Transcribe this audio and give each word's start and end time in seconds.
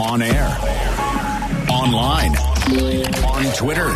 On 0.00 0.22
air, 0.22 0.56
online, 1.70 2.34
on 2.34 3.44
Twitter. 3.54 3.94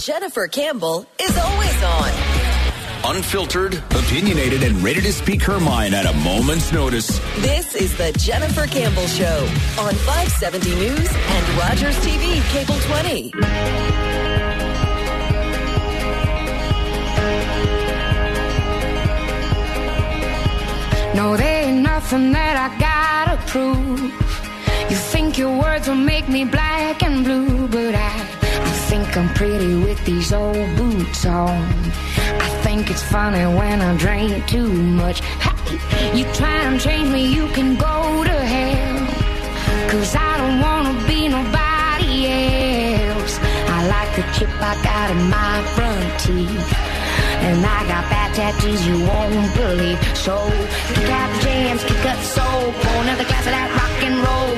Jennifer 0.00 0.48
Campbell 0.48 1.06
is 1.20 1.36
always 1.36 1.82
on. 1.82 3.16
Unfiltered, 3.16 3.74
opinionated, 3.90 4.62
and 4.62 4.82
ready 4.82 5.02
to 5.02 5.12
speak 5.12 5.42
her 5.42 5.60
mind 5.60 5.94
at 5.94 6.06
a 6.06 6.12
moment's 6.14 6.72
notice. 6.72 7.18
This 7.40 7.74
is 7.74 7.96
the 7.98 8.12
Jennifer 8.12 8.66
Campbell 8.66 9.06
Show 9.06 9.40
on 9.78 9.94
570 9.94 10.74
News 10.74 11.10
and 11.14 11.48
Rogers 11.58 11.96
TV 11.98 12.40
Cable 12.50 12.80
20. 12.80 13.32
No, 21.14 21.36
there 21.36 21.64
ain't 21.64 21.82
nothing 21.82 22.32
that 22.32 22.56
I 22.56 22.78
gotta 22.78 23.36
prove. 23.50 24.45
You 24.88 24.94
think 24.94 25.36
your 25.36 25.58
words 25.58 25.88
will 25.88 25.96
make 25.96 26.28
me 26.28 26.44
black 26.44 27.02
and 27.02 27.24
blue, 27.24 27.66
but 27.66 27.94
I, 27.94 28.14
I 28.70 28.72
think 28.88 29.16
I'm 29.16 29.28
pretty 29.34 29.74
with 29.76 30.04
these 30.04 30.32
old 30.32 30.76
boots 30.76 31.26
on. 31.26 31.62
I 32.46 32.48
think 32.62 32.88
it's 32.90 33.02
funny 33.02 33.44
when 33.58 33.80
I 33.80 33.96
drink 33.96 34.46
too 34.46 34.68
much. 34.68 35.22
You 36.14 36.24
try 36.34 36.58
and 36.68 36.80
change 36.80 37.08
me, 37.12 37.26
you 37.34 37.48
can 37.48 37.76
go 37.76 38.22
to 38.22 38.38
hell. 38.54 39.90
Cause 39.90 40.14
I 40.14 40.36
don't 40.38 40.60
wanna 40.60 40.94
be 41.08 41.28
nobody 41.28 42.26
else. 43.10 43.40
I 43.74 43.78
like 43.88 44.10
the 44.14 44.22
chip 44.38 44.50
I 44.62 44.74
got 44.82 45.10
in 45.10 45.22
my 45.28 45.62
front 45.74 46.20
teeth. 46.20 46.72
And 47.46 47.66
I 47.66 47.80
got 47.88 48.08
bad 48.08 48.34
tattoos 48.34 48.86
you 48.86 48.98
won't 49.04 49.54
believe. 49.54 49.98
So 50.16 50.34
kick 50.94 51.10
out 51.10 51.28
the 51.34 51.42
jams, 51.42 51.82
kick 51.84 52.04
up 52.06 52.16
the 52.16 52.28
soul, 52.36 52.72
pour 52.72 53.02
another 53.02 53.24
glass 53.24 53.46
of 53.46 53.52
that 53.52 53.68
rock 53.78 54.02
and 54.06 54.16
roll. 54.26 54.55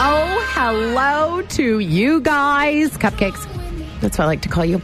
Oh, 0.00 0.46
hello 0.54 1.42
to 1.42 1.78
you 1.80 2.20
guys. 2.20 2.96
Cupcakes. 2.96 3.46
That's 4.00 4.16
what 4.16 4.24
I 4.24 4.26
like 4.26 4.42
to 4.42 4.48
call 4.48 4.64
you. 4.64 4.80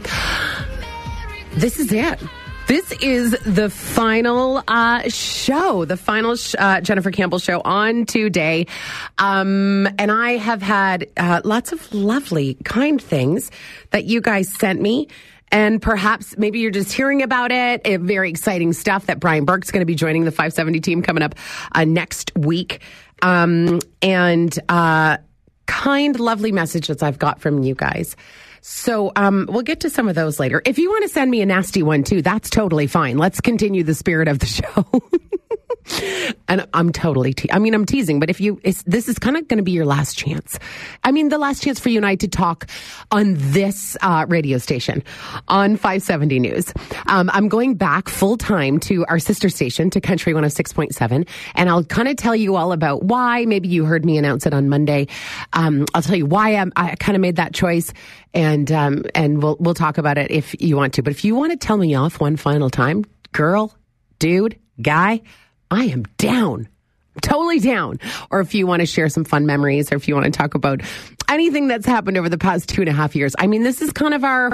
This 1.53 1.79
is 1.79 1.91
it. 1.91 2.19
This 2.67 2.91
is 2.93 3.31
the 3.45 3.69
final 3.69 4.63
uh, 4.67 5.07
show, 5.07 5.85
the 5.85 5.97
final 5.97 6.35
sh- 6.35 6.55
uh, 6.57 6.81
Jennifer 6.81 7.11
Campbell 7.11 7.37
show 7.37 7.61
on 7.61 8.05
today. 8.05 8.65
Um, 9.19 9.87
and 9.99 10.11
I 10.11 10.31
have 10.37 10.63
had 10.63 11.07
uh, 11.15 11.41
lots 11.43 11.71
of 11.71 11.93
lovely, 11.93 12.55
kind 12.63 12.99
things 13.01 13.51
that 13.91 14.05
you 14.05 14.19
guys 14.19 14.51
sent 14.51 14.81
me. 14.81 15.07
And 15.51 15.81
perhaps 15.81 16.37
maybe 16.37 16.59
you're 16.59 16.71
just 16.71 16.91
hearing 16.91 17.21
about 17.21 17.51
it. 17.51 17.85
Very 18.01 18.29
exciting 18.29 18.73
stuff 18.73 19.05
that 19.05 19.19
Brian 19.19 19.45
Burke's 19.45 19.71
going 19.71 19.81
to 19.81 19.85
be 19.85 19.95
joining 19.95 20.25
the 20.25 20.31
570 20.31 20.79
team 20.81 21.01
coming 21.01 21.23
up 21.23 21.35
uh, 21.73 21.85
next 21.85 22.31
week. 22.35 22.81
Um, 23.21 23.79
and 24.01 24.57
uh, 24.67 25.17
kind, 25.65 26.19
lovely 26.19 26.51
messages 26.51 27.01
I've 27.01 27.19
got 27.19 27.39
from 27.39 27.63
you 27.63 27.75
guys. 27.75 28.15
So 28.61 29.11
um, 29.15 29.47
we'll 29.49 29.61
get 29.61 29.81
to 29.81 29.91
some 29.91 30.07
of 30.07 30.15
those 30.15 30.39
later. 30.39 30.61
If 30.65 30.79
you 30.79 30.89
want 30.89 31.03
to 31.03 31.09
send 31.09 31.29
me 31.29 31.41
a 31.41 31.45
nasty 31.45 31.83
one 31.83 32.03
too, 32.03 32.23
that's 32.23 32.49
totally 32.49 32.87
fine. 32.87 33.17
Let's 33.17 33.39
continue 33.39 33.83
the 33.83 33.93
spirit 33.93 34.27
of 34.27 34.39
the 34.39 34.45
show. 34.47 34.85
And 36.47 36.67
I'm 36.73 36.91
totally, 36.91 37.33
te- 37.33 37.51
I 37.51 37.59
mean, 37.59 37.73
I'm 37.73 37.85
teasing, 37.85 38.19
but 38.19 38.29
if 38.29 38.41
you, 38.41 38.59
this 38.85 39.07
is 39.07 39.19
kind 39.19 39.37
of 39.37 39.47
going 39.47 39.57
to 39.57 39.63
be 39.63 39.71
your 39.71 39.85
last 39.85 40.17
chance. 40.17 40.59
I 41.03 41.11
mean, 41.11 41.29
the 41.29 41.37
last 41.37 41.63
chance 41.63 41.79
for 41.79 41.89
you 41.89 41.97
and 41.97 42.05
I 42.05 42.15
to 42.15 42.27
talk 42.27 42.67
on 43.11 43.35
this 43.37 43.95
uh, 44.01 44.25
radio 44.27 44.57
station 44.57 45.03
on 45.47 45.77
570 45.77 46.39
News. 46.39 46.73
Um, 47.07 47.29
I'm 47.33 47.47
going 47.49 47.75
back 47.75 48.09
full 48.09 48.37
time 48.37 48.79
to 48.81 49.05
our 49.05 49.19
sister 49.19 49.49
station, 49.49 49.89
to 49.91 50.01
Country 50.01 50.33
106.7, 50.33 51.27
and 51.55 51.69
I'll 51.69 51.83
kind 51.83 52.07
of 52.07 52.15
tell 52.17 52.35
you 52.35 52.55
all 52.55 52.71
about 52.71 53.03
why. 53.03 53.45
Maybe 53.45 53.67
you 53.67 53.85
heard 53.85 54.05
me 54.05 54.17
announce 54.17 54.45
it 54.45 54.53
on 54.53 54.69
Monday. 54.69 55.07
Um, 55.53 55.85
I'll 55.93 56.01
tell 56.01 56.15
you 56.15 56.25
why 56.25 56.55
I'm, 56.55 56.71
I 56.75 56.95
kind 56.95 57.15
of 57.15 57.21
made 57.21 57.37
that 57.37 57.53
choice, 57.53 57.93
and 58.33 58.71
um, 58.71 59.03
and 59.13 59.41
we'll 59.41 59.57
we'll 59.59 59.73
talk 59.73 59.97
about 59.97 60.17
it 60.17 60.31
if 60.31 60.59
you 60.61 60.75
want 60.75 60.93
to. 60.95 61.03
But 61.03 61.11
if 61.11 61.23
you 61.23 61.35
want 61.35 61.51
to 61.51 61.57
tell 61.57 61.77
me 61.77 61.95
off 61.95 62.19
one 62.19 62.35
final 62.35 62.69
time, 62.69 63.05
girl, 63.31 63.75
dude, 64.19 64.59
guy. 64.81 65.21
I 65.71 65.85
am 65.85 66.03
down. 66.17 66.67
Totally 67.21 67.59
down. 67.59 67.99
Or 68.29 68.41
if 68.41 68.53
you 68.53 68.67
want 68.67 68.81
to 68.81 68.85
share 68.85 69.07
some 69.09 69.23
fun 69.23 69.45
memories 69.45 69.91
or 69.91 69.95
if 69.95 70.07
you 70.07 70.15
want 70.15 70.25
to 70.25 70.31
talk 70.31 70.53
about 70.53 70.81
anything 71.29 71.67
that's 71.67 71.85
happened 71.85 72.17
over 72.17 72.29
the 72.29 72.37
past 72.37 72.69
two 72.69 72.81
and 72.81 72.89
a 72.89 72.93
half 72.93 73.15
years. 73.15 73.35
I 73.37 73.47
mean, 73.47 73.63
this 73.63 73.81
is 73.81 73.91
kind 73.91 74.13
of 74.13 74.23
our, 74.23 74.51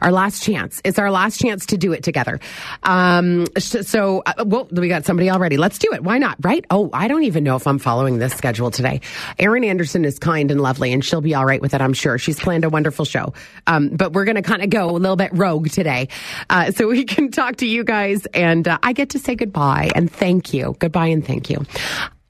our 0.00 0.12
last 0.12 0.42
chance. 0.42 0.80
It's 0.84 0.98
our 0.98 1.10
last 1.10 1.40
chance 1.40 1.66
to 1.66 1.78
do 1.78 1.92
it 1.92 2.02
together. 2.02 2.40
Um, 2.82 3.46
so, 3.58 4.22
uh, 4.26 4.44
well, 4.46 4.68
we 4.70 4.88
got 4.88 5.04
somebody 5.04 5.30
already. 5.30 5.56
Let's 5.56 5.78
do 5.78 5.92
it. 5.92 6.02
Why 6.02 6.18
not? 6.18 6.36
Right? 6.40 6.64
Oh, 6.70 6.90
I 6.92 7.08
don't 7.08 7.24
even 7.24 7.44
know 7.44 7.56
if 7.56 7.66
I'm 7.66 7.78
following 7.78 8.18
this 8.18 8.34
schedule 8.34 8.70
today. 8.70 9.00
Erin 9.38 9.64
Anderson 9.64 10.04
is 10.04 10.18
kind 10.18 10.50
and 10.50 10.60
lovely 10.60 10.92
and 10.92 11.04
she'll 11.04 11.20
be 11.20 11.34
all 11.34 11.46
right 11.46 11.60
with 11.60 11.74
it. 11.74 11.80
I'm 11.80 11.94
sure 11.94 12.18
she's 12.18 12.38
planned 12.38 12.64
a 12.64 12.70
wonderful 12.70 13.04
show. 13.04 13.32
Um, 13.66 13.88
but 13.88 14.12
we're 14.12 14.24
going 14.24 14.36
to 14.36 14.42
kind 14.42 14.62
of 14.62 14.70
go 14.70 14.90
a 14.90 14.92
little 14.92 15.16
bit 15.16 15.30
rogue 15.32 15.70
today. 15.70 16.08
Uh, 16.50 16.72
so 16.72 16.88
we 16.88 17.04
can 17.04 17.30
talk 17.30 17.56
to 17.56 17.66
you 17.66 17.84
guys 17.84 18.26
and 18.26 18.66
uh, 18.68 18.78
I 18.82 18.92
get 18.92 19.10
to 19.10 19.18
say 19.18 19.34
goodbye 19.34 19.90
and 19.94 20.10
thank 20.10 20.52
you. 20.52 20.76
Goodbye 20.78 21.08
and 21.08 21.26
thank 21.26 21.50
you. 21.50 21.64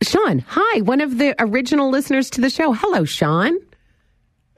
Sean, 0.03 0.44
hi, 0.47 0.81
one 0.82 1.00
of 1.00 1.19
the 1.19 1.34
original 1.41 1.91
listeners 1.91 2.31
to 2.31 2.41
the 2.41 2.50
show. 2.50 2.72
Hello, 2.72 3.04
Sean. 3.04 3.59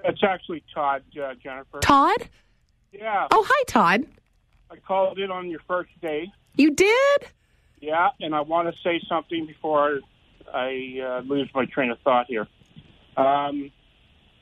It's 0.05 0.23
actually 0.23 0.63
Todd, 0.75 1.03
uh, 1.23 1.35
Jennifer. 1.43 1.81
Todd? 1.81 2.29
Yeah. 2.93 3.27
Oh, 3.31 3.45
hi, 3.49 3.65
Todd. 3.67 4.07
I 4.71 4.77
called 4.77 5.19
in 5.19 5.31
on 5.31 5.49
your 5.49 5.61
first 5.67 5.91
day. 6.01 6.31
You 6.57 6.73
did? 6.73 7.27
Yeah, 7.81 8.09
and 8.21 8.35
I 8.35 8.43
want 8.43 8.69
to 8.69 8.75
say 8.83 9.01
something 9.09 9.47
before 9.47 10.01
I 10.53 10.99
uh, 11.03 11.21
lose 11.21 11.51
my 11.55 11.65
train 11.67 11.91
of 11.91 11.99
thought 12.01 12.27
here. 12.29 12.47
Um, 13.17 13.71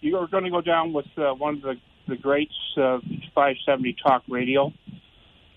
you 0.00 0.16
are 0.16 0.26
going 0.26 0.44
to 0.44 0.50
go 0.50 0.60
down 0.60 0.92
with 0.92 1.06
uh, 1.16 1.32
one 1.34 1.56
of 1.56 1.62
the, 1.62 1.74
the 2.08 2.16
greats 2.16 2.52
of 2.76 3.02
570 3.34 3.96
Talk 4.02 4.22
Radio. 4.28 4.72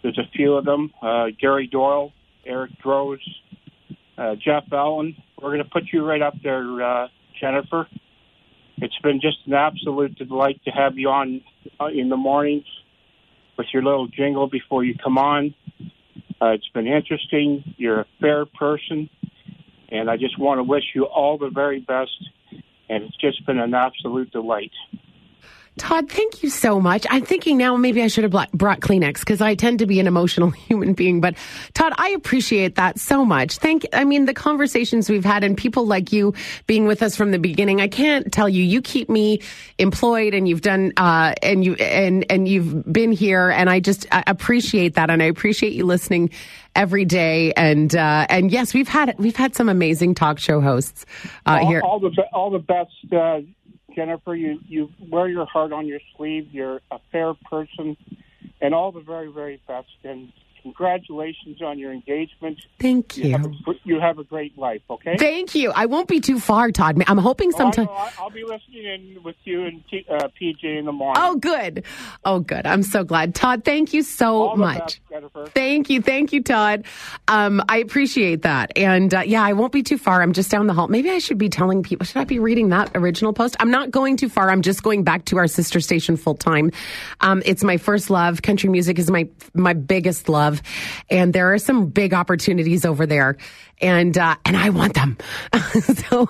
There's 0.03 0.18
a 0.19 0.30
few 0.35 0.53
of 0.53 0.66
them 0.66 0.91
uh, 1.01 1.28
Gary 1.40 1.68
Doyle, 1.68 2.12
Eric 2.46 2.72
Droz, 2.81 3.19
uh, 4.21 4.35
Jeff 4.35 4.65
Allen. 4.71 5.15
We're 5.41 5.49
going 5.49 5.63
to 5.63 5.69
put 5.69 5.85
you 5.91 6.05
right 6.05 6.21
up 6.21 6.35
there, 6.43 6.81
uh, 6.81 7.07
Jennifer. 7.39 7.87
It's 8.77 8.97
been 8.99 9.19
just 9.19 9.37
an 9.47 9.53
absolute 9.53 10.15
delight 10.15 10.61
to 10.65 10.71
have 10.71 10.97
you 10.97 11.09
on 11.09 11.41
uh, 11.79 11.87
in 11.87 12.09
the 12.09 12.17
mornings 12.17 12.65
with 13.57 13.67
your 13.73 13.83
little 13.83 14.07
jingle 14.07 14.47
before 14.47 14.83
you 14.83 14.95
come 15.03 15.17
on. 15.17 15.55
Uh, 16.41 16.49
it's 16.49 16.69
been 16.69 16.87
interesting. 16.87 17.63
You're 17.77 18.01
a 18.01 18.05
fair 18.19 18.45
person, 18.45 19.09
and 19.89 20.09
I 20.09 20.17
just 20.17 20.39
want 20.39 20.59
to 20.59 20.63
wish 20.63 20.83
you 20.93 21.05
all 21.05 21.38
the 21.38 21.49
very 21.49 21.79
best. 21.79 22.11
And 22.89 23.03
it's 23.05 23.17
just 23.17 23.45
been 23.45 23.59
an 23.59 23.73
absolute 23.73 24.31
delight. 24.31 24.71
Todd, 25.77 26.09
thank 26.09 26.43
you 26.43 26.49
so 26.49 26.81
much. 26.81 27.07
I'm 27.09 27.23
thinking 27.23 27.57
now 27.57 27.77
maybe 27.77 28.03
I 28.03 28.07
should 28.07 28.25
have 28.25 28.49
brought 28.53 28.81
Kleenex 28.81 29.19
because 29.19 29.39
I 29.39 29.55
tend 29.55 29.79
to 29.79 29.85
be 29.85 29.99
an 30.01 30.07
emotional 30.07 30.49
human 30.51 30.93
being. 30.93 31.21
But 31.21 31.35
Todd, 31.73 31.93
I 31.97 32.09
appreciate 32.09 32.75
that 32.75 32.99
so 32.99 33.23
much. 33.23 33.57
Thank. 33.57 33.85
I 33.93 34.03
mean, 34.03 34.25
the 34.25 34.33
conversations 34.33 35.09
we've 35.09 35.23
had 35.23 35.43
and 35.43 35.57
people 35.57 35.87
like 35.87 36.11
you 36.11 36.33
being 36.67 36.87
with 36.87 37.01
us 37.01 37.15
from 37.15 37.31
the 37.31 37.39
beginning. 37.39 37.79
I 37.79 37.87
can't 37.87 38.31
tell 38.33 38.49
you. 38.49 38.63
You 38.63 38.81
keep 38.81 39.09
me 39.09 39.41
employed, 39.77 40.33
and 40.33 40.47
you've 40.47 40.61
done, 40.61 40.91
uh, 40.97 41.33
and 41.41 41.63
you 41.63 41.75
and 41.75 42.25
and 42.29 42.47
you've 42.47 42.91
been 42.91 43.13
here, 43.13 43.49
and 43.49 43.69
I 43.69 43.79
just 43.79 44.07
I 44.11 44.23
appreciate 44.27 44.95
that, 44.95 45.09
and 45.09 45.23
I 45.23 45.27
appreciate 45.27 45.71
you 45.71 45.85
listening 45.85 46.31
every 46.75 47.05
day. 47.05 47.53
And 47.53 47.95
uh, 47.95 48.27
and 48.29 48.51
yes, 48.51 48.73
we've 48.73 48.88
had 48.88 49.15
we've 49.17 49.35
had 49.35 49.55
some 49.55 49.69
amazing 49.69 50.15
talk 50.15 50.38
show 50.38 50.59
hosts 50.59 51.05
uh, 51.45 51.59
all, 51.61 51.67
here. 51.67 51.81
All 51.81 51.99
the 51.99 52.23
all 52.33 52.51
the 52.51 52.59
best. 52.59 53.45
Jennifer, 53.96 54.35
you, 54.35 54.59
you 54.68 54.90
wear 55.09 55.28
your 55.28 55.46
heart 55.46 55.72
on 55.72 55.88
your 55.88 56.00
sleeve. 56.16 56.50
You're 56.52 56.81
a 56.91 57.00
fair 57.12 57.34
person, 57.50 57.97
and 58.62 58.74
all 58.74 58.91
the 58.91 59.02
very, 59.02 59.31
very 59.31 59.62
best. 59.68 59.88
And 60.03 60.31
congratulations 60.62 61.62
on 61.62 61.80
your 61.80 61.92
engagement. 61.92 62.60
Thank 62.80 63.18
you. 63.18 63.25
You 63.25 63.31
have 63.31 63.46
a, 63.46 63.52
you 63.84 64.00
have 64.00 64.19
a 64.19 64.24
great 64.24 64.58
life, 64.58 64.81
okay? 64.90 65.18
Thank 65.18 65.56
you. 65.56 65.72
I 65.72 65.86
won't 65.86 66.08
be 66.08 66.19
too 66.19 66.40
far, 66.40 66.72
Todd. 66.72 67.02
I'm 67.08 67.18
hoping 67.18 67.52
sometime. 67.52 67.88
Oh, 67.90 68.12
I'll, 68.19 68.30
be 68.30 68.44
listening 68.44 68.86
in 68.86 69.24
with 69.24 69.36
you 69.44 69.66
and 69.66 69.84
T, 69.90 70.06
uh, 70.10 70.28
PJ 70.40 70.63
in 70.63 70.86
the 70.86 70.92
morning. 70.92 71.22
Oh, 71.24 71.36
good. 71.36 71.84
Oh, 72.24 72.40
good. 72.40 72.66
I'm 72.66 72.84
so 72.84 73.04
glad. 73.04 73.36
Todd, 73.36 73.63
thank 73.63 73.94
you 73.94 74.04
so 74.04 74.50
all 74.50 74.56
much. 74.56 74.80
Best, 74.80 75.00
Jennifer. 75.10 75.48
Thank 75.48 75.90
you, 75.90 76.02
thank 76.02 76.34
you, 76.34 76.42
Todd. 76.44 76.86
Um, 77.28 77.62
I 77.68 77.78
appreciate 77.78 78.44
that, 78.44 78.72
and 78.78 79.13
uh, 79.13 79.22
yeah, 79.25 79.44
I 79.44 79.54
won't 79.54 79.72
be 79.72 79.84
too 79.84 79.98
far. 79.98 80.22
I'm 80.22 80.34
just 80.34 80.50
down 80.52 80.68
the 80.68 80.74
hall. 80.74 80.88
Maybe 80.88 81.10
I 81.10 81.19
should 81.19 81.38
be 81.38 81.50
telling 81.50 81.84
people. 81.84 82.06
Should 82.06 82.18
I 82.18 82.24
be 82.24 82.40
reading 82.40 82.69
that 82.69 82.92
original 82.96 83.34
post? 83.34 83.56
I'm 83.60 83.72
not 83.72 83.92
going 83.92 84.18
too 84.18 84.30
far. 84.30 84.50
I'm 84.50 84.62
just 84.62 84.84
going 84.84 85.04
back 85.04 85.25
to 85.25 85.38
our 85.38 85.48
sister 85.48 85.80
station 85.80 86.18
full 86.18 86.36
time. 86.36 86.72
Um, 87.22 87.42
it's 87.46 87.63
my 87.63 87.78
first 87.78 88.10
love. 88.10 88.42
Country 88.42 88.69
music 88.69 89.00
is 89.00 89.10
my 89.10 89.28
my 89.54 89.74
biggest 89.74 90.30
love, 90.30 90.50
and 91.09 91.33
there 91.33 91.53
are 91.53 91.57
some 91.57 91.88
big 91.88 92.13
opportunities 92.13 92.86
over 92.86 93.06
there, 93.06 93.38
and 93.81 94.18
uh, 94.18 94.36
and 94.45 94.56
I 94.56 94.69
want 94.69 94.94
them. 94.94 95.18
so 95.81 96.30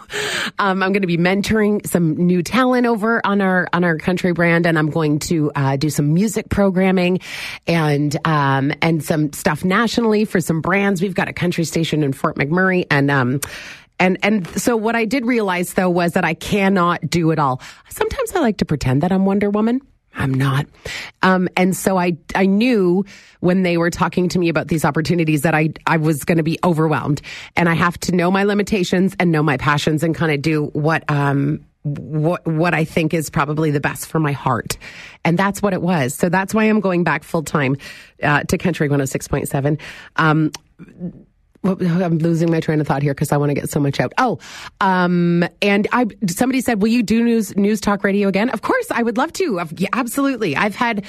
um, 0.60 0.84
I'm 0.84 0.92
going 0.92 1.02
to 1.02 1.08
be 1.08 1.18
mentoring 1.18 1.86
some 1.86 2.16
new 2.16 2.42
talent 2.44 2.86
over 2.86 3.26
on 3.26 3.42
our 3.42 3.68
on 3.74 3.84
our 3.84 3.98
country 3.98 4.34
brand, 4.34 4.66
and 4.66 4.78
I'm 4.78 4.90
going 4.90 5.20
to 5.20 5.52
uh, 5.56 5.76
do 5.76 5.90
some 5.90 6.14
music 6.14 6.50
programming 6.50 7.20
and 7.68 8.16
um, 8.26 8.72
and 8.82 9.04
some 9.04 9.34
stuff 9.34 9.64
nationally 9.64 10.26
for 10.26 10.42
some 10.42 10.62
brands. 10.62 11.02
We've 11.02 11.16
got 11.16 11.28
a 11.28 11.34
country 11.34 11.64
station 11.64 12.04
in 12.04 12.14
Fort 12.14 12.36
McMurray, 12.38 12.86
and 12.90 13.12
um, 13.12 13.40
and 14.00 14.18
and 14.24 14.48
so 14.60 14.76
what 14.76 14.96
I 14.96 15.06
did 15.06 15.26
realize 15.26 15.74
though 15.76 15.90
was 15.90 16.14
that 16.14 16.26
I 16.26 16.34
cannot 16.34 17.08
do 17.10 17.32
it 17.32 17.40
all. 17.40 17.62
Sometimes 17.90 18.34
I 18.36 18.40
like 18.40 18.58
to 18.58 18.66
pretend 18.66 19.04
that 19.04 19.12
I'm 19.12 19.26
Wonder 19.26 19.50
Woman. 19.50 19.82
I'm 20.14 20.34
not. 20.34 20.68
Um, 21.22 21.48
and 21.56 21.76
so 21.76 21.98
I, 21.98 22.18
I 22.36 22.46
knew 22.46 23.06
when 23.40 23.64
they 23.64 23.78
were 23.78 23.90
talking 23.90 24.30
to 24.30 24.40
me 24.40 24.50
about 24.50 24.68
these 24.68 24.84
opportunities 24.84 25.42
that 25.44 25.56
I, 25.56 25.70
I 25.88 25.98
was 25.98 26.26
going 26.26 26.38
to 26.38 26.44
be 26.44 26.60
overwhelmed 26.64 27.22
and 27.56 27.70
I 27.70 27.74
have 27.74 27.98
to 28.00 28.12
know 28.12 28.30
my 28.30 28.44
limitations 28.44 29.16
and 29.20 29.32
know 29.32 29.44
my 29.44 29.58
passions 29.58 30.04
and 30.04 30.14
kind 30.14 30.32
of 30.32 30.42
do 30.42 30.66
what, 30.74 31.10
um, 31.10 31.66
what 31.84 32.46
what 32.46 32.74
I 32.74 32.86
think 32.86 33.14
is 33.14 33.30
probably 33.30 33.72
the 33.72 33.80
best 33.80 34.06
for 34.06 34.20
my 34.20 34.34
heart, 34.34 34.78
and 35.26 35.38
that's 35.38 35.62
what 35.62 35.74
it 35.74 35.82
was. 35.82 36.14
So 36.14 36.30
that's 36.30 36.54
why 36.54 36.66
I'm 36.66 36.80
going 36.80 37.04
back 37.04 37.24
full 37.24 37.44
time 37.44 37.76
uh, 38.22 38.44
to 38.44 38.58
Country 38.58 38.88
106.7. 38.88 39.80
Um, 40.18 40.52
I'm 41.64 42.18
losing 42.18 42.50
my 42.50 42.60
train 42.60 42.82
of 42.82 42.88
thought 42.88 43.04
here 43.04 43.14
because 43.14 43.32
I 43.32 43.38
want 43.38 43.52
to 43.52 43.54
get 43.54 43.70
so 43.70 43.80
much 43.80 44.00
out. 44.00 44.14
Oh, 44.18 44.40
um, 44.80 45.46
and 45.62 45.88
I 45.92 46.08
somebody 46.28 46.60
said, 46.62 46.82
"Will 46.82 46.90
you 46.90 47.04
do 47.04 47.24
news 47.24 47.56
news 47.56 47.80
talk 47.80 48.04
radio 48.04 48.28
again?" 48.28 48.50
Of 48.50 48.62
course, 48.62 48.88
I 48.90 49.04
would 49.04 49.18
love 49.18 49.32
to. 49.34 49.62
Yeah, 49.78 49.90
absolutely. 49.94 50.56
I've 50.56 50.76
had 50.76 51.06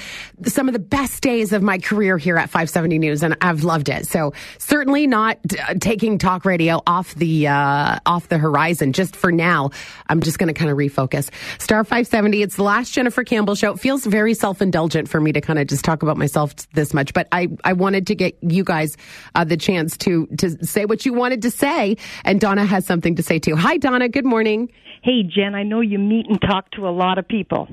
some 0.46 0.68
of 0.68 0.74
the 0.74 0.78
best 0.78 1.22
days 1.22 1.52
of 1.52 1.62
my 1.62 1.78
career 1.78 2.18
here 2.18 2.36
at 2.36 2.50
570 2.50 2.98
News, 2.98 3.22
and 3.22 3.36
I've 3.40 3.64
loved 3.64 3.88
it. 3.88 4.06
So 4.06 4.34
certainly 4.58 5.06
not 5.06 5.38
uh, 5.68 5.74
taking 5.80 6.18
talk 6.18 6.44
radio 6.44 6.82
off 6.86 7.14
the 7.14 7.48
uh, 7.48 7.98
off 8.04 8.28
the 8.28 8.38
horizon. 8.38 8.92
Just 8.92 9.16
for 9.16 9.32
now, 9.32 9.70
I'm 10.08 10.20
just 10.20 10.38
going 10.38 10.48
to 10.48 10.54
kind 10.54 10.70
of 10.70 10.76
refocus. 10.76 11.30
Star 11.60 11.82
570. 11.82 12.42
It's 12.42 12.56
the 12.56 12.62
last 12.62 12.92
Jennifer 12.92 13.24
Campbell 13.24 13.54
show. 13.54 13.72
It 13.72 13.80
feels 13.80 14.04
very 14.04 14.34
self 14.34 14.60
indulgent 14.60 15.08
for 15.08 15.20
me 15.20 15.32
to 15.32 15.40
kind 15.40 15.58
of 15.58 15.66
just 15.66 15.84
talk 15.84 16.02
about 16.02 16.18
myself 16.18 16.54
this 16.72 16.92
much, 16.92 17.14
but 17.14 17.26
I 17.32 17.48
I 17.64 17.72
wanted 17.72 18.06
to 18.08 18.14
get 18.14 18.36
you 18.42 18.64
guys 18.64 18.98
uh, 19.34 19.44
the 19.44 19.56
chance 19.56 19.96
to 19.98 20.26
to 20.42 20.66
say 20.66 20.84
what 20.84 21.06
you 21.06 21.12
wanted 21.12 21.42
to 21.42 21.50
say. 21.50 21.96
And 22.24 22.40
Donna 22.40 22.64
has 22.64 22.86
something 22.86 23.16
to 23.16 23.22
say 23.22 23.38
too. 23.38 23.56
Hi, 23.56 23.78
Donna. 23.78 24.08
Good 24.08 24.26
morning. 24.26 24.70
Hey, 25.02 25.22
Jen, 25.22 25.54
I 25.54 25.62
know 25.64 25.80
you 25.80 25.98
meet 25.98 26.26
and 26.28 26.40
talk 26.40 26.70
to 26.72 26.86
a 26.86 26.90
lot 26.90 27.18
of 27.18 27.26
people. 27.26 27.68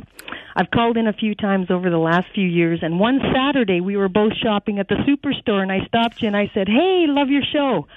I've 0.55 0.71
called 0.71 0.97
in 0.97 1.07
a 1.07 1.13
few 1.13 1.35
times 1.35 1.67
over 1.69 1.89
the 1.89 1.97
last 1.97 2.27
few 2.33 2.47
years, 2.47 2.79
and 2.81 2.99
one 2.99 3.19
Saturday 3.33 3.81
we 3.81 3.97
were 3.97 4.09
both 4.09 4.33
shopping 4.41 4.79
at 4.79 4.87
the 4.87 4.95
superstore, 4.95 5.61
and 5.61 5.71
I 5.71 5.85
stopped 5.85 6.21
you 6.21 6.27
and 6.27 6.35
I 6.35 6.49
said, 6.53 6.67
Hey, 6.67 7.05
love 7.07 7.29
your 7.29 7.43
show. 7.53 7.87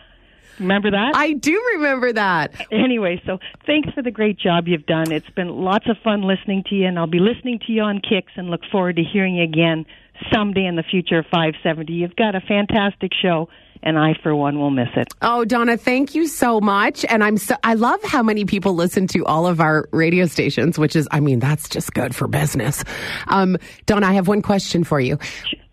Remember 0.59 0.91
that? 0.91 1.13
I 1.15 1.33
do 1.33 1.61
remember 1.75 2.13
that. 2.13 2.55
Anyway, 2.71 3.23
so 3.25 3.39
thanks 3.67 3.89
for 3.95 4.03
the 4.03 4.11
great 4.11 4.39
job 4.39 4.69
you've 4.69 4.87
done. 4.87 5.11
It's 5.11 5.29
been 5.31 5.49
lots 5.49 5.89
of 5.89 5.97
fun 6.05 6.23
listening 6.23 6.65
to 6.69 6.75
you, 6.75 6.87
and 6.87 6.99
I'll 6.99 7.07
be 7.07 7.21
listening 7.21 7.59
to 7.67 7.73
you 7.73 7.83
on 7.83 8.01
Kicks 8.01 8.33
and 8.37 8.51
look 8.51 8.61
forward 8.71 8.97
to 8.97 9.03
hearing 9.03 9.37
you 9.37 9.45
again 9.45 9.87
someday 10.33 10.67
in 10.67 10.77
the 10.77 10.83
future 10.83 11.19
of 11.19 11.25
570. 11.27 11.93
You've 11.93 12.17
got 12.17 12.35
a 12.35 12.41
fantastic 12.41 13.13
show, 13.21 13.49
and 13.82 13.99
I, 13.99 14.14
for 14.23 14.34
one, 14.34 14.58
will 14.58 14.70
miss 14.70 14.88
it. 14.96 15.08
Oh, 15.23 15.44
Donna, 15.44 15.76
thank 15.76 16.14
you 16.14 16.26
so 16.26 16.61
much. 16.61 17.05
And 17.08 17.23
I'm 17.25 17.37
so, 17.37 17.56
I 17.64 17.75
love 17.75 18.02
how 18.02 18.23
many 18.23 18.44
people 18.44 18.75
listen 18.75 19.06
to 19.08 19.25
all 19.26 19.46
of 19.46 19.61
our 19.61 19.88
radio 19.93 20.26
stations, 20.26 20.79
which 20.79 20.94
is, 20.96 21.08
I 21.11 21.20
mean, 21.20 21.38
that's 21.40 21.69
just 21.69 21.93
good 21.94 22.14
for 22.14 22.29
business. 22.29 22.84
Um, 23.29 23.56
Donna, 23.87 24.06
I 24.06 24.12
have 24.14 24.29
one 24.29 24.43
question 24.43 24.84
for 24.84 25.00
you. 25.00 25.19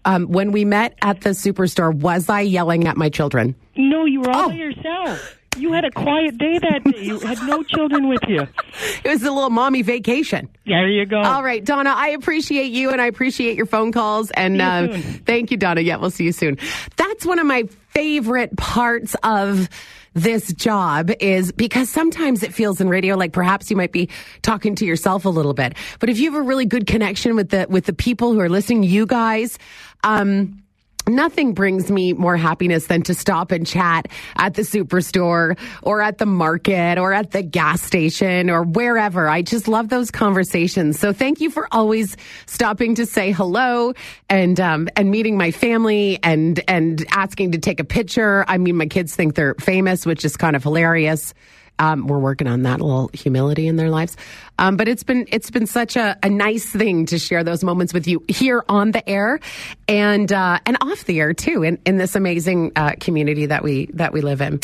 Um, 0.05 0.27
when 0.27 0.51
we 0.51 0.65
met 0.65 0.95
at 1.01 1.21
the 1.21 1.31
superstore, 1.31 1.93
was 1.93 2.29
I 2.29 2.41
yelling 2.41 2.87
at 2.87 2.97
my 2.97 3.09
children? 3.09 3.53
No, 3.75 4.05
you 4.05 4.21
were 4.21 4.29
all 4.31 4.45
Oh. 4.45 4.49
by 4.49 4.55
yourself. 4.55 5.38
You 5.59 5.73
had 5.73 5.85
a 5.85 5.91
quiet 5.91 6.37
day 6.37 6.57
that 6.59 6.83
day. 6.85 7.03
You 7.03 7.19
had 7.19 7.41
no 7.43 7.63
children 7.63 8.07
with 8.07 8.21
you. 8.27 8.47
It 9.03 9.09
was 9.09 9.23
a 9.23 9.31
little 9.31 9.49
mommy 9.49 9.81
vacation. 9.81 10.49
There 10.65 10.87
you 10.87 11.05
go. 11.05 11.19
All 11.21 11.43
right, 11.43 11.63
Donna, 11.63 11.93
I 11.95 12.09
appreciate 12.09 12.71
you 12.71 12.91
and 12.91 13.01
I 13.01 13.07
appreciate 13.07 13.55
your 13.57 13.65
phone 13.65 13.91
calls. 13.91 14.29
And 14.31 14.61
uh, 14.61 14.87
thank 15.25 15.51
you, 15.51 15.57
Donna. 15.57 15.81
Yeah, 15.81 15.97
we'll 15.97 16.11
see 16.11 16.25
you 16.25 16.31
soon. 16.31 16.57
That's 16.95 17.25
one 17.25 17.39
of 17.39 17.45
my 17.45 17.63
favorite 17.89 18.55
parts 18.57 19.15
of 19.23 19.69
this 20.13 20.53
job 20.53 21.11
is 21.19 21.51
because 21.51 21.89
sometimes 21.89 22.43
it 22.43 22.53
feels 22.53 22.81
in 22.81 22.89
radio 22.89 23.15
like 23.15 23.31
perhaps 23.31 23.69
you 23.69 23.77
might 23.77 23.91
be 23.91 24.09
talking 24.41 24.75
to 24.75 24.85
yourself 24.85 25.25
a 25.25 25.29
little 25.29 25.53
bit. 25.53 25.75
But 25.99 26.09
if 26.09 26.19
you 26.19 26.31
have 26.31 26.39
a 26.39 26.43
really 26.43 26.65
good 26.65 26.87
connection 26.87 27.35
with 27.35 27.49
the 27.49 27.67
with 27.69 27.85
the 27.85 27.93
people 27.93 28.33
who 28.33 28.39
are 28.39 28.49
listening, 28.49 28.83
you 28.83 29.05
guys, 29.05 29.57
um, 30.03 30.61
Nothing 31.09 31.53
brings 31.53 31.89
me 31.89 32.13
more 32.13 32.37
happiness 32.37 32.87
than 32.87 33.01
to 33.03 33.13
stop 33.13 33.51
and 33.51 33.65
chat 33.65 34.07
at 34.37 34.53
the 34.53 34.61
superstore 34.61 35.57
or 35.81 36.01
at 36.01 36.19
the 36.19 36.25
market 36.25 36.97
or 36.97 37.13
at 37.13 37.31
the 37.31 37.41
gas 37.41 37.81
station 37.81 38.49
or 38.49 38.63
wherever. 38.63 39.27
I 39.27 39.41
just 39.41 39.67
love 39.67 39.89
those 39.89 40.11
conversations. 40.11 40.99
So 40.99 41.11
thank 41.11 41.41
you 41.41 41.49
for 41.49 41.67
always 41.71 42.15
stopping 42.45 42.95
to 42.95 43.05
say 43.05 43.31
hello 43.31 43.93
and 44.29 44.59
um, 44.59 44.87
and 44.95 45.09
meeting 45.09 45.37
my 45.37 45.51
family 45.51 46.19
and 46.21 46.59
and 46.67 47.05
asking 47.11 47.53
to 47.53 47.57
take 47.57 47.79
a 47.79 47.83
picture. 47.83 48.45
I 48.47 48.57
mean, 48.57 48.77
my 48.77 48.85
kids 48.85 49.15
think 49.15 49.35
they're 49.35 49.55
famous, 49.55 50.05
which 50.05 50.23
is 50.23 50.37
kind 50.37 50.55
of 50.55 50.63
hilarious. 50.63 51.33
Um, 51.79 52.07
we're 52.07 52.19
working 52.19 52.47
on 52.47 52.63
that 52.63 52.81
little 52.81 53.09
humility 53.13 53.67
in 53.67 53.77
their 53.77 53.89
lives. 53.89 54.17
Um, 54.59 54.75
but 54.75 54.89
it's 54.89 55.03
been 55.03 55.25
it's 55.31 55.49
been 55.49 55.65
such 55.65 55.95
a, 55.95 56.17
a 56.21 56.29
nice 56.29 56.65
thing 56.65 57.05
to 57.07 57.17
share 57.17 57.43
those 57.45 57.63
moments 57.63 57.93
with 57.93 58.07
you 58.07 58.23
here 58.27 58.63
on 58.67 58.91
the 58.91 59.07
air 59.09 59.39
and 59.87 60.31
uh, 60.31 60.59
and 60.65 60.77
off 60.81 61.05
the 61.05 61.19
air 61.19 61.33
too 61.33 61.63
in, 61.63 61.79
in 61.85 61.97
this 61.97 62.15
amazing 62.15 62.73
uh, 62.75 62.91
community 62.99 63.45
that 63.45 63.63
we 63.63 63.85
that 63.93 64.11
we 64.11 64.19
live 64.19 64.41
in. 64.41 64.59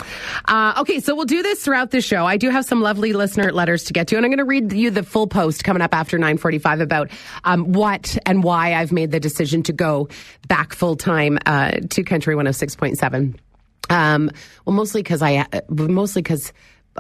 Uh, 0.45 0.73
okay, 0.79 0.99
so 0.99 1.15
we'll 1.15 1.25
do 1.25 1.41
this 1.41 1.63
throughout 1.63 1.91
the 1.91 2.01
show. 2.01 2.25
I 2.25 2.35
do 2.35 2.49
have 2.49 2.65
some 2.65 2.81
lovely 2.81 3.13
listener 3.13 3.53
letters 3.53 3.85
to 3.85 3.93
get 3.93 4.09
to, 4.09 4.17
and 4.17 4.25
I'm 4.25 4.31
going 4.31 4.39
to 4.39 4.43
read 4.43 4.73
you 4.73 4.91
the 4.91 5.03
full 5.03 5.27
post 5.27 5.63
coming 5.63 5.81
up 5.81 5.93
after 5.93 6.19
9:45 6.19 6.81
about 6.81 7.09
um, 7.45 7.71
what 7.71 8.17
and 8.25 8.43
why 8.43 8.73
I've 8.73 8.91
made 8.91 9.11
the 9.11 9.21
decision 9.21 9.63
to 9.63 9.73
go 9.73 10.09
back 10.49 10.73
full 10.73 10.97
time 10.97 11.39
uh, 11.45 11.71
to 11.91 12.03
Country 12.03 12.35
106.7. 12.35 13.37
Um, 13.89 14.31
well, 14.65 14.75
mostly 14.75 15.03
because 15.03 15.21
I 15.21 15.45
mostly 15.69 16.21
because 16.21 16.51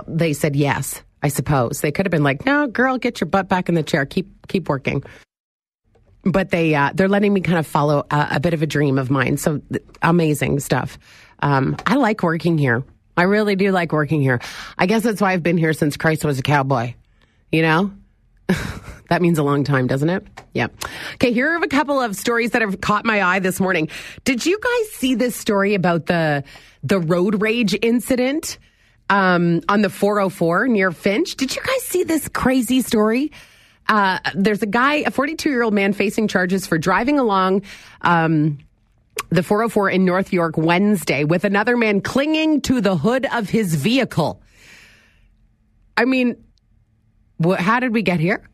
they 0.07 0.33
said 0.33 0.55
yes. 0.55 1.01
I 1.21 1.29
suppose 1.29 1.81
they 1.81 1.91
could 1.91 2.05
have 2.05 2.11
been 2.11 2.23
like, 2.23 2.45
"No, 2.45 2.67
girl, 2.67 2.97
get 2.97 3.19
your 3.19 3.27
butt 3.27 3.49
back 3.49 3.69
in 3.69 3.75
the 3.75 3.83
chair. 3.83 4.05
Keep 4.05 4.47
keep 4.47 4.69
working." 4.69 5.03
But 6.23 6.51
they 6.51 6.75
uh, 6.75 6.91
they're 6.93 7.07
letting 7.07 7.33
me 7.33 7.41
kind 7.41 7.57
of 7.57 7.65
follow 7.65 8.05
a, 8.11 8.27
a 8.33 8.39
bit 8.39 8.53
of 8.53 8.61
a 8.61 8.67
dream 8.67 8.97
of 8.97 9.09
mine. 9.09 9.37
So 9.37 9.59
th- 9.71 9.83
amazing 10.01 10.59
stuff. 10.59 10.99
Um, 11.39 11.77
I 11.85 11.95
like 11.95 12.21
working 12.23 12.57
here. 12.57 12.83
I 13.17 13.23
really 13.23 13.55
do 13.55 13.71
like 13.71 13.91
working 13.91 14.21
here. 14.21 14.39
I 14.77 14.85
guess 14.85 15.03
that's 15.03 15.21
why 15.21 15.33
I've 15.33 15.43
been 15.43 15.57
here 15.57 15.73
since 15.73 15.97
Christ 15.97 16.25
was 16.25 16.37
a 16.37 16.43
cowboy. 16.43 16.93
You 17.51 17.61
know, 17.61 17.91
that 19.09 19.21
means 19.21 19.37
a 19.37 19.43
long 19.43 19.63
time, 19.63 19.87
doesn't 19.87 20.09
it? 20.09 20.25
Yeah. 20.53 20.67
Okay, 21.15 21.31
here 21.31 21.49
are 21.51 21.63
a 21.63 21.67
couple 21.67 21.99
of 21.99 22.15
stories 22.15 22.51
that 22.51 22.61
have 22.61 22.81
caught 22.81 23.05
my 23.05 23.23
eye 23.23 23.39
this 23.39 23.59
morning. 23.59 23.89
Did 24.25 24.45
you 24.45 24.59
guys 24.59 24.91
see 24.91 25.15
this 25.15 25.35
story 25.35 25.73
about 25.73 26.05
the 26.07 26.43
the 26.83 26.99
road 26.99 27.41
rage 27.41 27.75
incident 27.81 28.57
um, 29.09 29.61
on 29.69 29.81
the 29.81 29.89
404 29.89 30.67
near 30.67 30.91
Finch? 30.91 31.35
Did 31.35 31.55
you 31.55 31.61
guys 31.61 31.83
see 31.83 32.03
this 32.03 32.27
crazy 32.29 32.81
story? 32.81 33.31
Uh, 33.87 34.19
there's 34.33 34.63
a 34.63 34.67
guy, 34.67 34.95
a 34.95 35.11
42 35.11 35.49
year 35.49 35.63
old 35.63 35.73
man, 35.73 35.93
facing 35.93 36.27
charges 36.27 36.65
for 36.65 36.77
driving 36.77 37.19
along. 37.19 37.61
Um, 38.01 38.59
the 39.29 39.43
404 39.43 39.89
in 39.91 40.05
North 40.05 40.33
York 40.33 40.57
Wednesday 40.57 41.23
with 41.23 41.45
another 41.45 41.77
man 41.77 42.01
clinging 42.01 42.61
to 42.61 42.81
the 42.81 42.97
hood 42.97 43.25
of 43.31 43.49
his 43.49 43.75
vehicle. 43.75 44.41
I 45.97 46.05
mean, 46.05 46.43
wh- 47.43 47.55
how 47.55 47.79
did 47.79 47.93
we 47.93 48.01
get 48.01 48.19
here? 48.19 48.47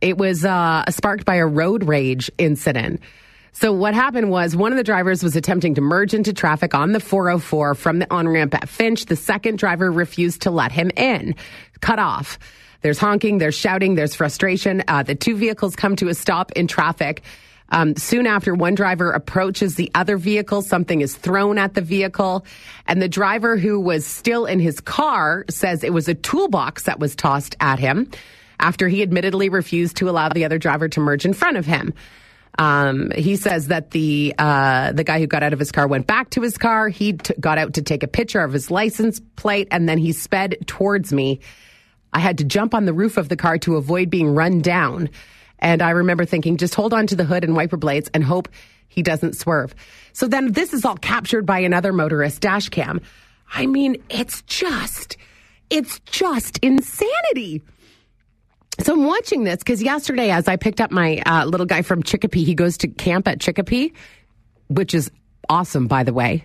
It 0.00 0.16
was 0.16 0.44
uh, 0.44 0.84
sparked 0.90 1.24
by 1.24 1.36
a 1.36 1.46
road 1.46 1.84
rage 1.84 2.30
incident. 2.38 3.00
So 3.60 3.72
what 3.72 3.92
happened 3.92 4.30
was 4.30 4.54
one 4.54 4.70
of 4.70 4.78
the 4.78 4.84
drivers 4.84 5.20
was 5.20 5.34
attempting 5.34 5.74
to 5.74 5.80
merge 5.80 6.14
into 6.14 6.32
traffic 6.32 6.76
on 6.76 6.92
the 6.92 7.00
404 7.00 7.74
from 7.74 7.98
the 7.98 8.06
on 8.08 8.28
ramp 8.28 8.54
at 8.54 8.68
Finch. 8.68 9.06
The 9.06 9.16
second 9.16 9.58
driver 9.58 9.90
refused 9.90 10.42
to 10.42 10.52
let 10.52 10.70
him 10.70 10.92
in, 10.96 11.34
cut 11.80 11.98
off. 11.98 12.38
There's 12.82 13.00
honking, 13.00 13.38
there's 13.38 13.56
shouting, 13.56 13.96
there's 13.96 14.14
frustration. 14.14 14.84
Uh, 14.86 15.02
the 15.02 15.16
two 15.16 15.36
vehicles 15.36 15.74
come 15.74 15.96
to 15.96 16.06
a 16.06 16.14
stop 16.14 16.52
in 16.52 16.68
traffic. 16.68 17.22
Um, 17.70 17.96
soon 17.96 18.28
after, 18.28 18.54
one 18.54 18.76
driver 18.76 19.10
approaches 19.10 19.74
the 19.74 19.90
other 19.92 20.18
vehicle. 20.18 20.62
Something 20.62 21.00
is 21.00 21.16
thrown 21.16 21.58
at 21.58 21.74
the 21.74 21.82
vehicle. 21.82 22.46
And 22.86 23.02
the 23.02 23.08
driver 23.08 23.56
who 23.56 23.80
was 23.80 24.06
still 24.06 24.46
in 24.46 24.60
his 24.60 24.78
car 24.78 25.44
says 25.50 25.82
it 25.82 25.92
was 25.92 26.06
a 26.06 26.14
toolbox 26.14 26.84
that 26.84 27.00
was 27.00 27.16
tossed 27.16 27.56
at 27.58 27.80
him 27.80 28.08
after 28.60 28.86
he 28.86 29.02
admittedly 29.02 29.48
refused 29.48 29.96
to 29.96 30.08
allow 30.08 30.28
the 30.28 30.44
other 30.44 30.58
driver 30.58 30.88
to 30.90 31.00
merge 31.00 31.24
in 31.24 31.34
front 31.34 31.56
of 31.56 31.66
him. 31.66 31.92
Um, 32.58 33.12
he 33.12 33.36
says 33.36 33.68
that 33.68 33.92
the 33.92 34.34
uh, 34.36 34.92
the 34.92 35.04
guy 35.04 35.20
who 35.20 35.28
got 35.28 35.44
out 35.44 35.52
of 35.52 35.60
his 35.60 35.70
car 35.70 35.86
went 35.86 36.08
back 36.08 36.30
to 36.30 36.42
his 36.42 36.58
car. 36.58 36.88
He 36.88 37.12
t- 37.12 37.34
got 37.38 37.56
out 37.56 37.74
to 37.74 37.82
take 37.82 38.02
a 38.02 38.08
picture 38.08 38.40
of 38.40 38.52
his 38.52 38.70
license 38.70 39.20
plate, 39.36 39.68
and 39.70 39.88
then 39.88 39.96
he 39.96 40.12
sped 40.12 40.56
towards 40.66 41.12
me. 41.12 41.40
I 42.12 42.18
had 42.18 42.38
to 42.38 42.44
jump 42.44 42.74
on 42.74 42.84
the 42.84 42.92
roof 42.92 43.16
of 43.16 43.28
the 43.28 43.36
car 43.36 43.58
to 43.58 43.76
avoid 43.76 44.10
being 44.10 44.34
run 44.34 44.60
down. 44.60 45.10
And 45.60 45.82
I 45.82 45.90
remember 45.90 46.24
thinking, 46.24 46.56
just 46.56 46.74
hold 46.74 46.92
on 46.92 47.06
to 47.08 47.16
the 47.16 47.24
hood 47.24 47.44
and 47.44 47.54
wiper 47.54 47.76
blades 47.76 48.10
and 48.14 48.24
hope 48.24 48.48
he 48.88 49.02
doesn't 49.02 49.36
swerve. 49.36 49.74
So 50.12 50.26
then 50.26 50.52
this 50.52 50.72
is 50.72 50.84
all 50.84 50.96
captured 50.96 51.46
by 51.46 51.60
another 51.60 51.92
motorist 51.92 52.40
dash 52.40 52.68
cam. 52.70 53.00
I 53.52 53.66
mean, 53.66 54.02
it's 54.08 54.42
just, 54.42 55.16
it's 55.70 56.00
just 56.00 56.58
insanity. 56.58 57.62
So 58.80 58.92
I'm 58.92 59.04
watching 59.04 59.44
this 59.44 59.58
because 59.58 59.82
yesterday, 59.82 60.30
as 60.30 60.46
I 60.46 60.56
picked 60.56 60.80
up 60.80 60.90
my 60.90 61.20
uh, 61.26 61.44
little 61.44 61.66
guy 61.66 61.82
from 61.82 62.02
Chicopee, 62.02 62.44
he 62.44 62.54
goes 62.54 62.78
to 62.78 62.88
camp 62.88 63.26
at 63.26 63.40
Chicopee, 63.40 63.92
which 64.68 64.94
is 64.94 65.10
awesome, 65.48 65.88
by 65.88 66.04
the 66.04 66.12
way. 66.12 66.44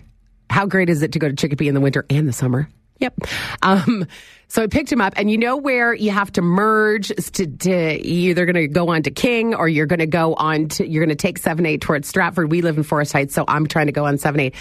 How 0.50 0.66
great 0.66 0.88
is 0.88 1.02
it 1.02 1.12
to 1.12 1.18
go 1.18 1.28
to 1.28 1.34
Chicopee 1.34 1.68
in 1.68 1.74
the 1.74 1.80
winter 1.80 2.04
and 2.10 2.28
the 2.28 2.32
summer? 2.32 2.68
Yep. 3.00 3.14
Um, 3.62 4.06
so 4.48 4.62
I 4.62 4.66
picked 4.66 4.90
him 4.90 5.00
up, 5.00 5.14
and 5.16 5.30
you 5.30 5.36
know 5.36 5.56
where 5.56 5.94
you 5.94 6.10
have 6.10 6.30
to 6.32 6.42
merge 6.42 7.08
to, 7.08 7.46
to 7.46 8.06
either 8.06 8.46
going 8.46 8.54
to 8.54 8.68
go 8.68 8.88
on 8.90 9.02
to 9.02 9.10
King 9.10 9.54
or 9.54 9.68
you're 9.68 9.86
going 9.86 9.98
to 9.98 10.06
go 10.06 10.34
on 10.34 10.68
to 10.68 10.86
you're 10.86 11.04
going 11.04 11.16
to 11.16 11.20
take 11.20 11.38
seven 11.38 11.66
eight 11.66 11.80
towards 11.80 12.08
Stratford. 12.08 12.50
We 12.50 12.62
live 12.62 12.76
in 12.76 12.84
Forest 12.84 13.12
Heights, 13.12 13.34
so 13.34 13.44
I'm 13.48 13.66
trying 13.66 13.86
to 13.86 13.92
go 13.92 14.06
on 14.06 14.18
seven 14.18 14.40
eight. 14.40 14.54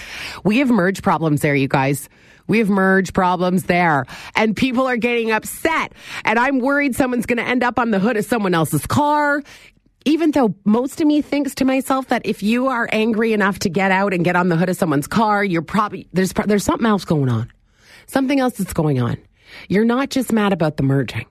We 0.43 0.59
have 0.59 0.69
merge 0.69 1.03
problems 1.03 1.41
there, 1.41 1.55
you 1.55 1.67
guys. 1.67 2.09
We 2.47 2.59
have 2.59 2.69
merge 2.69 3.13
problems 3.13 3.63
there, 3.63 4.05
and 4.35 4.55
people 4.55 4.87
are 4.87 4.97
getting 4.97 5.31
upset. 5.31 5.93
And 6.25 6.37
I'm 6.37 6.59
worried 6.59 6.95
someone's 6.95 7.25
going 7.25 7.37
to 7.37 7.43
end 7.47 7.63
up 7.63 7.79
on 7.79 7.91
the 7.91 7.99
hood 7.99 8.17
of 8.17 8.25
someone 8.25 8.53
else's 8.53 8.85
car. 8.85 9.41
Even 10.05 10.31
though 10.31 10.53
most 10.65 10.99
of 10.99 11.07
me 11.07 11.21
thinks 11.21 11.55
to 11.55 11.65
myself 11.65 12.07
that 12.09 12.23
if 12.25 12.43
you 12.43 12.67
are 12.67 12.89
angry 12.91 13.31
enough 13.31 13.59
to 13.59 13.69
get 13.69 13.89
out 13.91 14.13
and 14.13 14.25
get 14.25 14.35
on 14.35 14.49
the 14.49 14.57
hood 14.57 14.67
of 14.67 14.75
someone's 14.75 15.07
car, 15.07 15.43
you're 15.43 15.61
probably 15.61 16.07
there's 16.11 16.33
there's 16.45 16.65
something 16.65 16.85
else 16.85 17.05
going 17.05 17.29
on, 17.29 17.49
something 18.07 18.39
else 18.39 18.57
that's 18.57 18.73
going 18.73 19.01
on. 19.01 19.17
You're 19.69 19.85
not 19.85 20.09
just 20.09 20.33
mad 20.33 20.51
about 20.51 20.75
the 20.75 20.83
merging, 20.83 21.25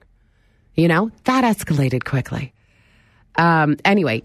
you 0.74 0.88
know 0.88 1.10
that 1.24 1.44
escalated 1.44 2.04
quickly. 2.04 2.54
Um, 3.36 3.76
anyway, 3.84 4.22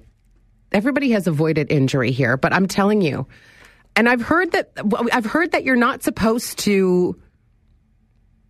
everybody 0.71 1.11
has 1.11 1.27
avoided 1.27 1.71
injury 1.71 2.11
here, 2.11 2.37
but 2.37 2.53
I'm 2.53 2.67
telling 2.67 3.01
you, 3.01 3.27
and 3.97 4.07
I've 4.07 4.21
heard 4.21 4.51
that 4.51 4.71
I've 5.11 5.25
heard 5.25 5.51
that 5.51 5.63
you're 5.63 5.75
not 5.75 6.03
supposed 6.03 6.59
to 6.59 7.19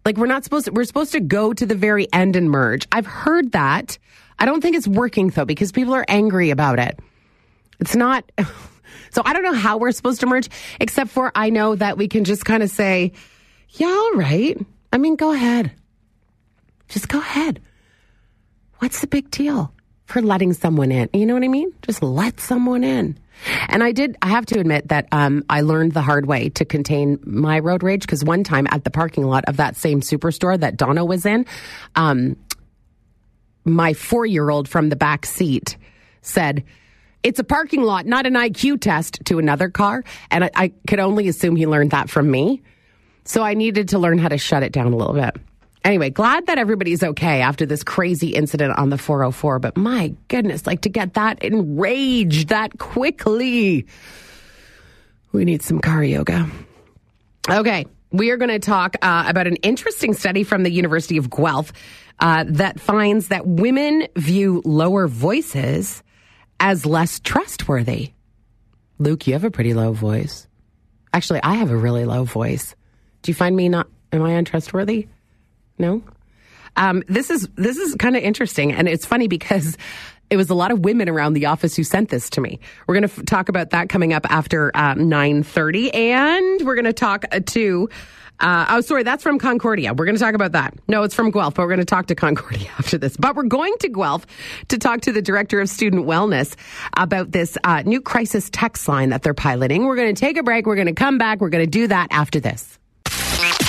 like 0.06 0.18
we're 0.18 0.28
not 0.28 0.44
supposed 0.44 0.66
to, 0.66 0.72
we're 0.72 0.84
supposed 0.84 1.14
to 1.14 1.22
go 1.22 1.54
to 1.54 1.66
the 1.66 1.74
very 1.74 2.12
end 2.14 2.36
and 2.36 2.52
merge. 2.52 2.88
I've 2.92 3.08
heard 3.08 3.54
that. 3.54 3.98
I 4.40 4.46
don't 4.46 4.62
think 4.62 4.76
it's 4.76 4.88
working 4.88 5.30
though 5.30 5.46
because 5.46 5.72
people 5.72 5.96
are 5.96 6.06
angry 6.08 6.50
about 6.50 6.80
it. 6.80 7.00
It's 7.80 7.96
not 7.96 8.30
so 9.10 9.22
I 9.26 9.32
don't 9.34 9.44
know 9.44 9.54
how 9.54 9.78
we're 9.78 9.92
supposed 9.94 10.20
to 10.20 10.28
merge 10.28 10.50
except 10.82 11.10
for 11.12 11.32
I 11.34 11.50
know 11.50 11.76
that 11.76 11.98
we 11.98 12.10
can 12.10 12.26
just 12.26 12.44
kind 12.44 12.62
of 12.62 12.70
say, 12.70 13.14
"Yeah, 13.70 13.88
all 13.88 14.14
right. 14.16 14.58
I 14.92 14.98
mean, 14.98 15.16
go 15.16 15.32
ahead. 15.32 15.72
Just 16.90 17.08
go 17.08 17.20
ahead. 17.20 17.62
What's 18.80 19.00
the 19.00 19.08
big 19.08 19.32
deal 19.32 19.74
for 20.08 20.22
letting 20.22 20.54
someone 20.54 20.92
in? 20.92 21.10
You 21.14 21.26
know 21.26 21.36
what 21.36 21.44
I 21.44 21.48
mean? 21.48 21.72
Just 21.84 22.02
let 22.02 22.40
someone 22.40 22.84
in." 22.84 23.18
And 23.70 23.84
I 23.84 23.92
did, 23.92 24.18
I 24.22 24.30
have 24.30 24.46
to 24.48 24.60
admit 24.60 24.88
that 24.90 25.08
um, 25.12 25.44
I 25.50 25.62
learned 25.62 25.94
the 25.94 26.02
hard 26.02 26.26
way 26.26 26.50
to 26.50 26.66
contain 26.66 27.20
my 27.24 27.60
road 27.60 27.84
rage 27.84 28.02
because 28.02 28.24
one 28.24 28.44
time 28.44 28.68
at 28.72 28.84
the 28.84 28.90
parking 28.90 29.26
lot 29.26 29.46
of 29.46 29.58
that 29.58 29.76
same 29.76 30.02
superstore 30.02 30.60
that 30.60 30.78
Donna 30.78 31.06
was 31.06 31.26
in, 31.26 31.46
um, 31.96 32.36
my 33.64 33.94
four 33.94 34.26
year 34.26 34.50
old 34.50 34.68
from 34.68 34.90
the 34.90 34.96
back 34.96 35.26
seat 35.26 35.78
said, 36.22 36.64
it's 37.24 37.40
a 37.40 37.44
parking 37.44 37.84
lot, 37.84 38.06
not 38.06 38.26
an 38.26 38.34
IQ 38.34 38.82
test 38.82 39.20
to 39.26 39.40
another 39.40 39.70
car. 39.70 40.04
And 40.32 40.46
I, 40.46 40.52
I 40.56 40.74
could 40.88 41.00
only 41.00 41.28
assume 41.28 41.56
he 41.56 41.68
learned 41.68 41.92
that 41.92 42.10
from 42.10 42.30
me. 42.32 42.62
So 43.26 43.44
I 43.44 43.54
needed 43.54 43.90
to 43.90 44.00
learn 44.00 44.18
how 44.18 44.30
to 44.30 44.38
shut 44.38 44.64
it 44.64 44.72
down 44.72 44.94
a 44.94 44.96
little 44.96 45.14
bit. 45.14 45.36
Anyway, 45.88 46.10
glad 46.10 46.48
that 46.48 46.58
everybody's 46.58 47.02
okay 47.02 47.40
after 47.40 47.66
this 47.66 47.82
crazy 47.82 48.36
incident 48.36 48.78
on 48.78 48.90
the 48.90 48.98
404. 48.98 49.60
But 49.60 49.78
my 49.78 50.14
goodness, 50.28 50.68
like 50.68 50.82
to 50.82 50.90
get 50.90 51.14
that 51.14 51.42
enraged 51.42 52.50
that 52.50 52.78
quickly. 52.78 53.88
We 55.32 55.46
need 55.46 55.62
some 55.62 55.80
car 55.80 56.04
yoga. 56.04 56.50
Okay, 57.50 57.86
we 58.12 58.32
are 58.32 58.38
going 58.38 58.50
to 58.50 58.60
talk 58.60 58.98
uh, 59.02 59.24
about 59.30 59.48
an 59.48 59.56
interesting 59.58 60.14
study 60.14 60.44
from 60.44 60.64
the 60.64 60.70
University 60.70 61.16
of 61.16 61.30
Guelph 61.30 61.72
uh, 62.20 62.44
that 62.50 62.82
finds 62.82 63.30
that 63.30 63.48
women 63.48 64.10
view 64.18 64.62
lower 64.66 65.08
voices 65.08 66.04
as 66.60 66.86
less 66.86 67.22
trustworthy. 67.22 68.12
Luke, 69.00 69.26
you 69.26 69.32
have 69.32 69.46
a 69.46 69.52
pretty 69.52 69.74
low 69.74 69.94
voice. 69.94 70.50
Actually, 71.14 71.44
I 71.44 71.54
have 71.54 71.72
a 71.72 71.78
really 71.78 72.04
low 72.04 72.26
voice. 72.26 72.76
Do 73.22 73.32
you 73.32 73.36
find 73.36 73.56
me 73.56 73.70
not? 73.70 73.88
Am 74.12 74.22
I 74.22 74.32
untrustworthy? 74.32 75.08
No. 75.78 76.02
Um, 76.76 77.04
this 77.08 77.30
is 77.30 77.48
this 77.56 77.78
is 77.78 77.96
kind 77.96 78.16
of 78.16 78.24
interesting, 78.24 78.72
and 78.72 78.88
it's 78.88 79.06
funny 79.06 79.28
because 79.28 79.78
it 80.30 80.38
was 80.38 80.50
a 80.50 80.56
lot 80.56 80.72
of 80.72 80.80
women 80.80 81.10
around 81.10 81.34
the 81.34 81.48
office 81.48 81.76
who 81.76 81.84
sent 81.84 82.10
this 82.10 82.30
to 82.32 82.42
me. 82.42 82.60
We're 82.86 82.96
going 82.96 83.08
to 83.08 83.20
f- 83.20 83.26
talk 83.26 83.50
about 83.50 83.72
that 83.72 83.90
coming 83.90 84.14
up 84.14 84.26
after 84.30 84.76
uh, 84.76 84.94
nine 84.94 85.44
thirty, 85.44 85.92
and 85.94 86.66
we're 86.66 86.76
going 86.76 86.86
to 86.86 86.94
talk 86.94 87.26
uh, 87.32 87.40
to. 87.48 87.90
Uh, 88.40 88.68
oh, 88.70 88.82
sorry, 88.82 89.02
that's 89.02 89.24
from 89.24 89.40
Concordia. 89.40 89.96
We're 89.96 90.06
going 90.06 90.16
to 90.16 90.22
talk 90.22 90.36
about 90.36 90.52
that. 90.52 90.76
No, 90.88 91.02
it's 91.02 91.16
from 91.16 91.32
Guelph, 91.32 91.56
but 91.56 91.64
we're 91.64 91.70
going 91.70 91.80
to 91.80 91.86
talk 91.86 92.06
to 92.08 92.16
Concordia 92.16 92.70
after 92.78 93.00
this. 93.00 93.18
But 93.18 93.36
we're 93.36 93.44
going 93.44 93.74
to 93.80 93.90
Guelph 93.90 94.28
to 94.68 94.78
talk 94.78 95.02
to 95.02 95.12
the 95.12 95.24
director 95.24 95.60
of 95.60 95.70
student 95.70 96.06
wellness 96.06 96.56
about 96.96 97.32
this 97.32 97.58
uh, 97.64 97.82
new 97.84 98.00
crisis 98.00 98.52
text 98.52 98.88
line 98.88 99.10
that 99.10 99.24
they're 99.24 99.34
piloting. 99.34 99.86
We're 99.86 99.96
going 99.96 100.14
to 100.14 100.20
take 100.20 100.38
a 100.38 100.44
break. 100.44 100.68
We're 100.68 100.76
going 100.76 100.86
to 100.86 100.94
come 100.94 101.18
back. 101.18 101.42
We're 101.42 101.50
going 101.50 101.66
to 101.66 101.72
do 101.72 101.88
that 101.88 102.10
after 102.12 102.40
this. 102.40 102.78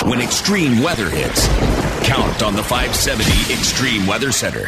When 0.03 0.21
extreme 0.21 0.83
weather 0.83 1.09
hits, 1.09 1.47
count 1.99 2.43
on 2.43 2.55
the 2.55 2.63
570 2.63 3.53
Extreme 3.53 4.07
Weather 4.07 4.31
Center. 4.31 4.67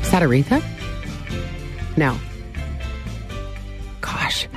Is 0.00 0.10
that 0.10 0.22
Aretha? 0.22 0.62
No. 1.96 2.16
Gosh, 4.00 4.48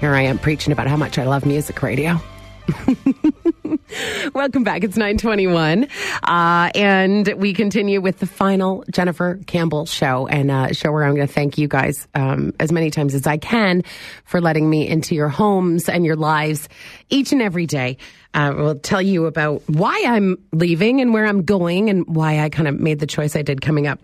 here 0.00 0.14
I 0.14 0.22
am 0.22 0.38
preaching 0.38 0.72
about 0.72 0.86
how 0.86 0.96
much 0.96 1.18
I 1.18 1.24
love 1.24 1.44
music 1.44 1.82
radio. 1.82 2.20
Welcome 4.34 4.64
back. 4.64 4.84
It's 4.84 4.96
921. 4.96 5.88
Uh, 6.22 6.70
and 6.74 7.34
we 7.36 7.52
continue 7.52 8.00
with 8.00 8.18
the 8.18 8.26
final 8.26 8.84
Jennifer 8.90 9.40
Campbell 9.46 9.86
show 9.86 10.26
and 10.26 10.50
uh, 10.50 10.72
show 10.72 10.92
where 10.92 11.04
I'm 11.04 11.14
going 11.14 11.26
to 11.26 11.32
thank 11.32 11.58
you 11.58 11.68
guys 11.68 12.06
um, 12.14 12.52
as 12.60 12.72
many 12.72 12.90
times 12.90 13.14
as 13.14 13.26
I 13.26 13.36
can 13.36 13.82
for 14.24 14.40
letting 14.40 14.68
me 14.68 14.86
into 14.86 15.14
your 15.14 15.28
homes 15.28 15.88
and 15.88 16.04
your 16.04 16.16
lives 16.16 16.68
each 17.10 17.32
and 17.32 17.42
every 17.42 17.66
day. 17.66 17.98
Uh, 18.34 18.52
we'll 18.56 18.78
tell 18.78 19.02
you 19.02 19.26
about 19.26 19.62
why 19.66 20.02
I'm 20.06 20.38
leaving 20.52 21.00
and 21.00 21.12
where 21.12 21.26
I'm 21.26 21.44
going 21.44 21.90
and 21.90 22.06
why 22.06 22.40
I 22.40 22.48
kind 22.48 22.68
of 22.68 22.80
made 22.80 22.98
the 22.98 23.06
choice 23.06 23.36
I 23.36 23.42
did 23.42 23.60
coming 23.60 23.86
up 23.86 24.00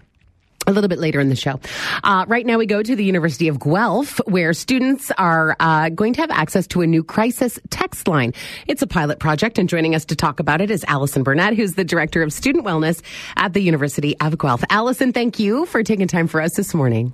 a 0.68 0.72
little 0.72 0.88
bit 0.88 0.98
later 0.98 1.18
in 1.18 1.28
the 1.28 1.36
show. 1.36 1.58
Uh, 2.04 2.24
right 2.28 2.46
now, 2.46 2.58
we 2.58 2.66
go 2.66 2.82
to 2.82 2.94
the 2.94 3.04
University 3.04 3.48
of 3.48 3.58
Guelph, 3.58 4.20
where 4.26 4.52
students 4.52 5.10
are 5.18 5.56
uh, 5.58 5.88
going 5.88 6.12
to 6.12 6.20
have 6.20 6.30
access 6.30 6.66
to 6.68 6.82
a 6.82 6.86
new 6.86 7.02
crisis 7.02 7.58
text 7.70 8.06
line. 8.06 8.34
It's 8.66 8.82
a 8.82 8.86
pilot 8.86 9.18
project, 9.18 9.58
and 9.58 9.68
joining 9.68 9.94
us 9.94 10.04
to 10.06 10.16
talk 10.16 10.38
about 10.38 10.60
it 10.60 10.70
is 10.70 10.84
Allison 10.86 11.22
Burnett, 11.22 11.54
who's 11.54 11.74
the 11.74 11.84
director 11.84 12.22
of 12.22 12.32
student 12.32 12.64
wellness 12.64 13.02
at 13.36 13.54
the 13.54 13.60
University 13.60 14.18
of 14.20 14.38
Guelph. 14.38 14.62
Allison, 14.70 15.12
thank 15.12 15.38
you 15.38 15.66
for 15.66 15.82
taking 15.82 16.06
time 16.06 16.28
for 16.28 16.40
us 16.40 16.54
this 16.54 16.74
morning. 16.74 17.12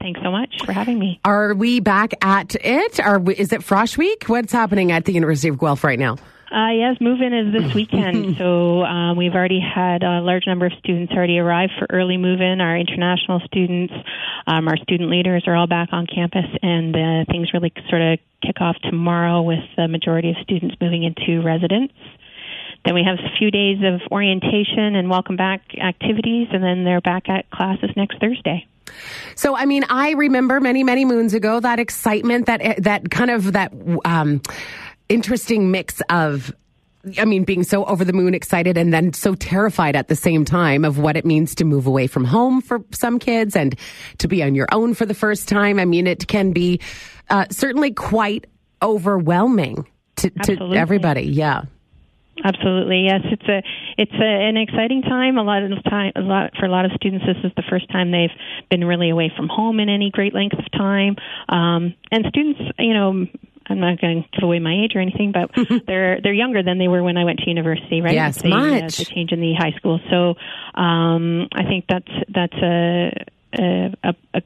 Thanks 0.00 0.20
so 0.22 0.32
much 0.32 0.64
for 0.64 0.72
having 0.72 0.98
me. 0.98 1.20
Are 1.24 1.54
we 1.54 1.78
back 1.78 2.12
at 2.22 2.56
it? 2.56 2.98
Are 2.98 3.20
we, 3.20 3.36
is 3.36 3.52
it 3.52 3.60
Frosh 3.60 3.96
Week? 3.96 4.24
What's 4.26 4.52
happening 4.52 4.90
at 4.90 5.04
the 5.04 5.12
University 5.12 5.48
of 5.48 5.58
Guelph 5.58 5.84
right 5.84 5.98
now? 5.98 6.16
Uh, 6.52 6.68
yes, 6.68 7.00
move-in 7.00 7.32
is 7.32 7.50
this 7.50 7.72
weekend, 7.72 8.36
so 8.38 8.82
um, 8.82 9.16
we've 9.16 9.34
already 9.34 9.58
had 9.58 10.02
a 10.02 10.20
large 10.20 10.46
number 10.46 10.66
of 10.66 10.72
students 10.80 11.10
already 11.14 11.38
arrive 11.38 11.70
for 11.78 11.86
early 11.88 12.18
move-in. 12.18 12.60
Our 12.60 12.76
international 12.76 13.40
students, 13.46 13.94
um, 14.46 14.68
our 14.68 14.76
student 14.76 15.08
leaders 15.08 15.44
are 15.46 15.56
all 15.56 15.66
back 15.66 15.88
on 15.92 16.06
campus, 16.06 16.44
and 16.60 16.94
uh, 16.94 17.24
things 17.32 17.54
really 17.54 17.72
sort 17.88 18.02
of 18.02 18.18
kick 18.42 18.60
off 18.60 18.76
tomorrow 18.82 19.40
with 19.40 19.64
the 19.78 19.88
majority 19.88 20.28
of 20.28 20.36
students 20.42 20.76
moving 20.78 21.04
into 21.04 21.40
residence. 21.42 21.92
Then 22.84 22.94
we 22.94 23.02
have 23.04 23.18
a 23.18 23.38
few 23.38 23.50
days 23.50 23.78
of 23.82 24.02
orientation 24.12 24.94
and 24.94 25.08
welcome 25.08 25.36
back 25.36 25.62
activities, 25.80 26.48
and 26.52 26.62
then 26.62 26.84
they're 26.84 27.00
back 27.00 27.30
at 27.30 27.48
classes 27.50 27.88
next 27.96 28.20
Thursday. 28.20 28.66
So, 29.36 29.56
I 29.56 29.64
mean, 29.64 29.84
I 29.88 30.10
remember 30.10 30.60
many, 30.60 30.84
many 30.84 31.06
moons 31.06 31.32
ago 31.32 31.60
that 31.60 31.78
excitement, 31.78 32.44
that 32.44 32.82
that 32.82 33.10
kind 33.10 33.30
of 33.30 33.52
that 33.52 33.72
um, 34.04 34.42
interesting 35.08 35.70
mix 35.70 36.00
of 36.08 36.52
I 37.18 37.24
mean, 37.24 37.42
being 37.42 37.64
so 37.64 37.84
over 37.84 38.04
the 38.04 38.12
moon 38.12 38.32
excited 38.32 38.78
and 38.78 38.94
then 38.94 39.12
so 39.12 39.34
terrified 39.34 39.96
at 39.96 40.06
the 40.06 40.14
same 40.14 40.44
time 40.44 40.84
of 40.84 40.98
what 40.98 41.16
it 41.16 41.24
means 41.24 41.56
to 41.56 41.64
move 41.64 41.86
away 41.86 42.06
from 42.06 42.24
home 42.24 42.60
for 42.60 42.80
some 42.92 43.18
kids 43.18 43.56
and 43.56 43.76
to 44.18 44.28
be 44.28 44.40
on 44.42 44.54
your 44.54 44.68
own 44.70 44.94
for 44.94 45.04
the 45.04 45.14
first 45.14 45.48
time. 45.48 45.80
I 45.80 45.84
mean, 45.84 46.06
it 46.06 46.28
can 46.28 46.52
be 46.52 46.80
uh, 47.28 47.46
certainly 47.50 47.90
quite 47.92 48.46
overwhelming 48.80 49.86
to, 50.16 50.30
to 50.30 50.74
everybody. 50.74 51.22
Yeah. 51.22 51.62
Absolutely, 52.44 53.04
yes. 53.04 53.20
It's 53.24 53.48
a 53.48 53.62
it's 53.98 54.12
a, 54.12 54.24
an 54.24 54.56
exciting 54.56 55.02
time. 55.02 55.36
A 55.36 55.42
lot 55.42 55.62
of 55.62 55.84
time, 55.84 56.12
a 56.16 56.20
lot 56.20 56.52
for 56.58 56.64
a 56.64 56.70
lot 56.70 56.86
of 56.86 56.92
students, 56.92 57.26
this 57.26 57.36
is 57.44 57.52
the 57.56 57.62
first 57.68 57.90
time 57.90 58.10
they've 58.10 58.30
been 58.70 58.84
really 58.84 59.10
away 59.10 59.30
from 59.36 59.48
home 59.48 59.78
in 59.80 59.88
any 59.88 60.10
great 60.10 60.34
length 60.34 60.58
of 60.58 60.64
time. 60.72 61.16
Um, 61.48 61.94
and 62.10 62.24
students, 62.28 62.60
you 62.78 62.94
know, 62.94 63.26
I'm 63.72 63.80
not 63.80 64.00
going 64.00 64.22
to 64.22 64.28
give 64.32 64.44
away 64.44 64.58
my 64.58 64.74
age 64.84 64.92
or 64.94 65.00
anything, 65.00 65.32
but 65.32 65.50
they're 65.86 66.20
they're 66.20 66.32
younger 66.32 66.62
than 66.62 66.78
they 66.78 66.88
were 66.88 67.02
when 67.02 67.16
I 67.16 67.24
went 67.24 67.40
to 67.40 67.48
university, 67.48 68.00
right? 68.00 68.14
Yes, 68.14 68.40
the, 68.40 68.52
uh, 68.52 68.58
much. 68.58 68.98
the 68.98 69.04
change 69.04 69.32
in 69.32 69.40
the 69.40 69.54
high 69.54 69.72
school. 69.72 70.00
So 70.10 70.34
um, 70.80 71.48
I 71.52 71.64
think 71.64 71.86
that's 71.88 72.12
that's 72.28 72.54
a, 72.54 73.26
a, 73.58 73.94
a, 74.04 74.14
a 74.34 74.42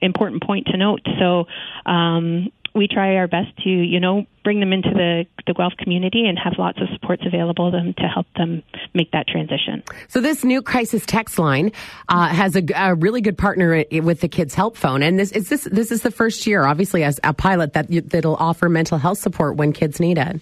important 0.00 0.42
point 0.42 0.66
to 0.66 0.76
note. 0.76 1.00
So 1.18 1.46
um, 1.86 2.52
we 2.74 2.88
try 2.88 3.16
our 3.16 3.28
best 3.28 3.56
to, 3.58 3.70
you 3.70 4.00
know, 4.00 4.26
bring 4.42 4.60
them 4.60 4.72
into 4.72 4.90
the 4.90 5.26
the 5.46 5.54
Guelph 5.54 5.74
community 5.78 6.26
and 6.26 6.38
have 6.38 6.54
lots 6.58 6.80
of 6.80 6.88
supports 6.92 7.22
available 7.26 7.70
to 7.70 7.76
them 7.76 7.94
to 7.94 8.02
help 8.04 8.26
them 8.36 8.62
make 8.94 9.10
that 9.12 9.28
transition. 9.28 9.82
So 10.08 10.20
this 10.20 10.42
new 10.42 10.62
crisis 10.62 11.04
text 11.06 11.38
line 11.38 11.72
uh, 12.08 12.28
has 12.28 12.56
a, 12.56 12.62
a 12.74 12.94
really 12.94 13.20
good 13.20 13.38
partner 13.38 13.84
with 14.02 14.20
the 14.20 14.28
Kids 14.28 14.54
Help 14.54 14.76
Phone, 14.76 15.02
and 15.02 15.18
this 15.18 15.32
is 15.32 15.48
this 15.48 15.64
this 15.64 15.92
is 15.92 16.02
the 16.02 16.10
first 16.10 16.46
year, 16.46 16.64
obviously, 16.64 17.04
as 17.04 17.20
a 17.22 17.32
pilot 17.32 17.74
that 17.74 17.90
you, 17.90 18.00
that'll 18.00 18.36
offer 18.36 18.68
mental 18.68 18.98
health 18.98 19.18
support 19.18 19.56
when 19.56 19.72
kids 19.72 20.00
need 20.00 20.18
it. 20.18 20.40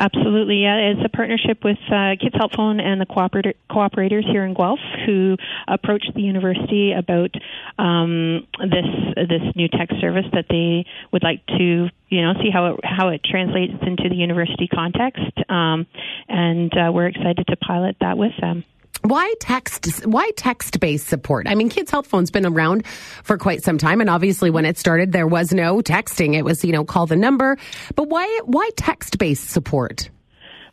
Absolutely, 0.00 0.62
yeah. 0.62 0.76
It's 0.78 1.00
a 1.04 1.10
partnership 1.10 1.62
with 1.62 1.76
uh, 1.92 2.16
Kids 2.18 2.34
Help 2.34 2.52
Phone 2.56 2.80
and 2.80 2.98
the 2.98 3.04
cooperator, 3.04 3.52
cooperators 3.70 4.24
here 4.24 4.46
in 4.46 4.54
Guelph 4.54 4.80
who 5.04 5.36
approached 5.68 6.12
the 6.14 6.22
university 6.22 6.92
about 6.92 7.30
um, 7.78 8.46
this 8.60 8.86
this 9.28 9.42
new 9.54 9.68
tech 9.68 9.90
service 10.00 10.24
that 10.32 10.46
they 10.48 10.86
would 11.12 11.22
like 11.22 11.44
to 11.48 11.88
you 12.08 12.22
know 12.22 12.32
see 12.42 12.48
how 12.50 12.72
it 12.72 12.80
how 12.82 13.08
it 13.08 13.22
translates 13.22 13.74
into 13.82 14.08
the 14.08 14.16
university 14.16 14.66
context, 14.68 15.20
um, 15.50 15.86
and 16.30 16.72
uh, 16.78 16.90
we're 16.90 17.08
excited 17.08 17.46
to 17.46 17.56
pilot 17.56 17.96
that 18.00 18.16
with 18.16 18.32
them. 18.40 18.64
Why 19.02 19.32
text? 19.40 20.06
Why 20.06 20.30
text-based 20.36 21.06
support? 21.06 21.48
I 21.48 21.54
mean, 21.54 21.70
Kids 21.70 21.90
Help 21.90 22.06
Phone's 22.06 22.30
been 22.30 22.44
around 22.44 22.86
for 22.86 23.38
quite 23.38 23.62
some 23.62 23.78
time, 23.78 24.00
and 24.00 24.10
obviously, 24.10 24.50
when 24.50 24.66
it 24.66 24.76
started, 24.76 25.12
there 25.12 25.26
was 25.26 25.52
no 25.52 25.80
texting. 25.80 26.34
It 26.34 26.44
was, 26.44 26.64
you 26.64 26.72
know, 26.72 26.84
call 26.84 27.06
the 27.06 27.16
number. 27.16 27.56
But 27.94 28.08
why? 28.08 28.40
Why 28.44 28.68
text-based 28.76 29.48
support? 29.48 30.10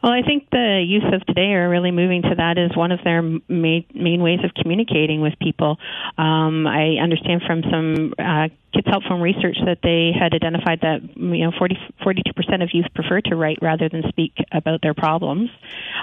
Well, 0.03 0.11
I 0.11 0.21
think 0.21 0.49
the 0.51 0.83
youth 0.85 1.11
of 1.11 1.25
today 1.25 1.53
are 1.53 1.69
really 1.69 1.91
moving 1.91 2.21
to 2.21 2.35
that 2.37 2.57
as 2.57 2.75
one 2.77 2.91
of 2.91 2.99
their 3.03 3.21
main, 3.21 3.85
main 3.95 4.21
ways 4.21 4.39
of 4.43 4.51
communicating 4.53 5.21
with 5.21 5.33
people. 5.41 5.77
Um, 6.17 6.67
I 6.67 6.97
understand 7.01 7.41
from 7.47 7.63
some 7.71 8.13
uh, 8.19 8.49
Kids 8.77 8.87
Help 8.87 9.03
Phone 9.09 9.21
research 9.21 9.57
that 9.65 9.79
they 9.81 10.11
had 10.13 10.35
identified 10.35 10.81
that 10.81 10.99
you 11.15 11.45
know 11.45 11.51
40, 11.57 11.77
42% 12.05 12.61
of 12.61 12.69
youth 12.73 12.85
prefer 12.93 13.21
to 13.21 13.35
write 13.35 13.57
rather 13.59 13.89
than 13.89 14.03
speak 14.09 14.33
about 14.51 14.81
their 14.83 14.93
problems, 14.93 15.49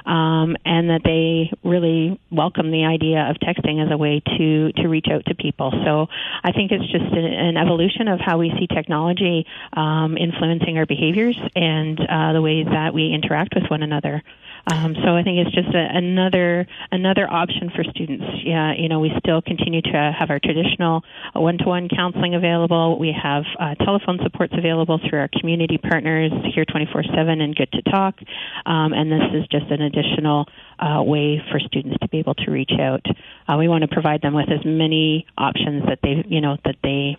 um, 0.05 0.57
and 0.65 0.91
that 0.91 1.03
they 1.05 1.53
really 1.63 2.19
welcome 2.33 2.73
the 2.73 2.85
idea 2.85 3.31
of 3.31 3.37
texting 3.37 3.85
as 3.85 3.93
a 3.93 3.97
way 3.97 4.21
to 4.39 4.73
to 4.73 4.89
reach 4.89 5.07
out 5.09 5.25
to 5.27 5.37
people. 5.37 5.71
So 5.85 6.09
I 6.43 6.51
think 6.51 6.73
it's 6.73 6.91
just 6.91 7.15
an, 7.15 7.25
an 7.25 7.57
evolution 7.57 8.09
of 8.09 8.19
how 8.19 8.39
we 8.39 8.51
see 8.59 8.67
technology 8.67 9.47
um, 9.75 10.17
influencing 10.17 10.77
our 10.77 10.87
behaviors 10.87 11.39
and 11.55 12.01
uh, 12.01 12.33
the 12.33 12.43
ways 12.43 12.67
that 12.67 12.93
we 12.93 13.13
interact 13.13 13.55
with 13.55 13.71
one 13.71 13.85
another. 13.85 14.21
Um, 14.67 14.95
so 15.05 15.15
I 15.15 15.23
think 15.23 15.47
it's 15.47 15.55
just 15.55 15.75
a, 15.75 15.87
another 15.97 16.67
another 16.91 17.31
option 17.31 17.71
for 17.75 17.85
students. 17.85 18.25
Yeah, 18.45 18.73
you 18.77 18.89
know, 18.89 19.01
we 19.01 19.13
still 19.19 19.43
continue 19.43 19.83
to 19.83 20.15
have 20.19 20.31
our 20.31 20.39
traditional 20.39 21.03
one-to-one 21.35 21.89
counseling 21.95 22.35
available. 22.35 22.99
We 22.99 23.13
have 23.13 23.45
uh, 23.61 23.75
telephone 23.85 24.21
supports 24.23 24.55
available 24.57 24.99
through 24.99 25.21
our 25.21 25.29
community 25.29 25.77
partners 25.79 26.33
here 26.55 26.65
24/7 26.65 27.43
and 27.43 27.55
Good 27.55 27.73
to 27.73 27.83
Talk. 27.83 28.19
Um, 28.65 28.93
and 28.93 29.13
this 29.13 29.43
is 29.43 29.47
just 29.49 29.71
an 29.71 29.83
additional 29.83 30.47
uh, 30.79 31.03
way 31.03 31.43
for 31.51 31.61
students 31.61 31.99
to 32.01 32.09
be 32.09 32.19
able 32.19 32.35
to 32.35 32.51
reach 32.51 32.73
out. 32.81 33.05
Uh, 33.47 33.57
we 33.59 33.69
want 33.69 33.83
to 33.83 33.89
provide 33.89 34.23
them 34.23 34.35
with 34.35 34.51
as 34.51 34.65
many 34.65 35.27
options 35.37 35.85
that 35.87 35.99
they, 36.03 36.25
you 36.27 36.41
know, 36.41 36.57
that 36.65 36.77
they 36.83 37.17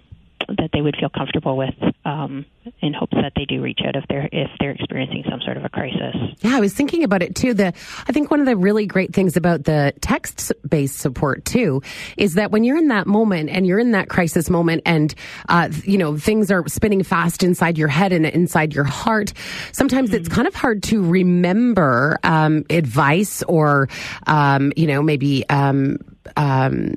that 0.48 0.70
they 0.74 0.82
would 0.82 0.96
feel 1.00 1.10
comfortable 1.10 1.58
with 1.58 1.74
um, 2.06 2.46
in 2.82 2.94
hopes 2.94 3.14
that 3.14 3.34
they 3.36 3.46
do 3.46 3.62
reach 3.62 3.80
out 3.86 3.96
if 3.96 4.06
they're 4.08 4.30
if 4.32 4.50
they're 4.60 4.72
experiencing 4.72 5.24
some 5.30 5.42
sort 5.42 5.58
of 5.58 5.66
a 5.66 5.70
crisis. 5.70 6.16
Yeah, 6.40 6.56
I 6.56 6.60
was 6.60 6.74
thinking 6.74 7.04
about 7.04 7.22
it 7.22 7.36
too. 7.36 7.54
The 7.54 7.68
I 8.08 8.12
think 8.12 8.32
one 8.32 8.40
of 8.40 8.46
the 8.46 8.56
really 8.56 8.86
great 8.86 9.14
things 9.14 9.36
about 9.36 9.64
the 9.64 9.94
text 10.02 10.52
based 10.68 10.98
support 10.98 11.46
too 11.46 11.82
is 12.18 12.36
that 12.36 12.52
when 12.52 12.64
you're 12.64 12.78
in 12.78 12.90
that 12.90 13.08
moment 13.08 13.50
and 13.50 13.66
you're 13.66 13.80
in 13.80 13.92
that 13.92 14.10
crisis 14.10 14.50
moment 14.50 14.84
and 14.86 15.14
uh, 15.50 15.70
you 15.84 15.98
know 15.98 16.18
things 16.18 16.52
are 16.52 16.68
spinning 16.68 17.04
fast 17.04 17.44
inside 17.44 17.78
your 17.78 17.88
head 17.88 18.14
and 18.14 18.26
inside 18.26 18.74
your 18.74 18.84
heart, 18.84 19.34
sometimes 19.72 20.14
it's 20.14 20.30
kind 20.30 20.48
of 20.48 20.56
hard 20.56 20.84
to 20.84 21.04
remember 21.04 22.18
um, 22.24 22.66
advice 22.70 23.44
or 23.44 23.90
um, 24.28 24.72
you 24.76 24.88
know 24.88 25.02
maybe. 25.02 25.48
Um, 25.50 25.98
um, 26.38 26.96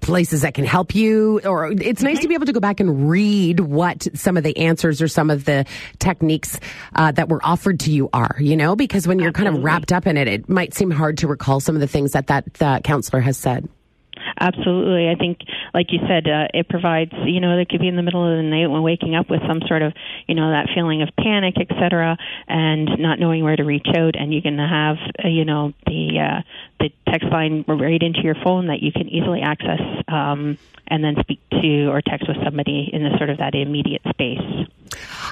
places 0.00 0.42
that 0.42 0.54
can 0.54 0.64
help 0.64 0.94
you 0.94 1.40
or 1.44 1.72
it's 1.72 2.02
nice 2.02 2.20
to 2.20 2.28
be 2.28 2.34
able 2.34 2.46
to 2.46 2.52
go 2.52 2.60
back 2.60 2.80
and 2.80 3.10
read 3.10 3.60
what 3.60 4.06
some 4.14 4.36
of 4.36 4.44
the 4.44 4.56
answers 4.56 5.02
or 5.02 5.08
some 5.08 5.30
of 5.30 5.44
the 5.44 5.64
techniques 5.98 6.58
uh, 6.94 7.10
that 7.12 7.28
were 7.28 7.40
offered 7.44 7.80
to 7.80 7.90
you 7.90 8.08
are 8.12 8.36
you 8.38 8.56
know 8.56 8.76
because 8.76 9.06
when 9.06 9.18
you're 9.18 9.32
kind 9.32 9.48
of 9.48 9.62
wrapped 9.62 9.92
up 9.92 10.06
in 10.06 10.16
it 10.16 10.28
it 10.28 10.48
might 10.48 10.74
seem 10.74 10.90
hard 10.90 11.18
to 11.18 11.26
recall 11.26 11.60
some 11.60 11.74
of 11.74 11.80
the 11.80 11.88
things 11.88 12.12
that 12.12 12.28
that 12.28 12.44
uh, 12.62 12.80
counselor 12.80 13.20
has 13.20 13.36
said 13.36 13.68
Absolutely. 14.40 15.08
I 15.08 15.16
think, 15.16 15.40
like 15.74 15.90
you 15.90 15.98
said, 16.06 16.28
uh, 16.28 16.46
it 16.54 16.68
provides, 16.68 17.12
you 17.24 17.40
know, 17.40 17.58
it 17.58 17.68
could 17.68 17.80
be 17.80 17.88
in 17.88 17.96
the 17.96 18.02
middle 18.02 18.24
of 18.24 18.36
the 18.36 18.42
night 18.42 18.68
when 18.68 18.82
waking 18.82 19.14
up 19.14 19.28
with 19.28 19.40
some 19.48 19.60
sort 19.66 19.82
of, 19.82 19.92
you 20.26 20.34
know, 20.34 20.50
that 20.50 20.68
feeling 20.74 21.02
of 21.02 21.08
panic, 21.18 21.54
et 21.58 21.68
cetera, 21.80 22.16
and 22.46 22.88
not 22.98 23.18
knowing 23.18 23.42
where 23.42 23.56
to 23.56 23.64
reach 23.64 23.88
out. 23.96 24.14
And 24.16 24.32
you 24.32 24.40
can 24.40 24.58
have, 24.58 24.96
uh, 25.24 25.28
you 25.28 25.44
know, 25.44 25.72
the, 25.86 26.20
uh, 26.20 26.42
the 26.78 26.90
text 27.08 27.28
line 27.28 27.64
right 27.66 28.02
into 28.02 28.20
your 28.22 28.36
phone 28.36 28.68
that 28.68 28.80
you 28.80 28.92
can 28.92 29.08
easily 29.08 29.40
access 29.40 29.80
um, 30.06 30.56
and 30.86 31.02
then 31.02 31.16
speak 31.20 31.40
to 31.50 31.86
or 31.86 32.00
text 32.00 32.28
with 32.28 32.36
somebody 32.44 32.90
in 32.92 33.02
the 33.02 33.16
sort 33.18 33.30
of 33.30 33.38
that 33.38 33.54
immediate 33.54 34.02
space. 34.08 34.40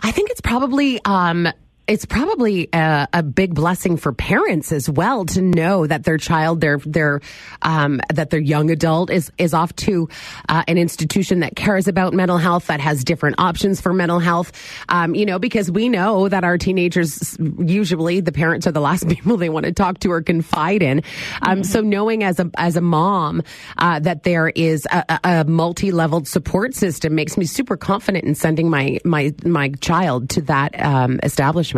I 0.03 0.11
think 0.11 0.31
it's 0.31 0.41
probably 0.41 1.01
um, 1.05 1.49
it's 1.89 2.05
probably 2.05 2.69
a, 2.73 3.09
a, 3.13 3.23
big 3.23 3.55
blessing 3.55 3.97
for 3.97 4.13
parents 4.13 4.73
as 4.73 4.91
well 4.91 5.25
to 5.25 5.43
know 5.43 5.87
that 5.87 6.05
their 6.05 6.19
child, 6.19 6.61
their 6.61 6.79
their 6.79 7.21
um, 7.63 8.01
that 8.13 8.31
their 8.31 8.41
young 8.41 8.71
adult 8.71 9.11
is 9.11 9.31
is 9.39 9.55
off 9.55 9.75
to 9.77 10.09
uh, 10.49 10.65
an 10.67 10.79
institution 10.79 11.41
that 11.41 11.55
cares 11.55 11.87
about 11.87 12.13
mental 12.13 12.39
health, 12.39 12.67
that 12.67 12.81
has 12.81 13.05
different 13.05 13.37
options 13.39 13.81
for 13.81 13.93
mental 13.93 14.19
health. 14.19 14.53
Um, 14.89 15.15
you 15.15 15.27
know, 15.27 15.39
because 15.39 15.71
we 15.71 15.89
know 15.89 16.29
that 16.29 16.45
our 16.45 16.59
teenagers 16.59 17.37
usually 17.59 18.21
the 18.21 18.33
parents 18.33 18.67
are 18.67 18.73
the 18.73 18.81
last 18.81 19.09
people 19.09 19.37
they 19.37 19.49
want 19.49 19.67
to 19.67 19.73
talk 19.73 20.01
to 20.01 20.11
or 20.11 20.23
confide 20.23 20.83
in. 20.83 20.99
Um, 21.43 21.59
mm-hmm. 21.59 21.63
So 21.63 21.83
knowing 21.83 22.25
as 22.25 22.41
a 22.41 22.51
as 22.57 22.77
a 22.77 22.81
mom 22.81 23.43
uh, 23.79 24.01
that 24.01 24.25
there 24.25 24.49
is 24.49 24.87
a, 24.91 25.21
a 25.23 25.45
multi 25.45 25.93
leveled 25.93 26.27
support 26.27 26.75
system 26.75 27.15
makes 27.15 27.37
me 27.37 27.45
super 27.45 27.77
confident 27.77 28.25
in 28.25 28.35
sending 28.35 28.71
my 28.71 28.99
my 29.05 29.33
my 29.45 29.69
child 29.81 30.31
to 30.31 30.43
that 30.43 30.81
um, 30.83 31.21
establishment. 31.23 31.76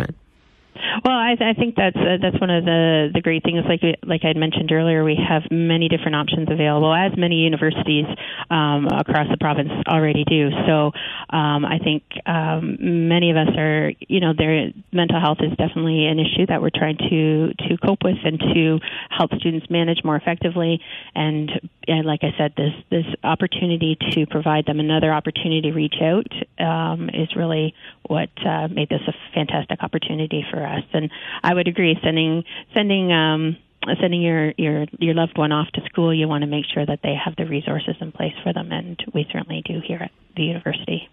Well, 1.03 1.15
I, 1.15 1.35
I 1.39 1.53
think 1.53 1.75
that's 1.75 1.95
uh, 1.95 2.17
that's 2.21 2.39
one 2.39 2.49
of 2.49 2.65
the 2.65 3.09
the 3.13 3.21
great 3.21 3.43
things. 3.43 3.63
Like 3.67 3.81
like 4.03 4.21
I 4.23 4.33
mentioned 4.37 4.71
earlier, 4.71 5.03
we 5.03 5.15
have 5.17 5.43
many 5.51 5.87
different 5.87 6.15
options 6.15 6.47
available, 6.49 6.93
as 6.93 7.17
many 7.17 7.37
universities 7.37 8.05
um, 8.49 8.87
across 8.87 9.27
the 9.29 9.37
province 9.37 9.71
already 9.87 10.23
do. 10.25 10.49
So 10.67 10.91
um, 11.29 11.65
I 11.65 11.79
think 11.83 12.03
um, 12.25 12.77
many 13.07 13.31
of 13.31 13.37
us 13.37 13.49
are, 13.57 13.91
you 14.07 14.19
know, 14.19 14.33
their 14.37 14.71
mental 14.91 15.19
health 15.19 15.39
is 15.41 15.51
definitely 15.57 16.05
an 16.05 16.19
issue 16.19 16.45
that 16.47 16.61
we're 16.61 16.71
trying 16.73 16.97
to 16.97 17.53
to 17.67 17.77
cope 17.77 18.03
with 18.03 18.17
and 18.23 18.39
to 18.39 18.79
help 19.09 19.31
students 19.39 19.69
manage 19.69 20.03
more 20.03 20.15
effectively. 20.15 20.81
And, 21.15 21.51
and 21.87 22.05
like 22.05 22.21
I 22.23 22.33
said, 22.37 22.53
this 22.55 22.73
this 22.89 23.05
opportunity 23.23 23.97
to 24.11 24.25
provide 24.27 24.65
them 24.65 24.79
another 24.79 25.13
opportunity 25.13 25.61
to 25.69 25.73
reach 25.73 25.95
out 26.01 26.31
um, 26.59 27.09
is 27.09 27.35
really 27.35 27.73
what 28.09 28.29
uh, 28.45 28.67
made 28.67 28.89
this 28.89 29.01
a 29.07 29.13
fantastic 29.33 29.83
opportunity 29.83 30.43
for 30.49 30.65
us. 30.65 30.83
And 30.93 31.11
I 31.43 31.53
would 31.53 31.67
agree, 31.67 31.97
sending 32.03 32.43
sending 32.73 33.11
um, 33.13 33.57
sending 34.01 34.21
your 34.21 34.53
your 34.57 34.85
your 34.97 35.13
loved 35.13 35.37
one 35.37 35.51
off 35.51 35.67
to 35.73 35.81
school, 35.85 36.13
you 36.13 36.27
want 36.27 36.41
to 36.41 36.47
make 36.47 36.65
sure 36.73 36.85
that 36.85 36.99
they 37.03 37.13
have 37.13 37.35
the 37.35 37.45
resources 37.45 37.95
in 38.01 38.11
place 38.11 38.33
for 38.43 38.51
them, 38.51 38.71
and 38.71 39.01
we 39.13 39.27
certainly 39.31 39.61
do 39.65 39.79
here 39.79 39.99
at 40.01 40.11
the 40.35 40.43
university. 40.43 41.07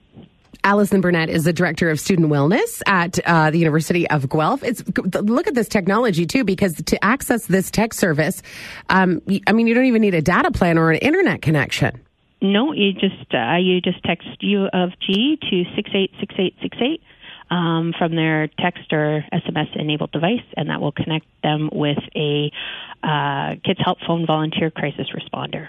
Allison 0.64 1.00
Burnett 1.00 1.28
is 1.28 1.44
the 1.44 1.52
director 1.52 1.90
of 1.90 2.00
student 2.00 2.28
wellness 2.28 2.82
at 2.86 3.20
uh, 3.20 3.50
the 3.50 3.58
University 3.58 4.08
of 4.10 4.28
Guelph. 4.28 4.64
It's 4.64 4.82
look 5.14 5.46
at 5.46 5.54
this 5.54 5.68
technology 5.68 6.26
too, 6.26 6.44
because 6.44 6.74
to 6.74 7.04
access 7.04 7.46
this 7.46 7.70
tech 7.70 7.94
service, 7.94 8.42
um, 8.88 9.22
I 9.46 9.52
mean, 9.52 9.66
you 9.66 9.74
don't 9.74 9.84
even 9.84 10.02
need 10.02 10.14
a 10.14 10.22
data 10.22 10.50
plan 10.50 10.78
or 10.78 10.90
an 10.90 10.98
internet 10.98 11.42
connection. 11.42 12.00
No, 12.40 12.72
you 12.72 12.92
just 12.92 13.34
uh, 13.34 13.56
you 13.56 13.80
just 13.80 14.02
text 14.04 14.28
U 14.40 14.66
of 14.66 14.90
G 15.00 15.38
to 15.40 15.64
six 15.74 15.90
eight 15.94 16.10
six 16.20 16.34
eight 16.38 16.54
six 16.60 16.76
eight 16.80 17.02
um, 17.50 17.94
from 17.98 18.14
their 18.14 18.48
text 18.58 18.92
or 18.92 19.24
SMS 19.32 19.74
enabled 19.74 20.12
device, 20.12 20.44
and 20.56 20.68
that 20.68 20.80
will 20.80 20.92
connect 20.92 21.26
them 21.42 21.70
with 21.72 21.98
a 22.14 22.50
uh, 23.02 23.54
Kids 23.64 23.80
Help 23.82 23.98
Phone 24.06 24.26
volunteer 24.26 24.70
crisis 24.70 25.06
responder. 25.14 25.68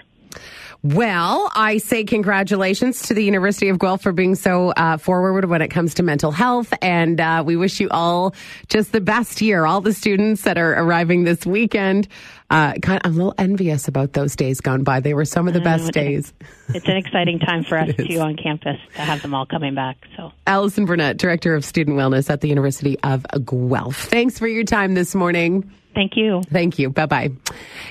Well, 0.82 1.50
I 1.56 1.78
say 1.78 2.04
congratulations 2.04 3.02
to 3.02 3.14
the 3.14 3.24
University 3.24 3.68
of 3.68 3.80
Guelph 3.80 4.00
for 4.00 4.12
being 4.12 4.36
so 4.36 4.70
uh, 4.70 4.96
forward 4.96 5.46
when 5.46 5.60
it 5.60 5.68
comes 5.68 5.94
to 5.94 6.04
mental 6.04 6.30
health. 6.30 6.72
And 6.80 7.20
uh, 7.20 7.42
we 7.44 7.56
wish 7.56 7.80
you 7.80 7.88
all 7.90 8.32
just 8.68 8.92
the 8.92 9.00
best 9.00 9.40
year. 9.40 9.66
All 9.66 9.80
the 9.80 9.92
students 9.92 10.42
that 10.42 10.56
are 10.56 10.74
arriving 10.74 11.24
this 11.24 11.44
weekend. 11.44 12.06
Uh, 12.50 12.72
kind 12.80 13.00
of, 13.04 13.10
I'm 13.10 13.12
a 13.12 13.16
little 13.16 13.34
envious 13.36 13.88
about 13.88 14.14
those 14.14 14.34
days 14.34 14.60
gone 14.60 14.82
by. 14.82 15.00
They 15.00 15.12
were 15.12 15.26
some 15.26 15.48
of 15.48 15.54
the 15.54 15.60
best 15.60 15.92
days. 15.92 16.32
It's 16.68 16.86
an 16.86 16.96
exciting 16.96 17.38
time 17.38 17.62
for 17.62 17.78
us 17.78 17.94
too 17.94 18.20
on 18.20 18.36
campus 18.36 18.78
to 18.94 19.00
have 19.02 19.20
them 19.20 19.34
all 19.34 19.44
coming 19.44 19.74
back. 19.74 19.98
So, 20.16 20.32
Allison 20.46 20.86
Burnett, 20.86 21.18
Director 21.18 21.54
of 21.54 21.64
Student 21.64 21.98
Wellness 21.98 22.30
at 22.30 22.40
the 22.40 22.48
University 22.48 22.98
of 23.00 23.26
Guelph. 23.44 24.04
Thanks 24.04 24.38
for 24.38 24.48
your 24.48 24.64
time 24.64 24.94
this 24.94 25.14
morning. 25.14 25.70
Thank 25.94 26.16
you. 26.16 26.42
Thank 26.50 26.78
you. 26.78 26.90
Bye 26.90 27.06
bye. 27.06 27.30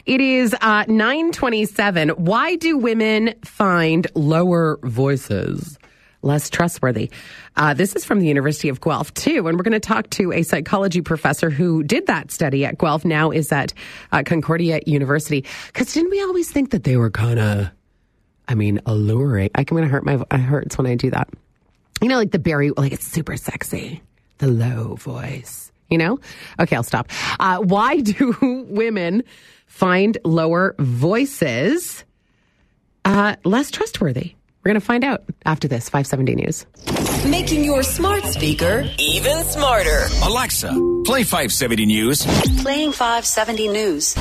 It 0.05 0.21
is 0.21 0.55
uh, 0.61 0.85
927. 0.87 2.09
Why 2.09 2.55
do 2.55 2.77
women 2.77 3.35
find 3.43 4.07
lower 4.15 4.79
voices 4.83 5.77
less 6.21 6.49
trustworthy? 6.49 7.09
Uh, 7.55 7.73
this 7.73 7.95
is 7.95 8.05
from 8.05 8.19
the 8.19 8.27
University 8.27 8.69
of 8.69 8.81
Guelph, 8.81 9.13
too. 9.13 9.47
And 9.47 9.57
we're 9.57 9.63
going 9.63 9.71
to 9.73 9.79
talk 9.79 10.09
to 10.11 10.31
a 10.31 10.43
psychology 10.43 11.01
professor 11.01 11.49
who 11.49 11.83
did 11.83 12.07
that 12.07 12.31
study 12.31 12.65
at 12.65 12.77
Guelph, 12.77 13.05
now 13.05 13.31
is 13.31 13.51
at 13.51 13.73
uh, 14.11 14.23
Concordia 14.25 14.81
University. 14.85 15.45
Because 15.67 15.93
didn't 15.93 16.11
we 16.11 16.21
always 16.21 16.51
think 16.51 16.71
that 16.71 16.83
they 16.83 16.97
were 16.97 17.09
kind 17.11 17.39
of, 17.39 17.69
I 18.47 18.55
mean, 18.55 18.81
alluring? 18.85 19.49
I'm 19.55 19.63
going 19.63 19.83
to 19.83 19.89
hurt 19.89 20.05
my, 20.05 20.23
it 20.31 20.39
hurts 20.39 20.77
when 20.77 20.87
I 20.87 20.95
do 20.95 21.11
that. 21.11 21.29
You 22.01 22.07
know, 22.07 22.17
like 22.17 22.31
the 22.31 22.39
Barry, 22.39 22.71
like 22.71 22.91
it's 22.93 23.07
super 23.07 23.37
sexy, 23.37 24.01
the 24.37 24.47
low 24.47 24.95
voice 24.95 25.71
you 25.89 25.97
know? 25.97 26.19
Okay, 26.59 26.75
I'll 26.75 26.83
stop. 26.83 27.09
Uh, 27.39 27.59
why 27.59 27.99
do 28.01 28.65
women 28.69 29.23
find 29.67 30.17
lower 30.23 30.75
voices 30.79 32.03
uh, 33.05 33.35
less 33.43 33.71
trustworthy? 33.71 34.36
We're 34.67 34.73
going 34.73 34.81
to 34.81 34.85
find 34.85 35.05
out 35.05 35.23
after 35.45 35.69
this 35.69 35.87
570 35.87 36.35
News. 36.35 36.65
Making 37.25 37.63
your 37.63 37.83
smart 37.83 38.21
speaker 38.25 38.85
even 38.99 39.45
smarter. 39.45 40.07
Alexa, 40.23 40.73
play 41.05 41.23
570 41.23 41.85
News. 41.85 42.25
Playing 42.61 42.91
570 42.91 43.69
News. 43.69 44.17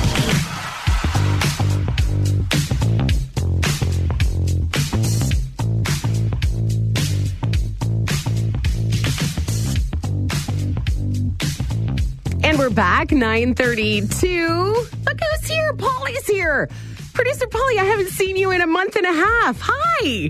And 12.45 12.57
we're 12.57 12.69
back, 12.69 13.11
932. 13.11 14.47
Look 14.47 15.19
who's 15.19 15.49
here. 15.49 15.73
Polly's 15.73 16.25
here. 16.25 16.69
Producer 17.17 17.47
Polly, 17.47 17.79
I 17.79 17.83
haven't 17.83 18.09
seen 18.09 18.37
you 18.37 18.51
in 18.51 18.61
a 18.61 18.67
month 18.67 18.95
and 18.95 19.03
a 19.03 19.11
half. 19.11 19.59
Hi. 19.59 20.29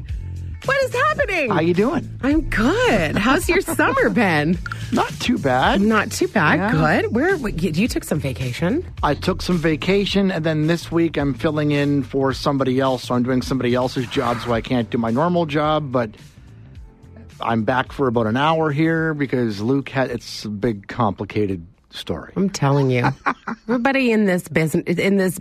What 0.63 0.83
is 0.85 0.93
happening? 0.93 1.49
How 1.49 1.57
are 1.57 1.61
you 1.61 1.73
doing? 1.73 2.09
I'm 2.21 2.49
good. 2.49 3.17
How's 3.17 3.49
your 3.49 3.59
summer 3.75 4.09
been? 4.09 4.57
Not 4.93 5.09
too 5.19 5.37
bad. 5.37 5.81
Not 5.81 6.13
too 6.13 6.29
bad. 6.29 6.59
Yeah. 6.59 7.01
Good. 7.01 7.13
Where 7.13 7.35
you, 7.35 7.71
you 7.71 7.89
took 7.89 8.05
some 8.05 8.19
vacation? 8.19 8.85
I 9.03 9.15
took 9.15 9.41
some 9.41 9.57
vacation, 9.57 10.31
and 10.31 10.45
then 10.45 10.67
this 10.67 10.89
week 10.89 11.17
I'm 11.17 11.33
filling 11.33 11.71
in 11.71 12.03
for 12.03 12.33
somebody 12.33 12.79
else. 12.79 13.03
So 13.03 13.15
I'm 13.15 13.23
doing 13.23 13.41
somebody 13.41 13.75
else's 13.75 14.07
job, 14.07 14.39
so 14.39 14.53
I 14.53 14.61
can't 14.61 14.89
do 14.89 14.97
my 14.97 15.11
normal 15.11 15.45
job. 15.45 15.91
But 15.91 16.11
I'm 17.41 17.65
back 17.65 17.91
for 17.91 18.07
about 18.07 18.27
an 18.27 18.37
hour 18.37 18.71
here 18.71 19.13
because 19.13 19.59
Luke 19.59 19.89
had 19.89 20.09
it's 20.09 20.45
a 20.45 20.49
big, 20.49 20.87
complicated 20.87 21.67
story. 21.89 22.33
I'm 22.35 22.49
telling 22.49 22.89
you, 22.91 23.05
everybody 23.67 24.11
in 24.11 24.25
this 24.25 24.47
business, 24.47 24.83
in 24.97 25.17
this, 25.17 25.39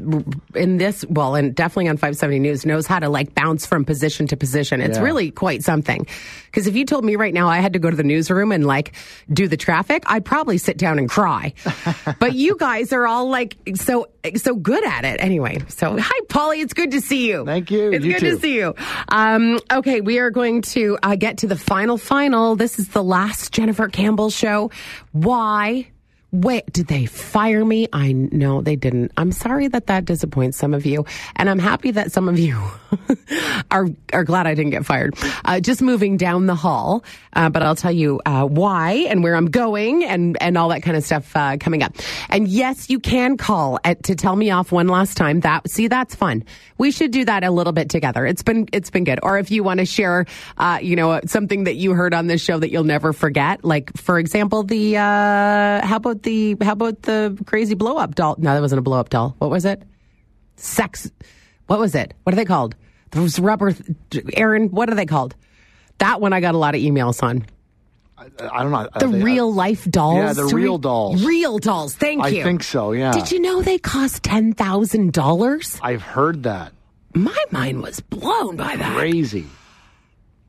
in 0.55 0.77
this, 0.79 1.05
well, 1.09 1.35
and 1.35 1.55
definitely 1.55 1.89
on 1.89 1.97
570 1.97 2.39
News 2.39 2.65
knows 2.67 2.87
how 2.87 2.99
to 2.99 3.09
like 3.09 3.35
bounce 3.35 3.67
from 3.67 3.85
position 3.85 4.27
to 4.29 4.37
position. 4.37 4.81
It's 4.81 4.97
Yeah. 4.99 5.05
really 5.05 5.31
quite 5.31 5.63
something. 5.65 6.07
Because 6.47 6.67
if 6.67 6.75
you 6.77 6.85
told 6.87 7.05
me 7.05 7.17
right 7.17 7.35
now 7.35 7.49
I 7.49 7.59
had 7.59 7.73
to 7.75 7.79
go 7.79 7.91
to 7.91 7.97
the 7.97 8.03
newsroom 8.05 8.53
and 8.53 8.67
like 8.67 8.95
do 9.31 9.49
the 9.49 9.57
traffic, 9.57 10.05
I'd 10.07 10.25
probably 10.25 10.57
sit 10.59 10.79
down 10.79 10.99
and 10.99 11.09
cry. 11.09 11.53
but 12.19 12.35
you 12.35 12.57
guys 12.57 12.93
are 12.93 13.07
all 13.07 13.29
like 13.29 13.57
so 13.75 14.07
so 14.37 14.55
good 14.57 14.85
at 14.85 15.05
it 15.05 15.21
anyway. 15.23 15.59
So 15.69 15.97
hi, 15.99 16.21
Polly. 16.29 16.61
It's 16.61 16.73
good 16.75 16.93
to 16.93 17.01
see 17.01 17.29
you. 17.29 17.45
Thank 17.45 17.71
you. 17.71 17.93
It's 17.93 18.05
You 18.05 18.13
good 18.15 18.21
too. 18.21 18.31
to 18.37 18.41
see 18.41 18.55
you. 18.57 18.75
Um, 19.09 19.59
okay, 19.73 20.01
we 20.01 20.19
are 20.19 20.31
going 20.31 20.63
to 20.63 20.99
uh, 21.03 21.17
get 21.17 21.39
to 21.39 21.47
the 21.47 21.57
final 21.57 21.99
final. 21.99 22.57
This 22.57 22.79
is 22.79 22.89
the 22.89 23.03
last 23.05 23.53
Jennifer 23.53 23.89
Campbell 23.89 24.31
show. 24.31 24.71
Why? 25.13 25.89
Wait, 26.37 26.71
did 26.71 26.87
they 26.89 27.07
fire 27.07 27.65
me? 27.65 27.89
I 27.95 28.13
know 28.13 28.61
they 28.61 28.77
didn't. 28.77 29.11
I'm 29.17 29.33
sorry 29.33 29.69
that 29.69 29.87
that 29.87 30.05
disappoints 30.05 30.59
some 30.59 30.75
of 30.75 30.85
you, 30.85 31.07
and 31.35 31.49
I'm 31.49 31.59
happy 31.59 31.93
that 31.93 32.13
some 32.13 32.29
of 32.29 32.39
you 32.39 32.61
are 33.71 33.89
are 34.13 34.23
glad 34.23 34.47
I 34.47 34.55
didn't 34.55 34.73
get 34.73 34.85
fired. 34.85 35.15
Uh, 35.47 35.61
just 35.61 35.81
moving 35.81 36.19
down 36.19 36.45
the 36.45 36.55
hall, 36.55 37.05
uh, 37.33 37.49
but 37.49 37.63
I'll 37.63 37.75
tell 37.75 37.91
you 37.91 38.21
uh, 38.27 38.45
why 38.45 39.07
and 39.09 39.23
where 39.23 39.35
I'm 39.35 39.47
going 39.47 40.05
and 40.05 40.37
and 40.43 40.59
all 40.59 40.69
that 40.69 40.83
kind 40.83 40.95
of 40.95 41.05
stuff 41.05 41.35
uh, 41.35 41.57
coming 41.59 41.83
up. 41.83 41.97
And 42.29 42.47
yes, 42.47 42.91
you 42.91 43.01
can 43.01 43.39
call 43.39 43.79
at, 43.83 44.03
to 44.03 44.15
tell 44.15 44.37
me 44.37 44.51
off 44.51 44.71
one 44.71 44.89
last 44.89 45.17
time. 45.17 45.41
That 45.41 45.71
see, 45.71 45.89
that's 45.89 46.15
fun. 46.15 46.45
We 46.77 46.91
should 46.91 47.13
do 47.13 47.25
that 47.25 47.45
a 47.45 47.51
little 47.51 47.73
bit 47.73 47.89
together. 47.89 48.27
It's 48.27 48.43
been 48.43 48.69
it's 48.75 48.91
been 48.91 49.05
good. 49.05 49.21
Or 49.23 49.39
if 49.39 49.51
you 49.51 49.63
want 49.63 49.81
to 49.81 49.87
share, 49.87 50.27
uh, 50.59 50.81
you 50.83 50.97
know, 50.97 51.19
something 51.25 51.65
that 51.65 51.77
you 51.77 51.95
heard 51.95 52.13
on 52.13 52.27
this 52.27 52.43
show 52.43 52.59
that 52.59 52.71
you'll 52.71 52.85
never 52.85 53.15
forget, 53.15 53.65
like 53.65 53.97
for 53.97 54.19
example, 54.19 54.65
the 54.65 54.99
uh, 54.99 55.87
how 55.87 55.97
about 55.97 56.26
the 56.27 56.57
how 56.61 56.73
about 56.73 57.03
the 57.03 57.39
crazy 57.47 57.75
blow 57.75 57.97
up 57.97 58.15
doll? 58.15 58.35
No, 58.39 58.53
that 58.53 58.61
wasn't 58.61 58.81
a 58.81 58.83
blow 58.83 58.99
up 59.01 59.09
doll. 59.09 59.35
What 59.39 59.51
was 59.51 59.65
it? 59.65 59.83
Sex. 60.57 61.11
What 61.69 61.79
was 61.79 61.95
it? 61.95 62.13
What 62.25 62.35
are 62.35 62.37
they 62.37 62.45
called? 62.45 62.75
Those 63.13 63.39
rubber. 63.39 63.75
Aaron, 64.35 64.69
what 64.71 64.91
are 64.91 64.95
they 64.95 65.07
called? 65.07 65.35
That 65.99 66.21
one 66.21 66.33
I 66.33 66.41
got 66.41 66.55
a 66.55 66.59
lot 66.59 66.75
of 66.75 66.81
emails 66.83 67.23
on. 67.23 67.47
I 68.19 68.63
don't 68.63 68.73
know. 68.73 68.89
The 68.99 69.09
they- 69.09 69.23
real 69.23 69.53
life 69.53 69.85
dolls. 69.91 70.17
Yeah, 70.17 70.33
the 70.33 70.47
real 70.47 70.79
dolls. 70.79 71.25
Real 71.25 71.59
dolls. 71.59 71.95
Thank 71.95 72.23
I 72.25 72.29
you. 72.29 72.41
I 72.41 72.45
think 72.45 72.63
so. 72.63 72.93
Yeah. 72.93 73.13
Did 73.13 73.31
you 73.31 73.41
know 73.41 73.63
they 73.63 73.79
cost 73.79 74.23
ten 74.23 74.53
thousand 74.53 75.13
dollars? 75.13 75.79
I've 75.83 76.03
heard 76.03 76.43
that. 76.43 76.73
My 77.15 77.45
mind 77.51 77.83
was 77.83 78.01
blown 78.01 78.57
by 78.57 78.77
that. 78.77 78.97
Crazy. 78.97 79.47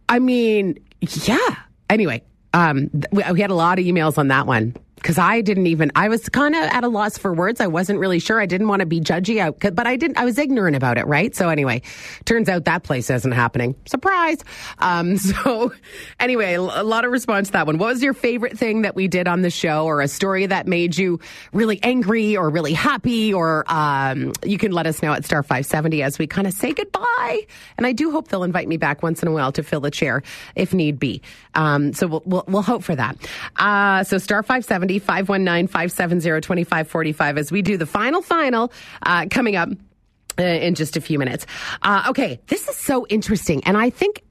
I 0.09 0.19
mean, 0.19 0.79
yeah. 1.01 1.55
Anyway, 1.89 2.23
um, 2.53 2.89
th- 2.89 3.05
we, 3.11 3.23
we 3.33 3.41
had 3.41 3.51
a 3.51 3.55
lot 3.55 3.79
of 3.79 3.85
emails 3.85 4.17
on 4.17 4.29
that 4.29 4.47
one 4.47 4.75
because 4.97 5.17
I 5.17 5.41
didn't 5.41 5.67
even. 5.67 5.91
I 5.95 6.09
was 6.09 6.27
kind 6.29 6.55
of 6.55 6.63
at 6.63 6.83
a 6.83 6.87
loss 6.87 7.17
for 7.17 7.33
words. 7.33 7.61
I 7.61 7.67
wasn't 7.67 7.99
really 7.99 8.19
sure. 8.19 8.41
I 8.41 8.45
didn't 8.45 8.67
want 8.67 8.79
to 8.81 8.85
be 8.85 8.99
judgy, 8.99 9.41
I, 9.41 9.69
but 9.69 9.87
I 9.87 9.95
didn't. 9.95 10.17
I 10.17 10.25
was 10.25 10.37
ignorant 10.37 10.75
about 10.75 10.97
it, 10.97 11.05
right? 11.05 11.35
So 11.35 11.49
anyway, 11.49 11.81
turns 12.25 12.49
out 12.49 12.65
that 12.65 12.83
place 12.83 13.09
isn't 13.09 13.31
happening. 13.31 13.75
Surprise. 13.85 14.43
Um, 14.79 15.17
so 15.17 15.71
anyway, 16.19 16.55
a 16.55 16.61
lot 16.61 17.05
of 17.05 17.11
response 17.11 17.49
to 17.49 17.53
that 17.53 17.67
one. 17.67 17.77
What 17.77 17.93
was 17.93 18.03
your 18.03 18.13
favorite 18.13 18.57
thing 18.57 18.81
that 18.81 18.95
we 18.95 19.07
did 19.07 19.27
on 19.27 19.41
the 19.41 19.49
show, 19.49 19.85
or 19.85 20.01
a 20.01 20.07
story 20.07 20.45
that 20.47 20.67
made 20.67 20.97
you 20.97 21.19
really 21.53 21.79
angry 21.83 22.35
or 22.35 22.49
really 22.49 22.73
happy? 22.73 23.33
Or 23.33 23.63
um, 23.71 24.33
you 24.43 24.57
can 24.57 24.71
let 24.71 24.87
us 24.87 25.01
know 25.01 25.13
at 25.13 25.25
star 25.25 25.43
five 25.43 25.65
seventy 25.65 26.01
as 26.01 26.17
we 26.17 26.27
kind 26.27 26.47
of 26.47 26.53
say 26.53 26.73
goodbye. 26.73 27.45
And 27.77 27.85
I 27.85 27.91
do 27.91 28.11
hope 28.11 28.29
they'll 28.29 28.43
invite 28.43 28.67
me 28.67 28.77
back 28.77 29.03
once 29.03 29.21
in 29.21 29.27
a 29.27 29.31
while 29.31 29.51
to 29.53 29.63
fill 29.63 29.79
the 29.79 29.91
chair 29.91 30.23
if 30.55 30.73
need 30.73 30.99
be. 30.99 31.21
Um, 31.53 31.93
so 31.93 32.07
we'll, 32.07 32.23
we'll, 32.25 32.43
we'll 32.47 32.61
hope 32.61 32.83
for 32.83 32.95
that. 32.95 33.17
Uh, 33.55 34.03
so 34.03 34.17
star 34.17 34.43
570, 34.87 34.99
519, 34.99 35.67
570, 35.67 36.41
2545 36.41 37.37
as 37.37 37.51
we 37.51 37.61
do 37.61 37.77
the 37.77 37.85
final, 37.85 38.21
final 38.21 38.71
uh, 39.03 39.25
coming 39.29 39.55
up 39.55 39.69
uh, 40.39 40.43
in 40.43 40.75
just 40.75 40.97
a 40.97 41.01
few 41.01 41.19
minutes. 41.19 41.45
Uh, 41.81 42.05
okay, 42.09 42.39
this 42.47 42.67
is 42.67 42.75
so 42.75 43.05
interesting, 43.07 43.63
and 43.65 43.77
I 43.77 43.89
think. 43.89 44.23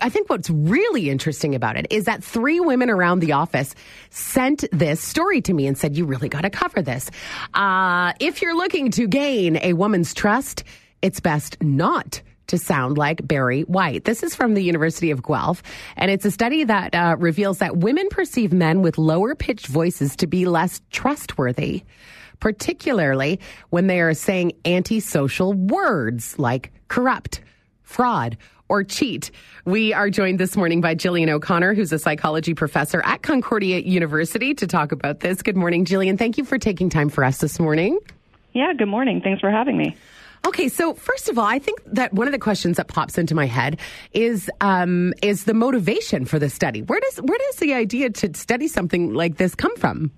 I 0.00 0.08
think 0.08 0.30
what's 0.30 0.48
really 0.48 1.10
interesting 1.10 1.54
about 1.54 1.76
it 1.76 1.86
is 1.90 2.06
that 2.06 2.24
three 2.24 2.60
women 2.60 2.88
around 2.88 3.18
the 3.18 3.32
office 3.32 3.74
sent 4.08 4.64
this 4.72 5.02
story 5.02 5.42
to 5.42 5.52
me 5.52 5.66
and 5.66 5.76
said, 5.76 5.98
You 5.98 6.06
really 6.06 6.30
got 6.30 6.40
to 6.40 6.50
cover 6.50 6.80
this. 6.80 7.10
Uh, 7.52 8.14
if 8.20 8.40
you're 8.40 8.56
looking 8.56 8.90
to 8.92 9.06
gain 9.06 9.58
a 9.58 9.74
woman's 9.74 10.14
trust, 10.14 10.64
it's 11.02 11.20
best 11.20 11.62
not 11.62 12.22
to 12.48 12.58
sound 12.58 12.98
like 12.98 13.26
Barry 13.26 13.62
White. 13.62 14.04
This 14.04 14.22
is 14.22 14.34
from 14.34 14.54
the 14.54 14.62
University 14.62 15.10
of 15.10 15.22
Guelph, 15.22 15.62
and 15.96 16.10
it's 16.10 16.24
a 16.24 16.30
study 16.30 16.64
that 16.64 16.94
uh, 16.94 17.16
reveals 17.18 17.58
that 17.58 17.76
women 17.76 18.08
perceive 18.08 18.52
men 18.52 18.82
with 18.82 18.98
lower 18.98 19.34
pitched 19.34 19.66
voices 19.66 20.16
to 20.16 20.26
be 20.26 20.46
less 20.46 20.80
trustworthy, 20.90 21.82
particularly 22.40 23.40
when 23.70 23.86
they 23.86 24.00
are 24.00 24.14
saying 24.14 24.52
antisocial 24.64 25.52
words 25.52 26.38
like 26.38 26.72
corrupt, 26.88 27.40
fraud, 27.82 28.36
or 28.68 28.82
cheat. 28.82 29.30
We 29.64 29.92
are 29.92 30.10
joined 30.10 30.40
this 30.40 30.56
morning 30.56 30.80
by 30.80 30.94
Jillian 30.94 31.28
O'Connor, 31.28 31.74
who's 31.74 31.92
a 31.92 31.98
psychology 31.98 32.54
professor 32.54 33.02
at 33.04 33.22
Concordia 33.22 33.78
University, 33.78 34.54
to 34.54 34.66
talk 34.66 34.92
about 34.92 35.20
this. 35.20 35.42
Good 35.42 35.56
morning, 35.56 35.84
Jillian. 35.84 36.18
Thank 36.18 36.38
you 36.38 36.44
for 36.44 36.58
taking 36.58 36.88
time 36.88 37.08
for 37.08 37.24
us 37.24 37.38
this 37.38 37.60
morning. 37.60 37.98
Yeah, 38.52 38.72
good 38.72 38.88
morning. 38.88 39.20
Thanks 39.20 39.40
for 39.40 39.50
having 39.50 39.76
me. 39.76 39.96
Okay, 40.46 40.68
so 40.68 40.92
first 40.94 41.28
of 41.28 41.38
all, 41.38 41.46
I 41.46 41.58
think 41.58 41.80
that 41.86 42.12
one 42.12 42.28
of 42.28 42.32
the 42.32 42.38
questions 42.38 42.76
that 42.76 42.88
pops 42.88 43.16
into 43.16 43.34
my 43.34 43.46
head 43.46 43.80
is 44.12 44.50
um, 44.60 45.14
is 45.22 45.44
the 45.44 45.54
motivation 45.54 46.26
for 46.26 46.38
the 46.38 46.50
study. 46.50 46.82
Where 46.82 47.00
does 47.00 47.16
where 47.18 47.38
does 47.38 47.56
the 47.56 47.74
idea 47.74 48.10
to 48.10 48.34
study 48.34 48.68
something 48.68 49.14
like 49.14 49.36
this 49.38 49.54
come 49.54 49.74
from? 49.76 50.12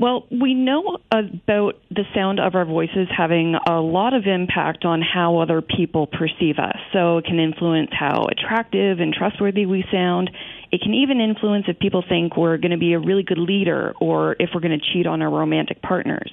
Well, 0.00 0.26
we 0.30 0.54
know 0.54 0.98
about 1.10 1.74
the 1.90 2.04
sound 2.14 2.38
of 2.38 2.54
our 2.54 2.64
voices 2.64 3.08
having 3.16 3.56
a 3.68 3.80
lot 3.80 4.14
of 4.14 4.26
impact 4.26 4.84
on 4.84 5.02
how 5.02 5.38
other 5.38 5.60
people 5.60 6.06
perceive 6.06 6.60
us. 6.60 6.76
So 6.92 7.18
it 7.18 7.24
can 7.24 7.40
influence 7.40 7.90
how 7.90 8.26
attractive 8.30 9.00
and 9.00 9.12
trustworthy 9.12 9.66
we 9.66 9.84
sound. 9.90 10.30
It 10.70 10.82
can 10.82 10.94
even 10.94 11.20
influence 11.20 11.64
if 11.68 11.78
people 11.78 12.04
think 12.06 12.36
we're 12.36 12.58
going 12.58 12.72
to 12.72 12.78
be 12.78 12.92
a 12.92 12.98
really 12.98 13.22
good 13.22 13.38
leader 13.38 13.94
or 14.00 14.36
if 14.38 14.50
we're 14.54 14.60
going 14.60 14.78
to 14.78 14.92
cheat 14.92 15.06
on 15.06 15.22
our 15.22 15.30
romantic 15.30 15.80
partners. 15.80 16.30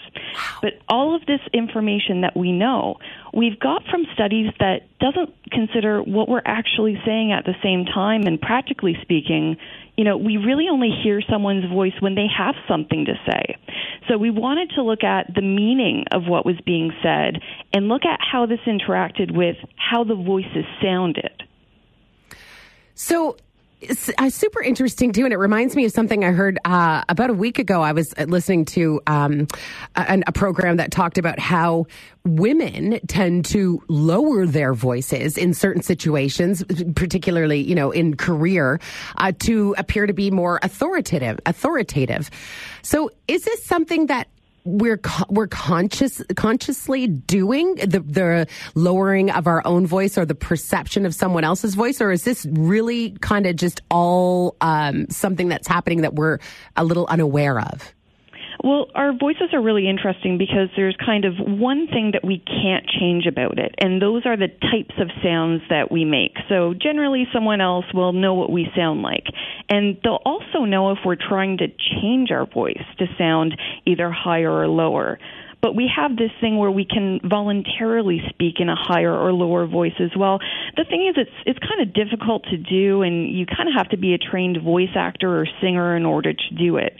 But 0.61 0.73
all 0.89 1.15
of 1.15 1.25
this 1.25 1.39
information 1.53 2.21
that 2.21 2.35
we 2.35 2.51
know, 2.51 2.97
we've 3.33 3.59
got 3.59 3.83
from 3.89 4.05
studies 4.13 4.51
that 4.59 4.87
doesn't 4.99 5.33
consider 5.51 6.01
what 6.01 6.27
we're 6.27 6.41
actually 6.45 7.01
saying 7.05 7.31
at 7.31 7.45
the 7.45 7.55
same 7.63 7.85
time 7.85 8.23
and 8.23 8.39
practically 8.41 8.97
speaking, 9.01 9.57
you 9.97 10.03
know, 10.03 10.17
we 10.17 10.37
really 10.37 10.67
only 10.69 10.89
hear 11.03 11.21
someone's 11.29 11.69
voice 11.71 11.93
when 11.99 12.15
they 12.15 12.27
have 12.27 12.55
something 12.67 13.05
to 13.05 13.13
say. 13.25 13.57
So 14.09 14.17
we 14.17 14.29
wanted 14.29 14.71
to 14.71 14.83
look 14.83 15.03
at 15.03 15.33
the 15.33 15.41
meaning 15.41 16.05
of 16.11 16.25
what 16.27 16.45
was 16.45 16.55
being 16.65 16.91
said 17.01 17.41
and 17.73 17.87
look 17.87 18.05
at 18.05 18.19
how 18.19 18.45
this 18.45 18.59
interacted 18.67 19.31
with 19.31 19.55
how 19.77 20.03
the 20.03 20.15
voices 20.15 20.65
sounded. 20.81 21.43
So 22.93 23.37
it's 23.81 24.09
uh, 24.17 24.29
super 24.29 24.61
interesting 24.61 25.11
too, 25.11 25.25
and 25.25 25.33
it 25.33 25.37
reminds 25.37 25.75
me 25.75 25.85
of 25.85 25.91
something 25.91 26.23
I 26.23 26.31
heard 26.31 26.59
uh, 26.65 27.03
about 27.09 27.29
a 27.29 27.33
week 27.33 27.59
ago. 27.59 27.81
I 27.81 27.91
was 27.91 28.17
listening 28.17 28.65
to 28.65 29.01
um, 29.07 29.47
a, 29.95 30.23
a, 30.27 30.31
program 30.31 30.77
that 30.77 30.91
talked 30.91 31.17
about 31.17 31.39
how 31.39 31.85
women 32.23 32.99
tend 33.07 33.45
to 33.45 33.83
lower 33.87 34.45
their 34.45 34.73
voices 34.73 35.37
in 35.37 35.53
certain 35.53 35.81
situations, 35.81 36.63
particularly 36.95 37.59
you 37.61 37.75
know 37.75 37.91
in 37.91 38.15
career, 38.15 38.79
uh, 39.17 39.31
to 39.39 39.75
appear 39.77 40.07
to 40.07 40.13
be 40.13 40.31
more 40.31 40.59
authoritative. 40.63 41.39
Authoritative. 41.45 42.29
So, 42.81 43.11
is 43.27 43.43
this 43.43 43.63
something 43.63 44.07
that 44.07 44.27
we're 44.65 44.99
we're 45.29 45.47
conscious 45.47 46.21
consciously 46.35 47.07
doing 47.07 47.75
the 47.75 47.99
the 47.99 48.47
lowering 48.73 49.31
of 49.31 49.47
our 49.47 49.65
own 49.65 49.87
voice 49.87 50.17
or 50.17 50.25
the 50.25 50.35
perception 50.35 51.05
of 51.05 51.15
someone 51.15 51.43
else's 51.43 51.75
voice, 51.75 52.01
or 52.01 52.11
is 52.11 52.23
this 52.23 52.45
really 52.51 53.11
kind 53.21 53.45
of 53.45 53.55
just 53.55 53.81
all 53.89 54.57
um, 54.61 55.07
something 55.09 55.47
that's 55.47 55.67
happening 55.67 56.01
that 56.01 56.15
we're 56.15 56.39
a 56.75 56.83
little 56.83 57.05
unaware 57.07 57.59
of? 57.59 57.94
Well, 58.65 58.87
our 58.95 59.13
voices 59.15 59.53
are 59.53 59.61
really 59.61 59.87
interesting 59.87 60.39
because 60.39 60.69
there's 60.75 60.95
kind 60.97 61.23
of 61.23 61.33
one 61.37 61.85
thing 61.85 62.13
that 62.13 62.25
we 62.25 62.39
can't 62.39 62.83
change 62.99 63.27
about 63.27 63.59
it, 63.59 63.75
and 63.77 64.01
those 64.01 64.25
are 64.25 64.35
the 64.35 64.47
types 64.47 64.95
of 64.97 65.11
sounds 65.23 65.61
that 65.69 65.91
we 65.91 66.03
make. 66.03 66.31
So 66.49 66.73
generally, 66.73 67.27
someone 67.31 67.61
else 67.61 67.85
will 67.93 68.11
know 68.11 68.33
what 68.33 68.51
we 68.51 68.67
sound 68.75 69.03
like, 69.03 69.25
and 69.69 69.97
they'll 70.03 70.23
also 70.25 70.65
know 70.65 70.91
if 70.93 70.97
we're 71.05 71.15
trying 71.15 71.59
to 71.59 71.67
change 72.01 72.31
our 72.31 72.47
voice 72.47 72.81
to 72.97 73.05
sound 73.19 73.55
either 73.85 74.09
higher 74.09 74.51
or 74.51 74.67
lower 74.67 75.19
but 75.65 75.75
we 75.75 75.89
have 75.89 76.15
this 76.15 76.29
thing 76.39 76.59
where 76.59 76.69
we 76.69 76.85
can 76.85 77.19
voluntarily 77.27 78.21
speak 78.29 78.59
in 78.59 78.69
a 78.69 78.75
higher 78.77 79.11
or 79.11 79.33
lower 79.33 79.65
voice 79.65 79.97
as 79.99 80.11
well. 80.15 80.37
The 80.77 80.85
thing 80.87 81.07
is, 81.09 81.15
it's 81.17 81.31
it's 81.47 81.57
kind 81.57 81.81
of 81.81 81.91
difficult 81.91 82.43
to 82.51 82.57
do, 82.57 83.01
and 83.01 83.27
you 83.35 83.47
kind 83.47 83.67
of 83.67 83.73
have 83.75 83.89
to 83.89 83.97
be 83.97 84.13
a 84.13 84.19
trained 84.19 84.61
voice 84.63 84.93
actor 84.95 85.41
or 85.41 85.47
singer 85.63 85.97
in 85.97 86.05
order 86.05 86.33
to 86.33 86.55
do 86.55 86.77
it. 86.77 86.93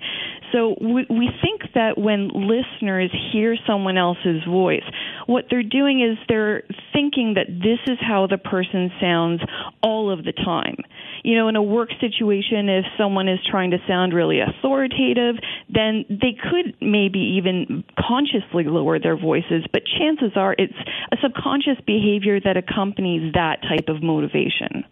So 0.51 0.75
we, 0.81 1.05
we 1.09 1.29
think 1.43 1.73
that 1.75 1.95
when 1.95 2.29
listeners 2.33 3.11
hear 3.31 3.55
someone 3.67 3.97
else's 3.97 4.43
voice, 4.49 4.83
what 5.27 5.45
they're 5.51 5.61
doing 5.61 6.01
is 6.01 6.17
they're 6.27 6.63
thinking 6.91 7.35
that 7.35 7.45
this 7.47 7.79
is 7.85 7.99
how 8.01 8.25
the 8.25 8.39
person 8.39 8.89
sounds 8.99 9.41
all 9.83 10.09
of 10.09 10.23
the 10.23 10.31
time. 10.31 10.77
You 11.25 11.35
know, 11.35 11.47
in 11.47 11.55
a 11.55 11.63
work 11.63 11.89
situation, 11.99 12.69
if 12.69 12.85
someone 12.97 13.27
is 13.27 13.39
trying 13.49 13.71
to 13.71 13.77
sound 13.87 14.13
really 14.13 14.39
authoritative, 14.41 15.35
then 15.69 16.05
they 16.07 16.37
could 16.39 16.75
maybe 16.81 17.19
even 17.37 17.83
consciously 17.97 18.65
lower 18.65 18.99
their 18.99 19.17
voices, 19.17 19.65
but 19.73 19.81
chances 19.97 20.33
are 20.35 20.55
it's 20.59 20.77
a 21.11 21.17
subconscious 21.23 21.83
behavior 21.87 22.39
that 22.39 22.57
accompanies 22.57 23.33
that 23.33 23.63
type 23.63 23.89
of 23.89 24.03
motivation. 24.03 24.85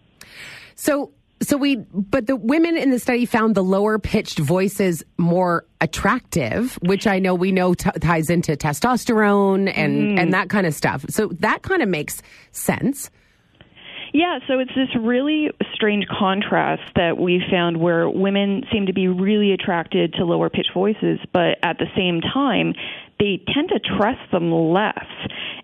So 0.74 1.12
so 1.42 1.56
we, 1.56 1.76
but 1.76 2.26
the 2.26 2.36
women 2.36 2.76
in 2.76 2.90
the 2.90 2.98
study 2.98 3.26
found 3.26 3.54
the 3.54 3.62
lower 3.62 3.98
pitched 3.98 4.38
voices 4.38 5.04
more 5.18 5.66
attractive, 5.80 6.78
which 6.82 7.06
I 7.06 7.18
know 7.18 7.34
we 7.34 7.52
know 7.52 7.74
t- 7.74 7.90
ties 8.00 8.30
into 8.30 8.56
testosterone 8.56 9.72
and 9.74 10.18
mm. 10.18 10.20
and 10.20 10.32
that 10.32 10.48
kind 10.48 10.66
of 10.66 10.74
stuff. 10.74 11.04
So 11.10 11.28
that 11.40 11.62
kind 11.62 11.82
of 11.82 11.88
makes 11.88 12.22
sense. 12.50 13.10
Yeah, 14.14 14.38
so 14.46 14.60
it's 14.60 14.70
this 14.76 14.94
really 14.96 15.50
strange 15.74 16.06
contrast 16.06 16.82
that 16.94 17.18
we 17.18 17.42
found 17.50 17.80
where 17.80 18.08
women 18.08 18.62
seem 18.72 18.86
to 18.86 18.92
be 18.92 19.08
really 19.08 19.50
attracted 19.50 20.14
to 20.14 20.24
lower 20.24 20.48
pitched 20.48 20.72
voices, 20.72 21.18
but 21.32 21.58
at 21.64 21.78
the 21.78 21.86
same 21.96 22.20
time, 22.20 22.74
they 23.18 23.42
tend 23.52 23.70
to 23.70 23.80
trust 23.80 24.20
them 24.30 24.52
less. 24.52 25.04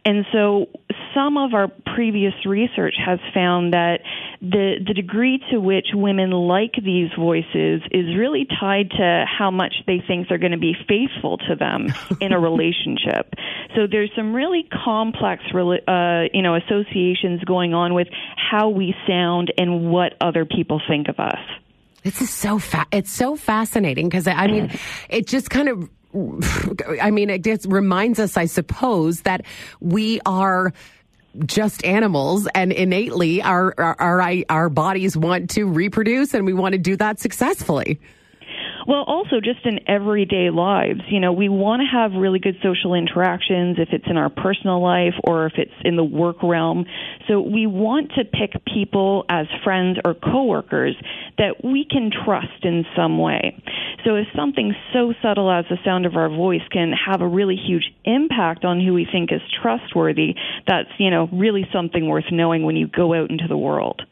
And 0.05 0.27
so 0.33 0.67
some 1.15 1.37
of 1.37 1.55
our 1.55 1.69
previous 1.95 2.35
research 2.47 2.95
has 3.05 3.19
found 3.35 3.73
that 3.73 4.01
the 4.41 4.77
the 4.87 4.95
degree 4.95 5.41
to 5.51 5.59
which 5.59 5.89
women 5.93 6.31
like 6.31 6.73
these 6.83 7.11
voices 7.19 7.83
is 7.91 8.17
really 8.17 8.47
tied 8.59 8.91
to 8.91 9.25
how 9.27 9.51
much 9.51 9.75
they 9.87 10.03
think 10.07 10.29
they're 10.29 10.39
going 10.39 10.53
to 10.53 10.59
be 10.59 10.75
faithful 10.89 11.39
to 11.39 11.55
them 11.57 11.87
in 12.21 12.33
a 12.33 12.39
relationship. 12.39 13.35
So 13.75 13.87
there's 13.91 14.11
some 14.17 14.35
really 14.35 14.67
complex 14.85 15.43
uh, 15.55 16.25
you 16.33 16.43
know 16.43 16.57
associations 16.57 17.43
going 17.45 17.75
on 17.75 17.95
with 17.95 18.09
how 18.37 18.69
we 18.69 18.95
sound 19.07 19.53
and 19.59 19.91
what 19.91 20.15
other 20.21 20.45
people 20.45 20.81
think 20.89 21.09
of 21.09 21.19
us. 21.19 21.39
This 22.03 22.23
is 22.23 22.31
so 22.31 22.59
fa- 22.59 22.87
it's 22.93 23.13
so 23.13 23.37
fascinating 23.37 24.09
because 24.09 24.27
I 24.27 24.47
mean 24.47 24.71
it 25.09 25.27
just 25.27 25.51
kind 25.51 25.69
of 25.69 25.89
I 27.01 27.11
mean, 27.11 27.31
it 27.31 27.45
just 27.45 27.67
reminds 27.67 28.19
us, 28.19 28.37
I 28.37 28.47
suppose, 28.47 29.21
that 29.23 29.43
we 29.81 30.21
are 30.27 30.73
just 31.47 31.85
animals 31.85 32.49
and 32.55 32.73
innately 32.73 33.41
our, 33.43 33.75
our, 33.79 34.01
our, 34.01 34.35
our 34.49 34.69
bodies 34.69 35.17
want 35.17 35.51
to 35.51 35.65
reproduce 35.65 36.35
and 36.35 36.45
we 36.45 36.53
want 36.53 36.73
to 36.73 36.79
do 36.79 36.97
that 36.97 37.21
successfully. 37.21 38.01
Well, 38.87 39.05
also 39.07 39.41
just 39.41 39.65
in 39.65 39.81
everyday 39.89 40.51
lives, 40.51 41.01
you 41.09 41.21
know, 41.21 41.33
we 41.33 41.49
want 41.49 41.83
to 41.83 41.87
have 41.87 42.13
really 42.13 42.39
good 42.39 42.57
social 42.63 42.95
interactions 42.95 43.77
if 43.79 43.91
it's 43.93 44.07
in 44.09 44.17
our 44.17 44.31
personal 44.31 44.83
life 44.83 45.15
or 45.25 45.47
if 45.47 45.55
it's 45.57 45.73
in 45.85 45.97
the 45.97 46.05
work 46.05 46.43
realm. 46.43 46.87
So 47.29 47.41
we 47.41 47.67
want 47.67 48.13
to 48.17 48.25
pick 48.25 48.65
people 48.65 49.25
as 49.29 49.47
friends 49.63 49.99
or 50.05 50.15
coworkers 50.15 50.97
that 51.39 51.63
we 51.63 51.87
can 51.89 52.11
trust 52.25 52.65
in 52.65 52.85
some 52.97 53.19
way. 53.19 53.63
So 54.05 54.15
if 54.15 54.27
something 54.35 54.75
so 54.93 55.13
subtle 55.23 55.51
as 55.51 55.67
the 55.69 55.77
sound 55.85 56.07
of 56.07 56.17
our 56.17 56.29
voice 56.29 56.67
can 56.73 56.93
have 56.93 57.21
a 57.21 57.29
really 57.29 57.57
huge 57.57 57.93
impact 58.05 58.65
on 58.65 58.81
who 58.81 58.95
we 58.95 59.07
think 59.11 59.31
is 59.33 59.43
trustworthy, 59.63 60.35
that's, 60.67 60.89
you 60.99 61.11
know, 61.11 61.29
really 61.33 61.69
something 61.73 62.09
worth 62.09 62.25
knowing 62.33 62.63
when 62.65 62.77
you 62.77 62.89
go 62.89 63.15
out 63.15 63.31
into 63.31 63.47
the 63.47 63.59
world. 63.59 64.03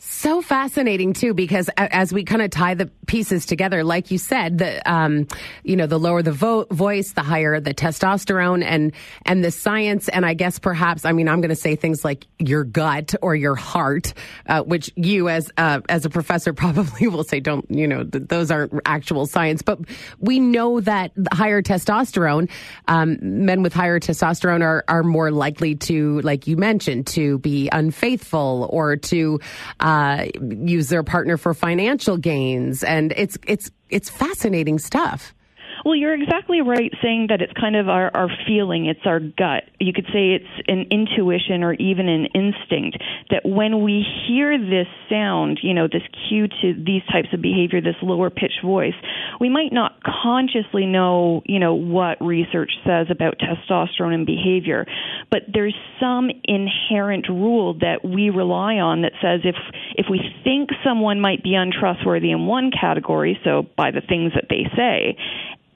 So 0.00 0.40
fascinating 0.42 1.12
too, 1.12 1.34
because 1.34 1.68
as 1.76 2.12
we 2.12 2.22
kind 2.22 2.40
of 2.40 2.50
tie 2.50 2.74
the 2.74 2.86
pieces 3.06 3.46
together, 3.46 3.82
like 3.82 4.12
you 4.12 4.18
said, 4.18 4.58
the 4.58 4.88
um, 4.88 5.26
you 5.64 5.74
know 5.74 5.88
the 5.88 5.98
lower 5.98 6.22
the 6.22 6.30
vo- 6.30 6.66
voice, 6.70 7.14
the 7.14 7.22
higher 7.22 7.58
the 7.58 7.74
testosterone, 7.74 8.62
and 8.62 8.92
and 9.26 9.42
the 9.42 9.50
science, 9.50 10.08
and 10.08 10.24
I 10.24 10.34
guess 10.34 10.60
perhaps 10.60 11.04
I 11.04 11.10
mean 11.10 11.28
I'm 11.28 11.40
going 11.40 11.48
to 11.48 11.56
say 11.56 11.74
things 11.74 12.04
like 12.04 12.26
your 12.38 12.62
gut 12.62 13.16
or 13.22 13.34
your 13.34 13.56
heart, 13.56 14.14
uh, 14.46 14.62
which 14.62 14.88
you 14.94 15.28
as 15.28 15.50
uh, 15.56 15.80
as 15.88 16.04
a 16.04 16.10
professor 16.10 16.52
probably 16.54 17.08
will 17.08 17.24
say 17.24 17.40
don't 17.40 17.68
you 17.68 17.88
know 17.88 18.04
th- 18.04 18.28
those 18.28 18.52
aren't 18.52 18.72
actual 18.84 19.26
science, 19.26 19.62
but 19.62 19.80
we 20.20 20.38
know 20.38 20.78
that 20.78 21.10
higher 21.32 21.60
testosterone, 21.60 22.48
um, 22.86 23.18
men 23.20 23.64
with 23.64 23.72
higher 23.72 23.98
testosterone 23.98 24.62
are 24.62 24.84
are 24.86 25.02
more 25.02 25.32
likely 25.32 25.74
to, 25.74 26.20
like 26.20 26.46
you 26.46 26.56
mentioned, 26.56 27.08
to 27.08 27.38
be 27.38 27.68
unfaithful 27.72 28.68
or 28.70 28.94
to 28.94 29.40
uh, 29.88 30.26
use 30.40 30.90
their 30.90 31.02
partner 31.02 31.38
for 31.38 31.54
financial 31.54 32.18
gains, 32.18 32.84
and 32.84 33.14
it's 33.16 33.38
it's 33.46 33.70
it's 33.88 34.10
fascinating 34.10 34.78
stuff. 34.78 35.34
Well, 35.84 35.94
you're 35.94 36.14
exactly 36.14 36.60
right 36.60 36.92
saying 37.02 37.26
that 37.30 37.40
it's 37.40 37.52
kind 37.52 37.76
of 37.76 37.88
our, 37.88 38.10
our 38.14 38.28
feeling, 38.46 38.86
it's 38.86 39.06
our 39.06 39.20
gut. 39.20 39.64
You 39.78 39.92
could 39.92 40.06
say 40.12 40.32
it's 40.32 40.68
an 40.68 40.86
intuition 40.90 41.62
or 41.62 41.74
even 41.74 42.08
an 42.08 42.26
instinct 42.34 42.98
that 43.30 43.42
when 43.44 43.82
we 43.82 44.04
hear 44.26 44.58
this 44.58 44.88
sound, 45.08 45.60
you 45.62 45.74
know, 45.74 45.86
this 45.86 46.02
cue 46.28 46.48
to 46.48 46.74
these 46.74 47.02
types 47.10 47.28
of 47.32 47.40
behavior, 47.40 47.80
this 47.80 47.96
lower 48.02 48.30
pitched 48.30 48.62
voice, 48.64 48.94
we 49.40 49.48
might 49.48 49.72
not 49.72 49.98
consciously 50.02 50.86
know, 50.86 51.42
you 51.46 51.58
know, 51.58 51.74
what 51.74 52.20
research 52.20 52.72
says 52.84 53.06
about 53.10 53.36
testosterone 53.38 54.14
and 54.14 54.26
behavior, 54.26 54.86
but 55.30 55.42
there's 55.52 55.74
some 56.00 56.30
inherent 56.44 57.28
rule 57.28 57.74
that 57.80 58.04
we 58.04 58.30
rely 58.30 58.74
on 58.74 59.02
that 59.02 59.12
says 59.22 59.40
if 59.44 59.56
if 59.94 60.06
we 60.10 60.20
think 60.44 60.70
someone 60.84 61.20
might 61.20 61.42
be 61.42 61.54
untrustworthy 61.54 62.30
in 62.30 62.46
one 62.46 62.70
category, 62.70 63.38
so 63.44 63.66
by 63.76 63.90
the 63.90 64.00
things 64.00 64.32
that 64.34 64.46
they 64.48 64.64
say, 64.76 65.16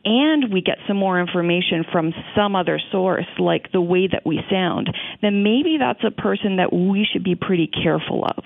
and 0.05 0.53
we 0.53 0.61
get 0.63 0.79
some 0.87 0.97
more 0.97 1.21
information 1.21 1.85
from 1.91 2.13
some 2.37 2.57
other 2.57 2.81
source, 2.91 3.27
like 3.39 3.73
the 3.73 3.81
way 3.81 4.09
that 4.09 4.27
we 4.27 4.41
sound, 4.51 4.91
then 5.21 5.43
maybe 5.43 5.77
that's 5.79 6.03
a 6.05 6.11
person 6.11 6.57
that 6.57 6.73
we 6.73 7.07
should 7.11 7.25
be 7.25 7.35
pretty 7.35 7.69
careful 7.69 8.25
of. 8.25 8.45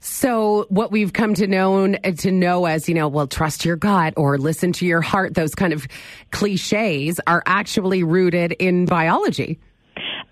So 0.00 0.66
what 0.68 0.92
we've 0.92 1.12
come 1.12 1.34
to 1.34 1.46
know 1.46 1.94
to 1.94 2.30
know 2.30 2.66
as 2.66 2.88
you 2.88 2.94
know, 2.94 3.08
well, 3.08 3.26
trust 3.26 3.64
your 3.64 3.76
gut 3.76 4.14
or 4.16 4.38
listen 4.38 4.72
to 4.74 4.86
your 4.86 5.00
heart. 5.00 5.34
Those 5.34 5.54
kind 5.54 5.72
of 5.72 5.86
cliches 6.30 7.20
are 7.26 7.42
actually 7.46 8.02
rooted 8.02 8.52
in 8.52 8.84
biology. 8.84 9.58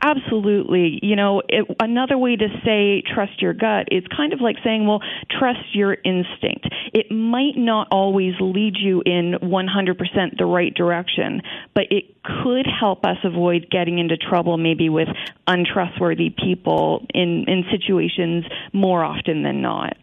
Absolutely. 0.05 0.99
You 1.03 1.17
know, 1.17 1.41
it, 1.49 1.65
another 1.81 2.19
way 2.19 2.37
to 2.37 2.49
say 2.63 3.03
trust 3.15 3.41
your 3.41 3.55
gut 3.55 3.89
is 3.91 4.05
kind 4.15 4.35
of 4.35 4.41
like 4.43 4.57
saying, 4.63 4.87
well, 4.87 5.01
trust 5.31 5.61
your 5.73 5.95
instinct. 6.05 6.69
It 6.93 7.11
might 7.11 7.57
not 7.57 7.89
always 7.91 8.35
lead 8.39 8.75
you 8.79 9.03
in 9.07 9.37
100% 9.43 10.37
the 10.37 10.45
right 10.45 10.75
direction, 10.75 11.41
but 11.75 11.85
it 11.91 12.23
could 12.23 12.67
help 12.67 13.07
us 13.07 13.17
avoid 13.25 13.69
getting 13.71 13.99
into 13.99 14.19
trouble 14.19 14.59
maybe 14.59 14.91
with 14.91 15.09
untrustworthy 15.47 16.29
people 16.29 17.07
in, 17.15 17.47
in 17.49 17.65
situations 17.71 18.45
more 18.75 19.03
often 19.03 19.43
than 19.43 19.63
not. 19.63 19.97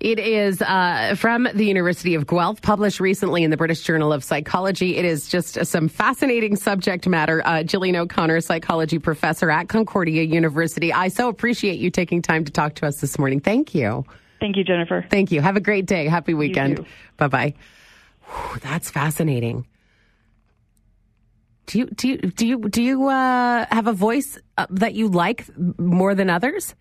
It 0.00 0.18
is 0.18 0.62
uh, 0.62 1.14
from 1.16 1.48
the 1.54 1.64
University 1.64 2.14
of 2.14 2.26
Guelph, 2.26 2.62
published 2.62 3.00
recently 3.00 3.42
in 3.42 3.50
the 3.50 3.56
British 3.56 3.82
Journal 3.82 4.12
of 4.12 4.22
Psychology. 4.24 4.96
It 4.96 5.04
is 5.04 5.28
just 5.28 5.64
some 5.66 5.88
fascinating 5.88 6.56
subject 6.56 7.06
matter. 7.06 7.42
Uh, 7.44 7.62
Jillian 7.62 7.96
O'Connor, 7.96 8.40
psychology 8.40 8.98
professor 8.98 9.50
at 9.50 9.68
Concordia 9.68 10.22
University. 10.22 10.92
I 10.92 11.08
so 11.08 11.28
appreciate 11.28 11.78
you 11.78 11.90
taking 11.90 12.22
time 12.22 12.44
to 12.44 12.52
talk 12.52 12.74
to 12.76 12.86
us 12.86 13.00
this 13.00 13.18
morning. 13.18 13.40
Thank 13.40 13.74
you. 13.74 14.04
Thank 14.40 14.56
you, 14.56 14.64
Jennifer. 14.64 15.04
Thank 15.10 15.32
you. 15.32 15.40
Have 15.40 15.56
a 15.56 15.60
great 15.60 15.86
day. 15.86 16.06
Happy 16.06 16.34
weekend. 16.34 16.86
Bye 17.16 17.28
bye. 17.28 17.54
That's 18.62 18.90
fascinating. 18.90 19.66
Do 21.66 21.78
you 21.78 21.86
do 21.86 22.08
you 22.08 22.16
do 22.16 22.46
you 22.46 22.58
do 22.60 22.82
you 22.82 23.08
uh, 23.08 23.66
have 23.70 23.88
a 23.88 23.92
voice 23.92 24.38
uh, 24.56 24.66
that 24.70 24.94
you 24.94 25.08
like 25.08 25.46
more 25.78 26.14
than 26.14 26.30
others? 26.30 26.74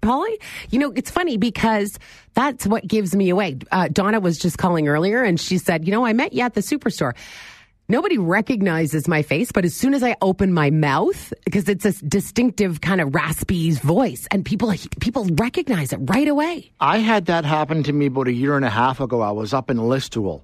Polly? 0.00 0.38
You 0.70 0.78
know, 0.78 0.92
it's 0.92 1.10
funny 1.10 1.36
because 1.36 1.98
that's 2.34 2.66
what 2.66 2.86
gives 2.86 3.14
me 3.14 3.30
away. 3.30 3.58
Uh, 3.70 3.88
Donna 3.88 4.20
was 4.20 4.38
just 4.38 4.58
calling 4.58 4.88
earlier 4.88 5.22
and 5.22 5.40
she 5.40 5.58
said, 5.58 5.86
You 5.86 5.92
know, 5.92 6.04
I 6.04 6.12
met 6.12 6.32
you 6.32 6.42
at 6.42 6.54
the 6.54 6.60
superstore. 6.60 7.14
Nobody 7.90 8.18
recognizes 8.18 9.08
my 9.08 9.22
face, 9.22 9.50
but 9.50 9.64
as 9.64 9.74
soon 9.74 9.94
as 9.94 10.02
I 10.02 10.14
open 10.20 10.52
my 10.52 10.68
mouth, 10.68 11.32
because 11.46 11.70
it's 11.70 11.86
a 11.86 11.92
distinctive 12.04 12.82
kind 12.82 13.00
of 13.00 13.14
raspy 13.14 13.70
voice, 13.70 14.28
and 14.30 14.44
people 14.44 14.74
people 15.00 15.24
recognize 15.36 15.94
it 15.94 15.96
right 16.02 16.28
away. 16.28 16.70
I 16.80 16.98
had 16.98 17.24
that 17.26 17.46
happen 17.46 17.82
to 17.84 17.92
me 17.94 18.06
about 18.06 18.28
a 18.28 18.32
year 18.32 18.56
and 18.56 18.64
a 18.66 18.70
half 18.70 19.00
ago. 19.00 19.22
I 19.22 19.30
was 19.30 19.54
up 19.54 19.70
in 19.70 19.78
Listowel 19.78 20.42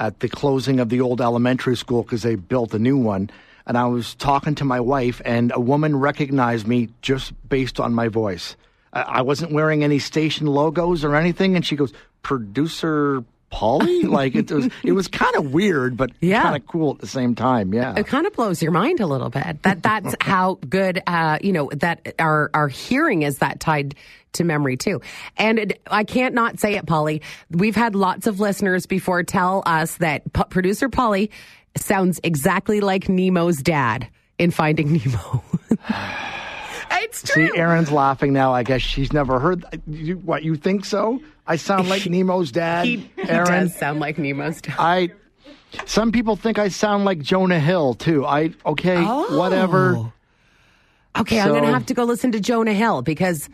at 0.00 0.18
the 0.18 0.28
closing 0.28 0.80
of 0.80 0.88
the 0.88 1.00
old 1.00 1.20
elementary 1.20 1.76
school 1.76 2.02
because 2.02 2.22
they 2.22 2.34
built 2.34 2.74
a 2.74 2.80
new 2.80 2.98
one. 2.98 3.30
And 3.64 3.78
I 3.78 3.86
was 3.86 4.16
talking 4.16 4.56
to 4.56 4.64
my 4.64 4.80
wife, 4.80 5.22
and 5.24 5.52
a 5.54 5.60
woman 5.60 5.94
recognized 5.94 6.66
me 6.66 6.88
just 7.00 7.32
based 7.48 7.78
on 7.78 7.94
my 7.94 8.08
voice. 8.08 8.56
I 8.92 9.22
wasn't 9.22 9.52
wearing 9.52 9.82
any 9.84 9.98
station 9.98 10.46
logos 10.46 11.02
or 11.04 11.16
anything, 11.16 11.56
and 11.56 11.64
she 11.64 11.76
goes, 11.76 11.92
"Producer 12.22 13.24
Polly?" 13.50 14.02
like 14.18 14.34
it 14.34 14.50
was, 14.50 14.68
it 14.84 14.92
was 14.92 15.08
kind 15.08 15.34
of 15.36 15.52
weird, 15.52 15.96
but 15.96 16.10
Yeah. 16.20 16.42
kind 16.42 16.56
of 16.56 16.66
cool 16.66 16.92
at 16.92 16.98
the 16.98 17.06
same 17.06 17.34
time. 17.34 17.72
Yeah, 17.72 17.94
It 17.96 18.06
kind 18.06 18.26
of 18.26 18.32
blows 18.34 18.62
your 18.62 18.72
mind 18.72 19.00
a 19.00 19.06
little 19.06 19.30
bit. 19.30 19.62
That 19.62 19.82
that's 19.82 20.14
how 20.20 20.58
good, 20.68 21.02
uh, 21.06 21.38
you 21.42 21.52
know, 21.52 21.70
that 21.76 22.14
our 22.18 22.50
our 22.54 22.68
hearing 22.68 23.22
is 23.22 23.38
that 23.38 23.60
tied 23.60 23.94
to 24.34 24.44
memory 24.44 24.76
too. 24.78 25.00
And 25.36 25.58
it, 25.58 25.82
I 25.90 26.04
can't 26.04 26.34
not 26.34 26.58
say 26.58 26.74
it, 26.76 26.86
Polly. 26.86 27.20
We've 27.50 27.76
had 27.76 27.94
lots 27.94 28.26
of 28.26 28.40
listeners 28.40 28.86
before 28.86 29.22
tell 29.22 29.62
us 29.66 29.96
that 29.98 30.30
P- 30.32 30.44
producer 30.48 30.88
Polly 30.88 31.30
sounds 31.76 32.18
exactly 32.22 32.80
like 32.80 33.08
Nemo's 33.10 33.58
dad 33.58 34.06
in 34.38 34.50
Finding 34.50 34.92
Nemo. 34.92 35.44
it's 37.02 37.22
true. 37.22 37.48
See, 37.48 37.58
Erin's 37.58 37.90
laughing 37.90 38.32
now. 38.32 38.52
I 38.52 38.62
guess 38.62 38.82
she's 38.82 39.12
never 39.12 39.38
heard. 39.40 39.64
You, 39.86 40.16
what 40.18 40.42
you 40.42 40.56
think 40.56 40.84
so? 40.84 41.20
I 41.46 41.56
sound 41.56 41.88
like 41.88 42.02
Nemo's 42.02 42.52
dad. 42.52 42.86
He, 42.86 43.10
he 43.16 43.24
does 43.24 43.74
sound 43.76 44.00
like 44.00 44.16
Nemo's 44.18 44.60
dad. 44.60 44.76
I. 44.78 45.10
Some 45.86 46.12
people 46.12 46.36
think 46.36 46.58
I 46.58 46.68
sound 46.68 47.04
like 47.04 47.20
Jonah 47.20 47.58
Hill 47.60 47.94
too. 47.94 48.26
I 48.26 48.52
okay, 48.66 48.96
Oh. 48.98 49.38
whatever. 49.38 50.12
Okay, 51.18 51.40
I'm 51.40 51.48
going 51.48 51.62
to 51.64 51.72
have 51.72 51.86
to 51.86 51.94
go 51.94 52.04
listen 52.04 52.32
to 52.32 52.40
Jonah 52.40 52.74
Hill 52.74 53.02
because. 53.02 53.48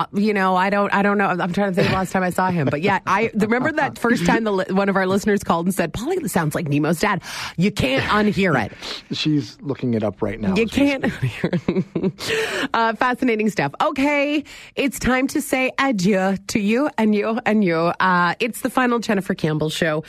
Uh, 0.00 0.06
you 0.14 0.32
know, 0.32 0.56
I 0.56 0.70
don't, 0.70 0.92
I 0.94 1.02
don't 1.02 1.18
know. 1.18 1.26
I'm 1.26 1.52
trying 1.52 1.72
to 1.72 1.74
think 1.74 1.88
the 1.88 1.94
last 1.94 2.10
time 2.10 2.22
I 2.22 2.30
saw 2.30 2.50
him, 2.50 2.68
but 2.70 2.80
yeah, 2.80 3.00
I 3.06 3.30
remember 3.34 3.70
that 3.72 3.98
first 3.98 4.24
time 4.24 4.44
the, 4.44 4.64
one 4.70 4.88
of 4.88 4.96
our 4.96 5.06
listeners 5.06 5.44
called 5.44 5.66
and 5.66 5.74
said, 5.74 5.92
"Polly 5.92 6.26
sounds 6.26 6.54
like 6.54 6.68
Nemo's 6.68 7.00
dad." 7.00 7.22
You 7.58 7.70
can't 7.70 8.02
unhear 8.04 8.58
it. 8.64 8.72
She's 9.14 9.60
looking 9.60 9.92
it 9.92 10.02
up 10.02 10.22
right 10.22 10.40
now. 10.40 10.54
You 10.54 10.66
can't. 10.66 11.04
unhear 11.04 12.70
uh, 12.74 12.94
fascinating 12.94 13.50
stuff. 13.50 13.74
Okay, 13.82 14.42
it's 14.74 14.98
time 14.98 15.26
to 15.28 15.42
say 15.42 15.70
adieu 15.78 16.38
to 16.46 16.58
you 16.58 16.88
and 16.96 17.14
you 17.14 17.38
and 17.44 17.62
you. 17.62 17.76
Uh, 17.76 18.34
it's 18.40 18.62
the 18.62 18.70
final 18.70 19.00
Jennifer 19.00 19.34
Campbell 19.34 19.68
show. 19.68 20.02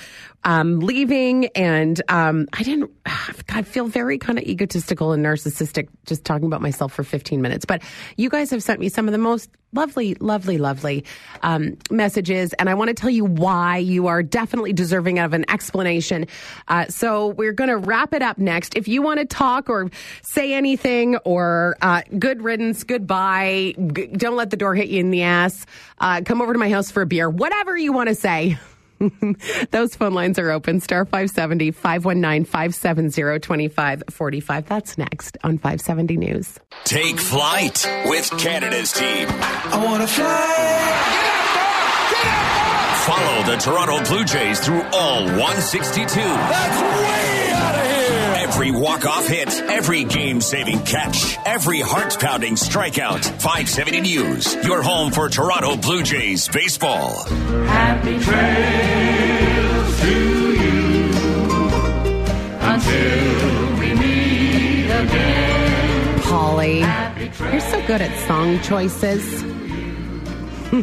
Um, 0.43 0.80
leaving, 0.80 1.47
and 1.47 2.01
um, 2.08 2.47
I 2.54 2.63
didn't. 2.63 2.91
I 3.49 3.63
feel 3.63 3.86
very 3.86 4.17
kind 4.17 4.39
of 4.39 4.45
egotistical 4.45 5.12
and 5.12 5.23
narcissistic 5.25 5.89
just 6.06 6.23
talking 6.23 6.45
about 6.45 6.62
myself 6.62 6.93
for 6.93 7.04
15 7.04 7.41
minutes. 7.41 7.65
But 7.65 7.82
you 8.15 8.30
guys 8.30 8.49
have 8.51 8.63
sent 8.63 8.80
me 8.80 8.89
some 8.89 9.08
of 9.08 9.12
the 9.12 9.17
most 9.17 9.49
lovely, 9.73 10.15
lovely, 10.15 10.58
lovely 10.58 11.06
um, 11.43 11.77
messages, 11.89 12.54
and 12.54 12.69
I 12.69 12.73
want 12.73 12.89
to 12.89 12.93
tell 12.93 13.10
you 13.10 13.25
why 13.25 13.77
you 13.77 14.08
are 14.08 14.23
definitely 14.23 14.73
deserving 14.73 15.19
of 15.19 15.34
an 15.34 15.45
explanation. 15.49 16.27
Uh, 16.67 16.88
so 16.88 17.27
we're 17.27 17.54
going 17.54 17.69
to 17.69 17.77
wrap 17.77 18.13
it 18.13 18.21
up 18.21 18.38
next. 18.38 18.75
If 18.75 18.88
you 18.88 19.01
want 19.01 19.19
to 19.19 19.25
talk 19.25 19.69
or 19.69 19.89
say 20.23 20.54
anything, 20.54 21.17
or 21.17 21.77
uh, 21.82 22.01
good 22.17 22.41
riddance, 22.41 22.84
goodbye, 22.84 23.75
g- 23.93 24.08
don't 24.08 24.36
let 24.36 24.49
the 24.49 24.58
door 24.58 24.75
hit 24.75 24.89
you 24.89 24.99
in 24.99 25.12
the 25.12 25.23
ass. 25.23 25.65
Uh, 25.99 26.21
come 26.25 26.41
over 26.41 26.54
to 26.54 26.60
my 26.60 26.69
house 26.69 26.89
for 26.89 27.01
a 27.01 27.06
beer. 27.06 27.30
Whatever 27.30 27.77
you 27.77 27.93
want 27.93 28.10
to 28.10 28.15
say. 28.15 28.58
Those 29.72 29.96
phone 29.96 30.14
lines 30.14 30.38
are 30.40 30.52
open. 30.52 30.80
Star 30.80 31.06
570 31.06 31.72
519 31.72 32.46
570 32.46 33.40
2545. 33.40 34.66
That's 34.68 34.98
next 34.98 35.38
on 35.44 35.58
570 35.58 36.18
News. 36.18 36.60
Take 36.84 37.20
flight 37.20 37.86
with 38.06 38.30
Canada's 38.38 38.92
team. 38.94 39.28
I 39.30 39.84
want 39.84 40.02
to 40.02 40.08
fly. 40.08 41.32
Follow 43.06 43.44
the 43.44 43.58
Toronto 43.58 44.04
Blue 44.08 44.24
Jays 44.24 44.60
through 44.60 44.84
all 44.94 45.26
162. 45.26 46.06
That's 46.20 46.82
way 46.82 46.88
out 46.88 47.04
of 47.04 47.16
here. 47.16 47.20
Every 48.62 48.80
walk-off 48.80 49.28
hit, 49.28 49.50
every 49.71 50.04
game-saving 50.04 50.84
catch, 50.84 51.36
every 51.47 51.80
heart-pounding 51.80 52.54
strikeout. 52.54 53.26
570 53.41 54.02
News, 54.02 54.54
your 54.63 54.84
home 54.84 55.12
for 55.12 55.30
Toronto 55.30 55.76
Blue 55.78 56.04
Jays 56.04 56.47
baseball. 56.47 57.24
Happy 57.24 58.19
trails 58.19 60.00
to 60.02 60.54
you 60.54 61.10
until 62.62 63.80
we 63.80 63.95
meet 63.95 64.86
again. 64.86 66.21
Polly, 66.21 66.82
you're 67.52 67.62
so 67.62 67.84
good 67.88 68.02
at 68.02 68.15
song 68.28 68.62
choices. 68.62 69.41
uh, 70.71 70.78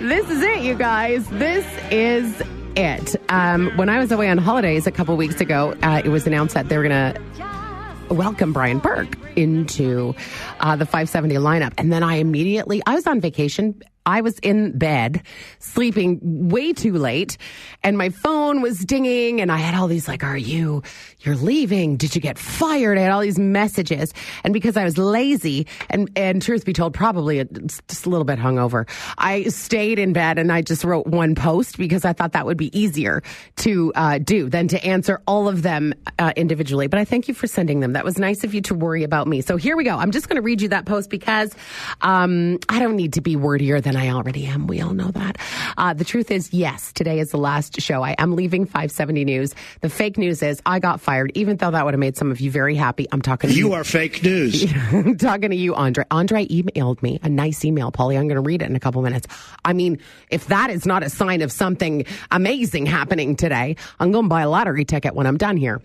this 0.00 0.28
is 0.28 0.42
it, 0.42 0.62
you 0.62 0.74
guys. 0.74 1.24
This 1.28 1.64
is 1.92 2.41
it. 2.76 3.16
Um, 3.30 3.70
when 3.76 3.88
I 3.88 3.98
was 3.98 4.12
away 4.12 4.28
on 4.28 4.38
holidays 4.38 4.86
a 4.86 4.90
couple 4.90 5.16
weeks 5.16 5.40
ago, 5.40 5.74
uh, 5.82 6.02
it 6.04 6.08
was 6.08 6.26
announced 6.26 6.54
that 6.54 6.68
they 6.68 6.76
were 6.76 6.88
going 6.88 7.14
to 7.14 8.14
welcome 8.14 8.52
Brian 8.52 8.78
Burke 8.78 9.16
into 9.36 10.14
uh, 10.60 10.76
the 10.76 10.84
570 10.84 11.34
lineup. 11.36 11.72
And 11.78 11.92
then 11.92 12.02
I 12.02 12.16
immediately, 12.16 12.82
I 12.86 12.94
was 12.94 13.06
on 13.06 13.20
vacation. 13.20 13.80
I 14.06 14.20
was 14.20 14.38
in 14.40 14.76
bed, 14.78 15.22
sleeping 15.58 16.48
way 16.48 16.72
too 16.72 16.94
late, 16.94 17.38
and 17.82 17.96
my 17.96 18.10
phone 18.10 18.60
was 18.60 18.78
dinging, 18.78 19.40
and 19.40 19.50
I 19.50 19.58
had 19.58 19.74
all 19.74 19.88
these 19.88 20.08
like, 20.08 20.24
"Are 20.24 20.36
you? 20.36 20.82
You're 21.20 21.36
leaving? 21.36 21.96
Did 21.96 22.14
you 22.14 22.20
get 22.20 22.38
fired?" 22.38 22.98
I 22.98 23.02
had 23.02 23.12
all 23.12 23.20
these 23.20 23.38
messages, 23.38 24.12
and 24.44 24.52
because 24.52 24.76
I 24.76 24.84
was 24.84 24.98
lazy, 24.98 25.66
and 25.90 26.10
and 26.16 26.42
truth 26.42 26.64
be 26.64 26.72
told, 26.72 26.94
probably 26.94 27.44
just 27.88 28.06
a 28.06 28.08
little 28.08 28.24
bit 28.24 28.38
hungover, 28.38 28.88
I 29.18 29.44
stayed 29.44 29.98
in 29.98 30.12
bed 30.12 30.38
and 30.38 30.52
I 30.52 30.62
just 30.62 30.84
wrote 30.84 31.06
one 31.06 31.34
post 31.34 31.78
because 31.78 32.04
I 32.04 32.12
thought 32.12 32.32
that 32.32 32.46
would 32.46 32.56
be 32.56 32.76
easier 32.78 33.22
to 33.56 33.92
uh, 33.94 34.18
do 34.18 34.48
than 34.48 34.68
to 34.68 34.84
answer 34.84 35.20
all 35.26 35.48
of 35.48 35.62
them 35.62 35.94
uh, 36.18 36.32
individually. 36.36 36.86
But 36.86 37.00
I 37.00 37.04
thank 37.04 37.28
you 37.28 37.34
for 37.34 37.46
sending 37.46 37.80
them. 37.80 37.92
That 37.92 38.04
was 38.04 38.18
nice 38.18 38.44
of 38.44 38.54
you 38.54 38.60
to 38.62 38.74
worry 38.74 39.04
about 39.04 39.26
me. 39.26 39.40
So 39.40 39.56
here 39.56 39.76
we 39.76 39.84
go. 39.84 39.96
I'm 39.96 40.10
just 40.10 40.28
going 40.28 40.36
to 40.36 40.42
read 40.42 40.62
you 40.62 40.68
that 40.68 40.86
post 40.86 41.10
because 41.10 41.54
um, 42.00 42.58
I 42.68 42.78
don't 42.78 42.96
need 42.96 43.14
to 43.14 43.20
be 43.20 43.36
wordier 43.36 43.80
than 43.80 43.91
I 43.96 44.10
already 44.10 44.46
am. 44.46 44.66
We 44.66 44.80
all 44.80 44.94
know 44.94 45.10
that. 45.10 45.38
Uh, 45.76 45.94
the 45.94 46.04
truth 46.04 46.30
is, 46.30 46.52
yes, 46.52 46.92
today 46.92 47.18
is 47.18 47.30
the 47.30 47.38
last 47.38 47.80
show. 47.80 48.02
I 48.02 48.14
am 48.18 48.34
leaving 48.36 48.64
570 48.64 49.24
News. 49.24 49.54
The 49.80 49.88
fake 49.88 50.18
news 50.18 50.42
is 50.42 50.60
I 50.66 50.78
got 50.78 51.00
fired, 51.00 51.32
even 51.34 51.56
though 51.56 51.70
that 51.70 51.84
would 51.84 51.94
have 51.94 52.00
made 52.00 52.16
some 52.16 52.30
of 52.30 52.40
you 52.40 52.50
very 52.50 52.74
happy. 52.74 53.06
I'm 53.12 53.22
talking 53.22 53.50
to 53.50 53.56
you. 53.56 53.68
You 53.68 53.72
are 53.74 53.84
fake 53.84 54.22
news. 54.22 54.64
I'm 54.92 55.16
talking 55.16 55.50
to 55.50 55.56
you, 55.56 55.74
Andre. 55.74 56.04
Andre 56.10 56.46
emailed 56.46 57.02
me 57.02 57.18
a 57.22 57.28
nice 57.28 57.64
email, 57.64 57.90
Polly. 57.90 58.16
I'm 58.16 58.28
going 58.28 58.36
to 58.36 58.46
read 58.46 58.62
it 58.62 58.68
in 58.68 58.76
a 58.76 58.80
couple 58.80 59.02
minutes. 59.02 59.26
I 59.64 59.72
mean, 59.72 59.98
if 60.30 60.46
that 60.46 60.70
is 60.70 60.86
not 60.86 61.02
a 61.02 61.10
sign 61.10 61.42
of 61.42 61.52
something 61.52 62.04
amazing 62.30 62.86
happening 62.86 63.36
today, 63.36 63.76
I'm 64.00 64.12
going 64.12 64.24
to 64.24 64.28
buy 64.28 64.42
a 64.42 64.48
lottery 64.48 64.84
ticket 64.84 65.14
when 65.14 65.26
I'm 65.26 65.38
done 65.38 65.56
here. 65.56 65.80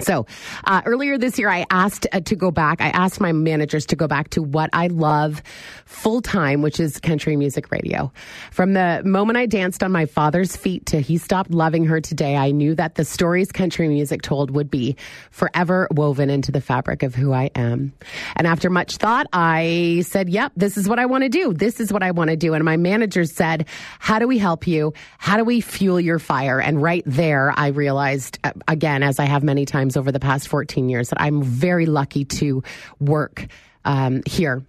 So 0.00 0.26
uh, 0.64 0.82
earlier 0.86 1.18
this 1.18 1.38
year, 1.38 1.48
I 1.48 1.66
asked 1.70 2.06
uh, 2.12 2.20
to 2.20 2.36
go 2.36 2.50
back. 2.50 2.80
I 2.80 2.88
asked 2.90 3.20
my 3.20 3.32
managers 3.32 3.86
to 3.86 3.96
go 3.96 4.06
back 4.06 4.30
to 4.30 4.42
what 4.42 4.70
I 4.72 4.88
love 4.88 5.42
full 5.86 6.20
time, 6.20 6.62
which 6.62 6.78
is 6.78 7.00
country 7.00 7.36
music 7.36 7.70
radio. 7.70 8.12
From 8.50 8.74
the 8.74 9.02
moment 9.04 9.38
I 9.38 9.46
danced 9.46 9.82
on 9.82 9.90
my 9.90 10.06
father's 10.06 10.56
feet 10.56 10.86
to 10.86 11.00
he 11.00 11.18
stopped 11.18 11.50
loving 11.50 11.84
her 11.86 12.00
today, 12.00 12.36
I 12.36 12.50
knew 12.50 12.74
that 12.74 12.94
the 12.94 13.04
stories 13.04 13.50
country 13.50 13.88
music 13.88 14.22
told 14.22 14.50
would 14.50 14.70
be 14.70 14.96
forever 15.30 15.88
woven 15.90 16.30
into 16.30 16.52
the 16.52 16.60
fabric 16.60 17.02
of 17.02 17.14
who 17.14 17.32
I 17.32 17.50
am. 17.54 17.92
And 18.36 18.46
after 18.46 18.70
much 18.70 18.96
thought, 18.96 19.26
I 19.32 20.02
said, 20.06 20.28
yep, 20.28 20.52
this 20.56 20.76
is 20.76 20.88
what 20.88 20.98
I 20.98 21.06
want 21.06 21.24
to 21.24 21.28
do. 21.28 21.52
This 21.52 21.80
is 21.80 21.92
what 21.92 22.02
I 22.02 22.10
want 22.12 22.30
to 22.30 22.36
do. 22.36 22.54
And 22.54 22.64
my 22.64 22.76
managers 22.76 23.32
said, 23.32 23.66
how 23.98 24.18
do 24.18 24.28
we 24.28 24.38
help 24.38 24.66
you? 24.66 24.92
How 25.18 25.36
do 25.36 25.44
we 25.44 25.60
fuel 25.60 26.00
your 26.00 26.18
fire? 26.18 26.60
And 26.60 26.82
right 26.82 27.02
there, 27.06 27.52
I 27.56 27.68
realized, 27.68 28.38
uh, 28.44 28.52
again, 28.66 29.02
as 29.02 29.18
I 29.18 29.24
have 29.24 29.42
many 29.42 29.64
times 29.64 29.87
over 29.96 30.12
the 30.12 30.20
past 30.20 30.48
14 30.48 30.88
years, 30.88 31.10
that 31.10 31.20
I'm 31.20 31.42
very 31.42 31.86
lucky 31.86 32.24
to 32.24 32.62
work 33.00 33.46
um, 33.84 34.22
here 34.26 34.62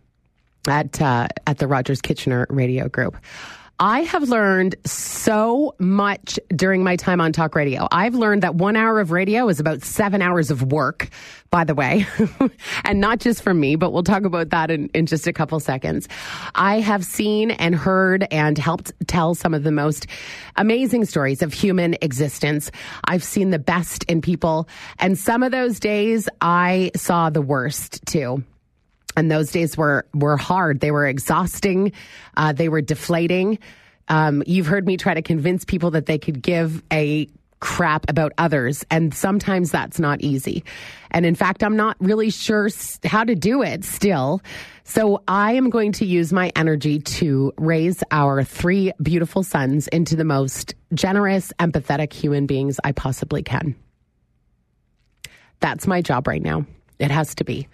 at 0.67 1.01
uh, 1.01 1.27
at 1.47 1.57
the 1.57 1.67
Rogers 1.67 2.01
Kitchener 2.01 2.45
Radio 2.49 2.89
Group. 2.89 3.17
I 3.81 4.01
have 4.01 4.27
learned 4.27 4.75
so 4.85 5.73
much 5.79 6.37
during 6.53 6.83
my 6.83 6.97
time 6.97 7.21
on 7.21 7.31
talk 7.31 7.55
radio. 7.55 7.87
I've 7.93 8.13
learned 8.13 8.43
that 8.43 8.55
one 8.55 8.75
hour 8.75 8.99
of 8.99 9.11
radio 9.11 9.47
is 9.47 9.61
about 9.61 9.83
seven 9.83 10.21
hours 10.21 10.51
of 10.51 10.73
work, 10.73 11.07
by 11.49 11.63
the 11.63 11.73
way, 11.73 12.05
and 12.83 12.99
not 12.99 13.19
just 13.19 13.41
from 13.41 13.57
me, 13.57 13.77
but 13.77 13.93
we'll 13.93 14.03
talk 14.03 14.25
about 14.25 14.49
that 14.49 14.69
in, 14.69 14.89
in 14.93 15.05
just 15.05 15.27
a 15.27 15.33
couple 15.33 15.61
seconds. 15.61 16.09
I 16.55 16.81
have 16.81 17.05
seen 17.05 17.51
and 17.51 17.73
heard 17.73 18.27
and 18.31 18.57
helped 18.57 18.91
tell 19.07 19.33
some 19.33 19.53
of 19.53 19.63
the 19.63 19.71
most 19.71 20.07
amazing 20.57 21.05
stories 21.05 21.41
of 21.41 21.53
human 21.53 21.95
existence. 22.01 22.71
I've 23.05 23.23
seen 23.23 23.51
the 23.51 23.59
best 23.59 24.03
in 24.09 24.21
people, 24.21 24.67
and 24.99 25.17
some 25.17 25.41
of 25.41 25.53
those 25.53 25.79
days 25.79 26.27
I 26.41 26.91
saw 26.97 27.29
the 27.29 27.41
worst 27.41 28.05
too 28.05 28.43
and 29.19 29.29
those 29.29 29.51
days 29.51 29.75
were 29.77 30.05
were 30.13 30.37
hard. 30.37 30.79
They 30.79 30.91
were 30.91 31.05
exhausting. 31.05 31.91
Uh, 32.37 32.53
they 32.53 32.69
were 32.69 32.81
deflating. 32.81 33.59
Um, 34.07 34.41
you've 34.47 34.65
heard 34.65 34.87
me 34.87 34.95
try 34.95 35.13
to 35.13 35.21
convince 35.21 35.65
people 35.65 35.91
that 35.91 36.05
they 36.05 36.17
could 36.17 36.41
give 36.41 36.81
a 36.91 37.27
crap 37.59 38.09
about 38.09 38.31
others, 38.37 38.85
and 38.89 39.13
sometimes 39.13 39.71
that's 39.71 39.99
not 39.99 40.21
easy. 40.21 40.63
And 41.11 41.25
in 41.25 41.35
fact, 41.35 41.63
I'm 41.63 41.75
not 41.75 41.97
really 41.99 42.29
sure 42.29 42.69
how 43.03 43.25
to 43.25 43.35
do 43.35 43.61
it 43.61 43.83
still. 43.83 44.41
So 44.85 45.21
I 45.27 45.53
am 45.53 45.69
going 45.69 45.91
to 45.93 46.05
use 46.05 46.31
my 46.31 46.51
energy 46.55 46.99
to 46.99 47.53
raise 47.57 48.01
our 48.09 48.43
three 48.45 48.93
beautiful 49.03 49.43
sons 49.43 49.89
into 49.89 50.15
the 50.15 50.23
most 50.23 50.75
generous, 50.93 51.51
empathetic 51.59 52.13
human 52.13 52.45
beings 52.45 52.79
I 52.85 52.93
possibly 52.93 53.43
can. 53.43 53.75
That's 55.59 55.85
my 55.85 56.01
job 56.01 56.25
right 56.25 56.41
now. 56.41 56.65
It 56.99 57.11
has 57.11 57.33
to 57.35 57.45
be. 57.45 57.69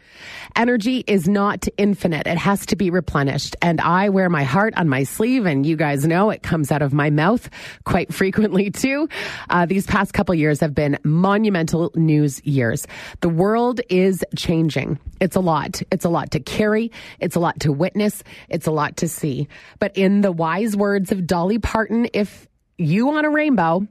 Energy 0.56 1.04
is 1.08 1.28
not 1.28 1.68
infinite. 1.78 2.28
It 2.28 2.38
has 2.38 2.68
to 2.68 2.76
be 2.76 2.92
replenished. 2.92 3.56
And 3.60 3.82
I 3.82 4.10
wear 4.10 4.30
my 4.30 4.44
heart 4.44 4.76
on 4.78 4.88
my 4.88 5.04
sleeve, 5.04 5.48
and 5.48 5.66
you 5.66 5.76
guys 5.76 6.06
know 6.06 6.30
it 6.30 6.44
comes 6.44 6.72
out 6.72 6.84
of 6.84 6.94
my 6.94 7.10
mouth 7.10 7.50
quite 7.86 8.14
frequently 8.14 8.70
too. 8.70 9.10
Uh, 9.50 9.66
these 9.66 9.88
past 9.88 10.14
couple 10.14 10.36
years 10.36 10.60
have 10.60 10.76
been 10.76 11.00
monumental 11.04 11.92
news 11.96 12.40
years. 12.46 12.86
The 13.22 13.30
world 13.30 13.82
is 13.90 14.24
changing. 14.36 15.00
It's 15.20 15.36
a 15.36 15.40
lot. 15.42 15.82
It's 15.92 16.06
a 16.06 16.10
lot 16.10 16.32
to 16.32 16.40
carry. 16.40 16.92
It's 17.20 17.36
a 17.36 17.40
lot 17.40 17.60
to 17.62 17.72
witness. 17.72 18.24
It's 18.48 18.68
a 18.68 18.72
lot 18.72 18.98
to 18.98 19.08
see. 19.08 19.48
But 19.80 19.98
in 19.98 20.22
the 20.22 20.32
wise 20.32 20.76
words 20.76 21.12
of 21.12 21.26
Dolly 21.26 21.58
Parton, 21.58 22.10
if 22.14 22.48
you 22.78 23.08
want 23.08 23.26
a 23.26 23.30
rainbow, 23.30 23.88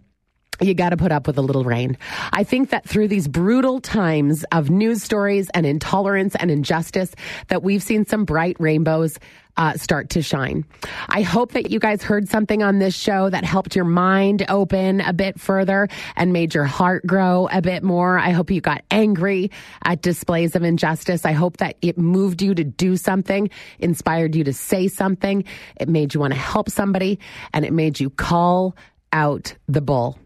you 0.60 0.74
got 0.74 0.90
to 0.90 0.96
put 0.96 1.12
up 1.12 1.26
with 1.26 1.38
a 1.38 1.42
little 1.42 1.64
rain. 1.64 1.96
I 2.32 2.44
think 2.44 2.70
that 2.70 2.88
through 2.88 3.08
these 3.08 3.28
brutal 3.28 3.80
times 3.80 4.44
of 4.52 4.70
news 4.70 5.02
stories 5.02 5.50
and 5.54 5.66
intolerance 5.66 6.34
and 6.36 6.50
injustice, 6.50 7.14
that 7.48 7.62
we've 7.62 7.82
seen 7.82 8.06
some 8.06 8.24
bright 8.24 8.56
rainbows 8.58 9.18
uh, 9.56 9.74
start 9.74 10.10
to 10.10 10.22
shine. 10.22 10.64
I 11.08 11.22
hope 11.22 11.52
that 11.52 11.70
you 11.70 11.78
guys 11.78 12.02
heard 12.02 12.28
something 12.28 12.62
on 12.62 12.78
this 12.78 12.94
show 12.94 13.30
that 13.30 13.44
helped 13.44 13.76
your 13.76 13.84
mind 13.84 14.44
open 14.48 15.00
a 15.00 15.12
bit 15.12 15.40
further 15.40 15.88
and 16.16 16.32
made 16.32 16.54
your 16.54 16.64
heart 16.64 17.06
grow 17.06 17.48
a 17.52 17.62
bit 17.62 17.82
more. 17.82 18.18
I 18.18 18.30
hope 18.30 18.50
you 18.50 18.60
got 18.60 18.82
angry 18.90 19.50
at 19.84 20.02
displays 20.02 20.56
of 20.56 20.64
injustice. 20.64 21.24
I 21.24 21.32
hope 21.32 21.58
that 21.58 21.76
it 21.82 21.96
moved 21.96 22.42
you 22.42 22.54
to 22.54 22.64
do 22.64 22.96
something, 22.96 23.50
inspired 23.78 24.34
you 24.34 24.44
to 24.44 24.52
say 24.52 24.88
something. 24.88 25.44
It 25.76 25.88
made 25.88 26.14
you 26.14 26.20
want 26.20 26.32
to 26.32 26.38
help 26.38 26.68
somebody 26.68 27.20
and 27.52 27.64
it 27.64 27.72
made 27.72 28.00
you 28.00 28.10
call 28.10 28.76
out 29.12 29.54
the 29.68 29.80
bull. 29.80 30.18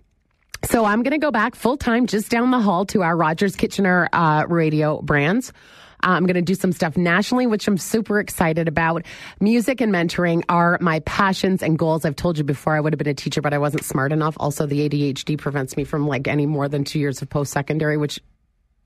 So 0.64 0.84
I'm 0.84 1.02
going 1.02 1.12
to 1.12 1.18
go 1.18 1.30
back 1.30 1.54
full 1.54 1.76
time 1.76 2.06
just 2.06 2.30
down 2.30 2.50
the 2.50 2.61
hall 2.61 2.84
to 2.86 3.02
our 3.02 3.16
Rogers 3.16 3.56
Kitchener 3.56 4.09
uh, 4.12 4.44
radio 4.48 5.00
brands. 5.00 5.52
Uh, 6.02 6.11
I'm 6.11 6.26
going 6.26 6.34
to 6.34 6.42
do 6.42 6.54
some 6.54 6.72
stuff 6.72 6.96
nationally, 6.96 7.46
which 7.46 7.66
I'm 7.66 7.78
super 7.78 8.20
excited 8.20 8.68
about. 8.68 9.04
Music 9.40 9.80
and 9.80 9.92
mentoring 9.92 10.44
are 10.48 10.78
my 10.80 11.00
passions 11.00 11.62
and 11.62 11.78
goals. 11.78 12.04
I've 12.04 12.16
told 12.16 12.38
you 12.38 12.44
before 12.44 12.76
I 12.76 12.80
would 12.80 12.92
have 12.92 12.98
been 12.98 13.09
a 13.09 13.14
teacher, 13.14 13.40
but 13.40 13.52
I 13.52 13.59
wasn't 13.59 13.84
smart 13.84 14.12
enough. 14.12 14.36
Also, 14.38 14.66
the 14.66 14.88
ADHD 14.88 15.38
prevents 15.38 15.76
me 15.76 15.84
from 15.84 16.06
like 16.06 16.28
any 16.28 16.46
more 16.46 16.68
than 16.68 16.84
two 16.84 17.00
years 17.00 17.20
of 17.20 17.28
post 17.28 17.52
secondary, 17.52 17.96
which 17.96 18.20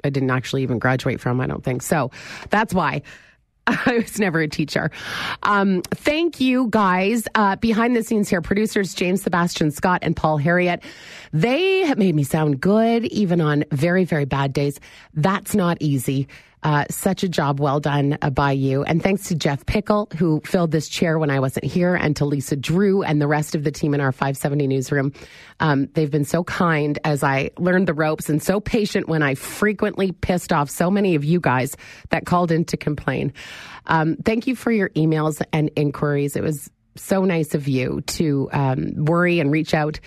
I 0.04 0.10
didn't 0.10 0.30
actually 0.30 0.62
even 0.62 0.78
graduate 0.78 1.20
from, 1.20 1.40
I 1.40 1.46
don't 1.46 1.62
think. 1.62 1.82
So 1.82 2.10
that's 2.50 2.72
why. 2.72 3.02
I 3.66 3.98
was 3.98 4.18
never 4.18 4.40
a 4.40 4.48
teacher. 4.48 4.90
Um, 5.42 5.82
thank 5.82 6.40
you, 6.40 6.66
guys. 6.68 7.28
Uh, 7.34 7.56
behind 7.56 7.94
the 7.94 8.02
scenes 8.02 8.28
here, 8.28 8.42
producers 8.42 8.94
James 8.94 9.22
Sebastian 9.22 9.70
Scott 9.70 10.00
and 10.02 10.16
Paul 10.16 10.38
Harriet. 10.38 10.82
They 11.32 11.92
made 11.94 12.14
me 12.14 12.24
sound 12.24 12.60
good, 12.60 13.04
even 13.06 13.40
on 13.40 13.64
very, 13.70 14.04
very 14.04 14.24
bad 14.24 14.52
days. 14.52 14.80
That's 15.14 15.54
not 15.54 15.76
easy. 15.80 16.28
Uh, 16.62 16.84
such 16.90 17.24
a 17.24 17.28
job 17.28 17.58
well 17.58 17.80
done 17.80 18.16
uh, 18.22 18.30
by 18.30 18.52
you. 18.52 18.84
And 18.84 19.02
thanks 19.02 19.28
to 19.28 19.34
Jeff 19.34 19.66
Pickle, 19.66 20.08
who 20.16 20.40
filled 20.44 20.70
this 20.70 20.88
chair 20.88 21.18
when 21.18 21.28
I 21.28 21.40
wasn't 21.40 21.64
here, 21.64 21.94
and 21.94 22.14
to 22.16 22.24
Lisa 22.24 22.54
Drew 22.54 23.02
and 23.02 23.20
the 23.20 23.26
rest 23.26 23.56
of 23.56 23.64
the 23.64 23.72
team 23.72 23.94
in 23.94 24.00
our 24.00 24.12
570 24.12 24.68
newsroom. 24.68 25.12
Um, 25.58 25.88
they've 25.94 26.10
been 26.10 26.24
so 26.24 26.44
kind 26.44 26.98
as 27.04 27.24
I 27.24 27.50
learned 27.58 27.88
the 27.88 27.94
ropes 27.94 28.28
and 28.28 28.40
so 28.40 28.60
patient 28.60 29.08
when 29.08 29.22
I 29.22 29.34
frequently 29.34 30.12
pissed 30.12 30.52
off 30.52 30.70
so 30.70 30.88
many 30.90 31.16
of 31.16 31.24
you 31.24 31.40
guys 31.40 31.76
that 32.10 32.26
called 32.26 32.52
in 32.52 32.64
to 32.66 32.76
complain. 32.76 33.32
Um, 33.86 34.16
thank 34.24 34.46
you 34.46 34.54
for 34.54 34.70
your 34.70 34.90
emails 34.90 35.42
and 35.52 35.70
inquiries. 35.74 36.36
It 36.36 36.42
was 36.44 36.70
so 36.94 37.24
nice 37.24 37.54
of 37.54 37.66
you 37.66 38.02
to 38.02 38.48
um, 38.52 39.04
worry 39.04 39.40
and 39.40 39.50
reach 39.50 39.74
out 39.74 39.98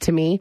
to 0.00 0.12
me 0.12 0.40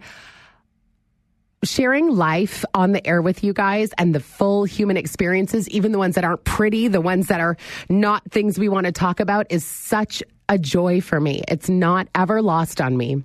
sharing 1.64 2.10
life 2.10 2.66
on 2.74 2.92
the 2.92 3.06
air 3.06 3.22
with 3.22 3.44
you 3.44 3.54
guys 3.54 3.92
and 3.98 4.16
the 4.16 4.20
full 4.20 4.66
human 4.66 4.98
experiences, 4.98 5.70
even 5.70 5.92
the 5.92 6.00
ones 6.00 6.16
that 6.16 6.24
aren't 6.24 6.44
pretty, 6.44 6.88
the 6.88 7.02
ones 7.02 7.28
that 7.28 7.40
are 7.40 7.58
not 7.90 8.30
things 8.32 8.58
we 8.58 8.70
want 8.70 8.86
to 8.86 8.92
talk 8.92 9.20
about, 9.20 9.46
is 9.50 9.66
such 9.66 10.24
a 10.50 10.58
joy 10.58 11.02
for 11.02 11.20
me. 11.20 11.44
It's 11.48 11.70
not 11.70 12.08
ever 12.16 12.42
lost 12.42 12.82
on 12.82 12.98
me, 12.98 13.24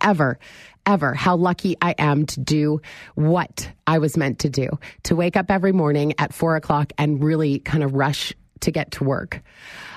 ever. 0.00 0.38
Ever 0.84 1.14
how 1.14 1.36
lucky 1.36 1.76
I 1.80 1.94
am 1.96 2.26
to 2.26 2.40
do 2.40 2.80
what 3.14 3.70
I 3.86 3.98
was 3.98 4.16
meant 4.16 4.40
to 4.40 4.50
do, 4.50 4.68
to 5.04 5.14
wake 5.14 5.36
up 5.36 5.48
every 5.48 5.70
morning 5.70 6.14
at 6.18 6.34
four 6.34 6.56
o'clock 6.56 6.92
and 6.98 7.22
really 7.22 7.60
kind 7.60 7.84
of 7.84 7.94
rush 7.94 8.32
to 8.62 8.72
get 8.72 8.90
to 8.92 9.04
work. 9.04 9.42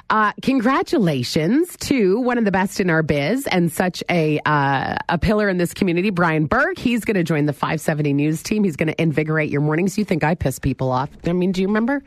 Uh, 0.09 0.33
congratulations 0.43 1.75
to 1.77 2.19
one 2.19 2.37
of 2.37 2.45
the 2.45 2.51
best 2.51 2.79
in 2.79 2.89
our 2.89 3.01
biz 3.01 3.47
and 3.47 3.71
such 3.71 4.03
a 4.09 4.39
uh, 4.45 4.97
a 5.09 5.17
pillar 5.17 5.49
in 5.49 5.57
this 5.57 5.73
community, 5.73 6.11
Brian 6.11 6.45
Burke. 6.45 6.77
He's 6.77 7.05
going 7.05 7.15
to 7.15 7.23
join 7.23 7.45
the 7.45 7.53
570 7.53 8.13
News 8.13 8.43
team. 8.43 8.63
He's 8.63 8.75
going 8.75 8.87
to 8.87 9.01
invigorate 9.01 9.49
your 9.49 9.61
mornings. 9.61 9.97
You 9.97 10.05
think 10.05 10.23
I 10.23 10.35
piss 10.35 10.59
people 10.59 10.91
off? 10.91 11.09
I 11.25 11.33
mean, 11.33 11.51
do 11.51 11.61
you 11.61 11.67
remember? 11.67 12.03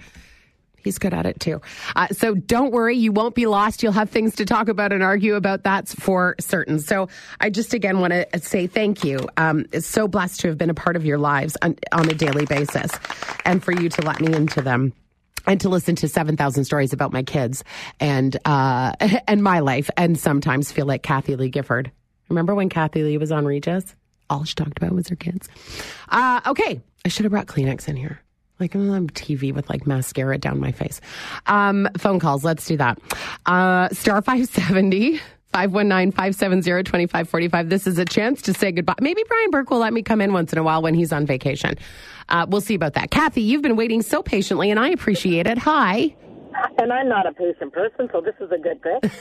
He's 0.76 0.99
good 0.99 1.12
at 1.12 1.26
it 1.26 1.40
too. 1.40 1.61
Uh, 1.96 2.07
so 2.09 2.34
don't 2.34 2.72
worry, 2.72 2.96
you 2.96 3.11
won't 3.11 3.34
be 3.34 3.46
lost. 3.46 3.82
You'll 3.82 3.92
have 3.92 4.11
things 4.11 4.36
to 4.36 4.44
talk 4.44 4.68
about 4.68 4.92
and 4.92 5.03
argue 5.03 5.34
about. 5.34 5.64
That's 5.64 5.92
for 5.92 6.36
certain. 6.38 6.78
So 6.78 7.09
I 7.40 7.51
just 7.51 7.74
again 7.74 7.99
want 7.99 8.12
to 8.12 8.26
say 8.38 8.68
thank 8.68 9.03
you. 9.03 9.18
Um, 9.36 9.66
it's 9.72 9.88
so 9.88 10.07
blessed 10.07 10.40
to 10.40 10.49
have 10.49 10.57
been 10.57 10.70
a 10.70 10.74
part 10.74 10.94
of 10.94 11.05
your 11.05 11.18
lives 11.18 11.57
on, 11.62 11.76
on 11.90 12.09
a 12.09 12.14
daily 12.14 12.46
basis, 12.46 12.92
and 13.44 13.62
for 13.62 13.72
you 13.72 13.88
to 13.88 14.03
let 14.03 14.20
me 14.20 14.32
into 14.32 14.62
them 14.62 14.92
and 15.49 15.61
to 15.62 15.68
listen 15.68 15.96
to 15.96 16.07
7,000 16.07 16.62
stories 16.64 16.92
about 16.92 17.12
my 17.12 17.24
kids 17.24 17.64
and, 17.99 18.36
uh, 18.44 18.92
and 19.26 19.42
my 19.42 19.59
life 19.61 19.90
and 19.96 20.16
sometimes 20.18 20.70
feel 20.70 20.86
like 20.86 21.03
Kathie 21.03 21.34
Lee 21.36 21.49
Gifford. 21.49 21.90
Remember 22.28 22.55
when 22.55 22.68
Kathie 22.68 23.03
Lee 23.03 23.18
was 23.18 23.32
on 23.32 23.46
Regis? 23.46 23.96
All 24.30 24.44
she 24.44 24.55
talked 24.55 24.76
about 24.76 24.92
was 24.92 25.09
her 25.09 25.16
kids. 25.16 25.49
Uh, 26.11 26.42
okay. 26.46 26.80
I 27.05 27.09
should 27.09 27.24
have 27.24 27.32
brought 27.32 27.46
Kleenex 27.46 27.88
in 27.88 27.96
here. 27.96 28.20
Like 28.61 28.74
I'm 28.74 29.09
TV 29.11 29.53
with 29.55 29.70
like 29.70 29.86
mascara 29.86 30.36
down 30.36 30.61
my 30.61 30.72
face. 30.72 31.01
Um, 31.46 31.88
phone 31.96 32.18
calls. 32.18 32.44
Let's 32.44 32.66
do 32.66 32.76
that. 32.76 32.99
Uh, 33.46 33.88
star 33.90 34.20
570. 34.20 35.20
519-570-2545. 35.55 37.70
This 37.70 37.86
is 37.86 37.96
a 37.96 38.05
chance 38.05 38.42
to 38.42 38.53
say 38.53 38.70
goodbye. 38.70 38.96
Maybe 39.01 39.24
Brian 39.26 39.51
Burke 39.51 39.70
will 39.70 39.78
let 39.78 39.94
me 39.94 40.03
come 40.03 40.20
in 40.20 40.34
once 40.34 40.53
in 40.53 40.59
a 40.59 40.62
while 40.62 40.82
when 40.82 40.92
he's 40.92 41.11
on 41.11 41.24
vacation. 41.24 41.78
Uh, 42.29 42.47
we'll 42.49 42.61
see 42.61 42.74
about 42.74 42.95
that. 42.95 43.11
Kathy, 43.11 43.43
you've 43.43 43.62
been 43.62 43.76
waiting 43.76 44.03
so 44.03 44.22
patiently, 44.22 44.70
and 44.70 44.79
I 44.79 44.91
appreciate 44.91 45.47
it. 45.47 45.59
Hi. 45.59 46.14
And 46.79 46.93
I'm 46.93 47.09
not 47.09 47.26
a 47.26 47.33
patient 47.33 47.72
person, 47.72 48.09
so 48.12 48.20
this 48.20 48.35
is 48.41 48.51
a 48.51 48.59
good 48.59 48.83
thing. 48.83 49.01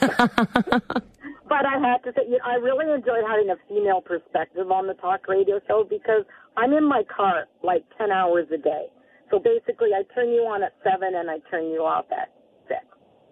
but 1.48 1.64
I 1.66 1.78
have 1.80 2.02
to 2.02 2.12
say, 2.16 2.26
you 2.26 2.38
know, 2.38 2.44
I 2.44 2.54
really 2.54 2.92
enjoyed 2.92 3.24
having 3.26 3.50
a 3.50 3.56
female 3.68 4.00
perspective 4.00 4.70
on 4.70 4.86
the 4.86 4.94
talk 4.94 5.28
radio 5.28 5.60
show 5.66 5.86
because 5.88 6.24
I'm 6.56 6.72
in 6.72 6.84
my 6.84 7.02
car 7.04 7.46
like 7.62 7.84
10 7.96 8.10
hours 8.10 8.46
a 8.52 8.58
day. 8.58 8.86
So 9.30 9.38
basically, 9.38 9.90
I 9.94 10.02
turn 10.14 10.30
you 10.30 10.42
on 10.42 10.62
at 10.62 10.72
7 10.82 11.14
and 11.14 11.30
I 11.30 11.38
turn 11.50 11.70
you 11.70 11.80
off 11.80 12.06
at 12.10 12.32
6. 12.66 12.80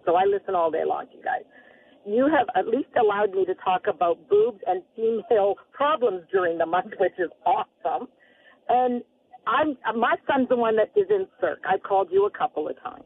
So 0.05 0.15
I 0.15 0.23
listen 0.23 0.55
all 0.55 0.71
day 0.71 0.83
long 0.85 1.07
to 1.07 1.17
you 1.17 1.23
guys. 1.23 1.43
You 2.05 2.29
have 2.31 2.47
at 2.55 2.67
least 2.67 2.89
allowed 2.97 3.31
me 3.31 3.45
to 3.45 3.55
talk 3.55 3.87
about 3.89 4.29
boobs 4.29 4.61
and 4.65 4.81
female 4.95 5.55
problems 5.73 6.21
during 6.31 6.57
the 6.57 6.65
month, 6.65 6.93
which 6.99 7.17
is 7.19 7.29
awesome. 7.45 8.07
And 8.69 9.03
I'm 9.47 9.77
my 9.97 10.15
son's 10.29 10.49
the 10.49 10.57
one 10.57 10.75
that 10.75 10.91
is 10.95 11.07
in 11.09 11.27
Cirque. 11.39 11.63
I've 11.67 11.83
called 11.83 12.09
you 12.11 12.25
a 12.25 12.29
couple 12.29 12.67
of 12.67 12.81
times. 12.83 13.05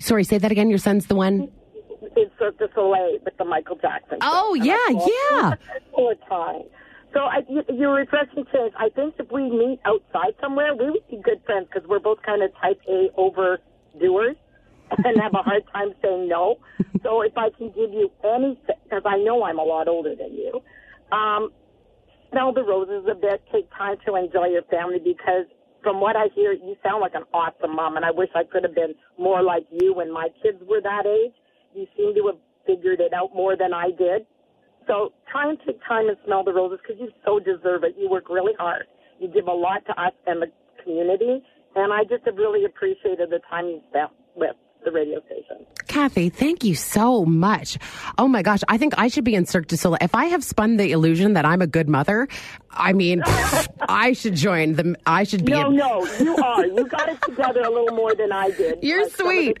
Sorry, 0.00 0.24
say 0.24 0.38
that 0.38 0.50
again. 0.50 0.68
Your 0.68 0.78
son's 0.78 1.06
the 1.06 1.14
one. 1.14 1.50
In 2.16 2.30
Cirque 2.38 2.58
du 2.58 2.68
Soleil 2.74 3.18
with 3.24 3.36
the 3.36 3.44
Michael 3.44 3.76
Jackson. 3.76 4.18
Oh. 4.22 4.54
Yeah, 4.54 4.76
yeah. 4.88 5.54
couple 5.90 6.10
of 6.10 6.18
times. 6.28 6.64
So 7.12 7.20
I, 7.20 7.40
you, 7.48 7.62
you're 7.68 7.94
refreshing 7.94 8.44
change. 8.52 8.72
I 8.78 8.88
think 8.88 9.14
if 9.18 9.30
we 9.30 9.42
meet 9.50 9.80
outside 9.84 10.34
somewhere, 10.40 10.74
we 10.74 10.90
would 10.90 11.08
be 11.10 11.20
good 11.22 11.42
friends 11.44 11.68
because 11.72 11.88
we're 11.88 11.98
both 12.00 12.22
kind 12.24 12.42
of 12.42 12.50
type 12.60 12.80
A 12.88 13.10
overdoers 13.18 14.36
and 15.04 15.20
have 15.20 15.34
a 15.34 15.42
hard 15.42 15.62
time 15.72 15.92
saying 16.02 16.28
no. 16.28 16.58
so 17.02 17.22
if 17.22 17.36
I 17.36 17.50
can 17.50 17.68
give 17.68 17.92
you 17.92 18.10
anything, 18.24 18.76
because 18.84 19.02
I 19.04 19.18
know 19.18 19.42
I'm 19.42 19.58
a 19.58 19.64
lot 19.64 19.88
older 19.88 20.14
than 20.14 20.34
you, 20.34 20.62
um, 21.12 21.50
smell 22.30 22.52
the 22.52 22.62
roses 22.62 23.06
a 23.10 23.14
bit. 23.14 23.42
Take 23.52 23.68
time 23.76 23.96
to 24.06 24.14
enjoy 24.14 24.46
your 24.46 24.62
family 24.62 24.98
because 25.02 25.46
from 25.82 26.00
what 26.00 26.16
I 26.16 26.26
hear, 26.34 26.52
you 26.52 26.76
sound 26.82 27.00
like 27.00 27.14
an 27.14 27.24
awesome 27.32 27.76
mom, 27.76 27.96
and 27.96 28.04
I 28.04 28.10
wish 28.10 28.28
I 28.34 28.44
could 28.44 28.64
have 28.64 28.74
been 28.74 28.94
more 29.18 29.42
like 29.42 29.64
you 29.70 29.94
when 29.94 30.12
my 30.12 30.28
kids 30.42 30.58
were 30.68 30.80
that 30.82 31.06
age. 31.06 31.32
You 31.74 31.86
seem 31.96 32.14
to 32.14 32.26
have 32.28 32.38
figured 32.66 33.00
it 33.00 33.12
out 33.12 33.34
more 33.34 33.56
than 33.56 33.72
I 33.72 33.90
did. 33.96 34.26
So 34.86 35.12
try 35.30 35.48
and 35.48 35.58
take 35.66 35.78
time 35.86 36.08
and 36.08 36.16
smell 36.24 36.44
the 36.44 36.52
roses 36.52 36.78
because 36.82 37.00
you 37.00 37.10
so 37.24 37.38
deserve 37.38 37.84
it. 37.84 37.94
You 37.98 38.10
work 38.10 38.28
really 38.28 38.54
hard. 38.58 38.86
You 39.18 39.28
give 39.28 39.46
a 39.46 39.52
lot 39.52 39.84
to 39.86 39.92
us 40.00 40.12
and 40.26 40.42
the 40.42 40.48
community, 40.82 41.42
and 41.76 41.92
I 41.92 42.04
just 42.04 42.24
have 42.24 42.36
really 42.36 42.64
appreciated 42.64 43.30
the 43.30 43.40
time 43.48 43.66
you 43.66 43.80
spent 43.90 44.10
with 44.34 44.56
the 44.84 44.90
radio 44.92 45.20
station. 45.26 45.64
Kathy, 45.86 46.28
thank 46.28 46.62
you 46.62 46.74
so 46.76 47.24
much. 47.24 47.76
Oh 48.16 48.28
my 48.28 48.42
gosh, 48.42 48.60
I 48.68 48.78
think 48.78 48.94
I 48.96 49.08
should 49.08 49.24
be 49.24 49.34
in 49.34 49.44
Cirque 49.46 49.66
du 49.66 49.76
Soleil. 49.76 49.98
If 50.00 50.14
I 50.14 50.26
have 50.26 50.44
spun 50.44 50.76
the 50.76 50.92
illusion 50.92 51.32
that 51.32 51.44
I'm 51.44 51.60
a 51.60 51.66
good 51.66 51.88
mother, 51.88 52.28
I 52.70 52.92
mean, 52.92 53.22
I 53.88 54.12
should 54.12 54.36
join 54.36 54.74
them. 54.74 54.96
I 55.06 55.24
should 55.24 55.44
be. 55.44 55.52
No, 55.52 55.68
in- 55.70 55.76
no, 55.76 56.04
you 56.20 56.36
are. 56.36 56.64
You 56.66 56.86
got 56.86 57.08
it 57.08 57.20
together 57.22 57.62
a 57.62 57.70
little 57.70 57.96
more 57.96 58.14
than 58.14 58.30
I 58.32 58.50
did. 58.50 58.78
You're 58.82 59.02
Uh, 59.06 59.08
sweet. 59.08 59.58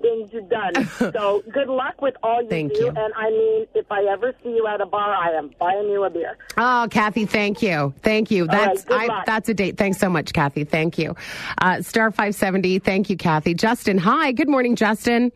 The 0.00 0.08
Things 0.08 0.32
you've 0.32 0.48
done. 0.48 0.86
So 1.12 1.42
good 1.52 1.68
luck 1.68 2.00
with 2.00 2.14
all 2.22 2.42
you 2.42 2.48
Thank 2.48 2.74
do. 2.74 2.80
you. 2.80 2.88
And 2.88 3.12
I 3.14 3.30
mean, 3.30 3.66
if 3.74 3.90
I 3.90 4.04
ever 4.04 4.34
see 4.42 4.50
you 4.50 4.66
at 4.66 4.80
a 4.80 4.86
bar, 4.86 5.14
I 5.14 5.30
am 5.36 5.50
buying 5.58 5.88
you 5.88 6.04
a 6.04 6.10
beer. 6.10 6.36
Oh, 6.56 6.88
Kathy, 6.90 7.26
thank 7.26 7.62
you. 7.62 7.94
Thank 8.02 8.30
you. 8.30 8.42
All 8.42 8.48
right, 8.48 8.66
That's 8.66 8.84
good 8.84 9.10
I, 9.10 9.22
that's 9.26 9.48
a 9.48 9.54
date. 9.54 9.76
Thanks 9.76 9.98
so 9.98 10.08
much, 10.08 10.32
Kathy. 10.32 10.64
Thank 10.64 10.98
you. 10.98 11.14
Uh, 11.60 11.82
Star 11.82 12.10
570. 12.10 12.78
Thank 12.78 13.10
you, 13.10 13.16
Kathy. 13.16 13.54
Justin, 13.54 13.98
hi. 13.98 14.32
Good 14.32 14.48
morning, 14.48 14.76
Justin. 14.76 15.32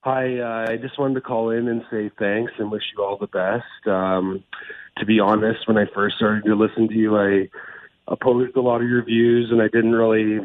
Hi, 0.00 0.38
uh, 0.38 0.70
I 0.70 0.76
just 0.76 0.98
wanted 0.98 1.14
to 1.14 1.20
call 1.20 1.50
in 1.50 1.66
and 1.66 1.82
say 1.90 2.10
thanks 2.18 2.52
and 2.58 2.70
wish 2.70 2.84
you 2.96 3.02
all 3.02 3.16
the 3.16 3.26
best. 3.26 3.88
Um, 3.88 4.44
to 4.98 5.04
be 5.04 5.20
honest, 5.20 5.66
when 5.66 5.76
I 5.76 5.86
first 5.92 6.16
started 6.16 6.44
to 6.44 6.54
listen 6.54 6.88
to 6.88 6.94
you, 6.94 7.16
I 7.16 7.48
opposed 8.08 8.56
a 8.56 8.60
lot 8.60 8.82
of 8.82 8.88
your 8.88 9.04
views 9.04 9.50
and 9.50 9.60
I 9.60 9.66
didn't 9.66 9.92
really 9.92 10.38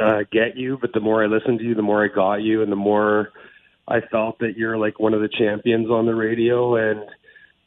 uh, 0.00 0.20
get 0.30 0.56
you. 0.56 0.78
But 0.80 0.92
the 0.92 1.00
more 1.00 1.22
I 1.22 1.26
listened 1.26 1.58
to 1.60 1.64
you, 1.64 1.74
the 1.74 1.82
more 1.82 2.04
I 2.04 2.08
got 2.08 2.36
you, 2.36 2.62
and 2.62 2.70
the 2.70 2.76
more 2.76 3.32
I 3.86 4.00
felt 4.10 4.38
that 4.40 4.56
you're 4.56 4.78
like 4.78 4.98
one 4.98 5.14
of 5.14 5.20
the 5.20 5.28
champions 5.28 5.88
on 5.90 6.06
the 6.06 6.14
radio. 6.14 6.76
And 6.76 7.00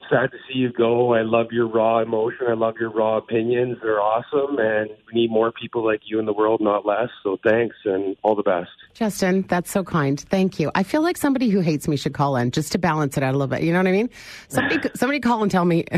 sad 0.09 0.31
to 0.31 0.37
see 0.47 0.59
you 0.59 0.71
go. 0.71 1.13
I 1.13 1.21
love 1.21 1.47
your 1.51 1.67
raw 1.67 1.99
emotion. 1.99 2.47
I 2.49 2.53
love 2.53 2.75
your 2.79 2.89
raw 2.89 3.17
opinions. 3.17 3.77
They're 3.81 4.01
awesome, 4.01 4.57
and 4.59 4.89
we 5.07 5.21
need 5.21 5.31
more 5.31 5.51
people 5.51 5.85
like 5.85 6.01
you 6.05 6.19
in 6.19 6.25
the 6.25 6.33
world, 6.33 6.61
not 6.61 6.85
less. 6.85 7.09
So 7.23 7.37
thanks 7.43 7.75
and 7.85 8.15
all 8.23 8.35
the 8.35 8.43
best. 8.43 8.69
Justin, 8.93 9.43
that's 9.43 9.71
so 9.71 9.83
kind. 9.83 10.19
Thank 10.19 10.59
you. 10.59 10.71
I 10.75 10.83
feel 10.83 11.01
like 11.01 11.17
somebody 11.17 11.49
who 11.49 11.59
hates 11.59 11.87
me 11.87 11.97
should 11.97 12.13
call 12.13 12.35
in 12.35 12.51
just 12.51 12.71
to 12.71 12.77
balance 12.77 13.17
it 13.17 13.23
out 13.23 13.33
a 13.33 13.37
little 13.37 13.47
bit. 13.47 13.63
You 13.63 13.71
know 13.71 13.79
what 13.79 13.87
I 13.87 13.91
mean? 13.91 14.09
Somebody, 14.47 14.89
somebody 14.95 15.19
call 15.19 15.43
and 15.43 15.51
tell 15.51 15.65
me. 15.65 15.85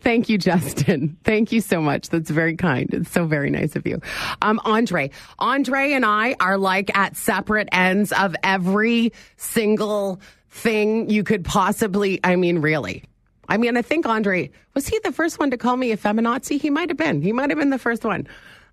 Thank 0.00 0.28
you, 0.28 0.38
Justin. 0.38 1.16
Thank 1.24 1.52
you 1.52 1.60
so 1.60 1.80
much. 1.80 2.08
That's 2.08 2.30
very 2.30 2.56
kind. 2.56 2.92
It's 2.92 3.10
so 3.10 3.26
very 3.26 3.50
nice 3.50 3.76
of 3.76 3.86
you. 3.86 4.00
Um, 4.42 4.60
Andre, 4.64 5.10
Andre 5.38 5.92
and 5.92 6.04
I 6.04 6.34
are 6.40 6.58
like 6.58 6.96
at 6.96 7.16
separate 7.16 7.68
ends 7.72 8.12
of 8.12 8.34
every 8.42 9.12
single 9.36 10.20
thing 10.50 11.10
you 11.10 11.24
could 11.24 11.44
possibly. 11.44 12.20
I 12.24 12.36
mean, 12.36 12.58
really. 12.58 13.04
I 13.48 13.56
mean, 13.56 13.76
I 13.76 13.82
think 13.82 14.06
Andre 14.06 14.50
was 14.74 14.88
he 14.88 14.98
the 15.00 15.12
first 15.12 15.38
one 15.38 15.50
to 15.50 15.56
call 15.56 15.76
me 15.76 15.92
a 15.92 15.96
feminazi? 15.96 16.60
He 16.60 16.70
might 16.70 16.90
have 16.90 16.98
been. 16.98 17.22
He 17.22 17.32
might 17.32 17.50
have 17.50 17.58
been 17.58 17.70
the 17.70 17.78
first 17.78 18.04
one. 18.04 18.26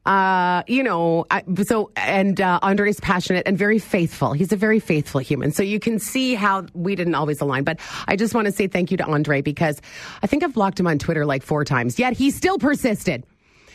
Uh, 0.05 0.63
you 0.67 0.84
know, 0.84 1.26
I, 1.32 1.43
so 1.63 1.91
and 1.95 2.41
uh, 2.41 2.59
Andre's 2.61 2.99
passionate 2.99 3.43
and 3.45 3.57
very 3.57 3.80
faithful. 3.80 4.34
He's 4.34 4.51
a 4.51 4.57
very 4.57 4.80
faithful 4.80 5.21
human. 5.21 5.53
So 5.53 5.63
you 5.63 5.80
can 5.80 5.97
see 5.97 6.34
how 6.34 6.65
we 6.74 6.95
didn't 6.95 7.15
always 7.15 7.39
align. 7.39 7.63
But 7.63 7.80
I 8.07 8.17
just 8.17 8.34
want 8.36 8.45
to 8.45 8.51
say 8.51 8.67
thank 8.67 8.91
you 8.91 8.97
to 8.97 9.05
Andre 9.05 9.41
because 9.41 9.82
I 10.21 10.28
think 10.28 10.43
I've 10.43 10.53
blocked 10.53 10.80
him 10.80 10.88
on 10.88 10.99
Twitter 10.99 11.26
like 11.26 11.41
four 11.41 11.63
times. 11.63 11.97
Yet 11.97 12.13
he 12.13 12.32
still 12.32 12.57
persisted. 12.57 13.24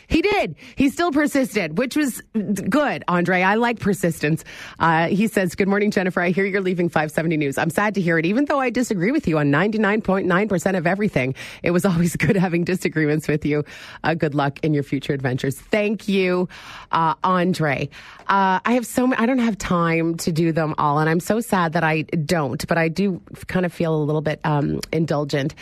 He 0.09 0.23
did. 0.23 0.57
He 0.75 0.89
still 0.89 1.13
persisted, 1.13 1.77
which 1.77 1.95
was 1.95 2.23
good, 2.33 3.05
Andre. 3.09 3.43
I 3.43 3.57
like 3.57 3.79
persistence. 3.79 4.43
Uh, 4.79 5.09
he 5.09 5.27
says, 5.27 5.55
Good 5.55 5.69
morning, 5.69 5.91
Jennifer. 5.91 6.23
I 6.23 6.31
hear 6.31 6.47
you're 6.47 6.63
leaving 6.63 6.89
570 6.89 7.37
News. 7.37 7.59
I'm 7.59 7.69
sad 7.69 7.95
to 7.95 8.01
hear 8.01 8.19
it, 8.19 8.25
even 8.25 8.47
though 8.47 8.59
I 8.59 8.71
disagree 8.71 9.13
with 9.13 9.29
you 9.29 9.39
on 9.39 9.53
99.9% 9.53 10.79
of 10.79 10.87
everything. 10.87 11.35
It 11.63 11.73
was 11.73 11.85
always 11.85 12.17
good 12.17 12.37
having 12.37 12.65
disagreements 12.65 13.29
with 13.29 13.45
you. 13.45 13.65
Uh, 14.03 14.15
good 14.15 14.35
luck 14.35 14.59
in 14.63 14.73
your 14.73 14.83
future 14.83 15.13
adventures. 15.13 15.61
Thank 15.61 16.09
you, 16.09 16.49
uh, 16.91 17.15
Andre. 17.23 17.91
Uh, 18.29 18.61
I 18.65 18.73
have 18.73 18.87
so 18.87 19.07
many, 19.07 19.23
I 19.23 19.27
don't 19.27 19.39
have 19.41 19.59
time 19.59 20.17
to 20.19 20.33
do 20.33 20.53
them 20.53 20.75
all, 20.79 20.99
and 20.99 21.11
I'm 21.11 21.21
so 21.21 21.41
sad 21.41 21.75
that 21.75 21.85
I 21.85 22.03
don't, 22.03 22.67
but 22.67 22.79
I 22.79 22.89
do 22.89 23.21
kind 23.47 23.67
of 23.67 23.75
feel 23.75 23.95
a 23.95 24.03
little 24.03 24.23
bit 24.23 24.41
um, 24.45 24.81
indulgent. 24.91 25.55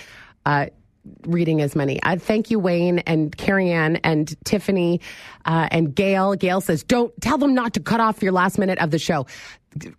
Reading 1.27 1.61
as 1.61 1.77
many. 1.77 1.99
I 2.03 2.17
thank 2.17 2.51
you, 2.51 2.59
Wayne 2.59 3.01
and 3.01 3.37
Carrie 3.37 3.71
Ann 3.71 3.97
and 3.97 4.35
Tiffany 4.45 5.01
uh, 5.45 5.69
and 5.71 5.95
Gail. 5.95 6.35
Gail 6.35 6.61
says, 6.61 6.83
"Don't 6.83 7.13
tell 7.21 7.39
them 7.39 7.55
not 7.55 7.75
to 7.75 7.81
cut 7.81 8.01
off 8.01 8.23
your 8.23 8.33
last 8.33 8.59
minute 8.59 8.79
of 8.79 8.91
the 8.91 8.99
show." 8.99 9.27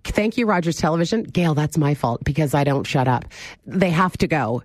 Thank 0.03 0.37
you, 0.37 0.45
Rogers 0.47 0.77
Television. 0.77 1.23
Gail, 1.23 1.53
that's 1.53 1.77
my 1.77 1.93
fault 1.93 2.23
because 2.23 2.53
I 2.53 2.63
don't 2.63 2.85
shut 2.85 3.07
up. 3.07 3.25
They 3.65 3.91
have 3.91 4.17
to 4.17 4.27
go 4.27 4.63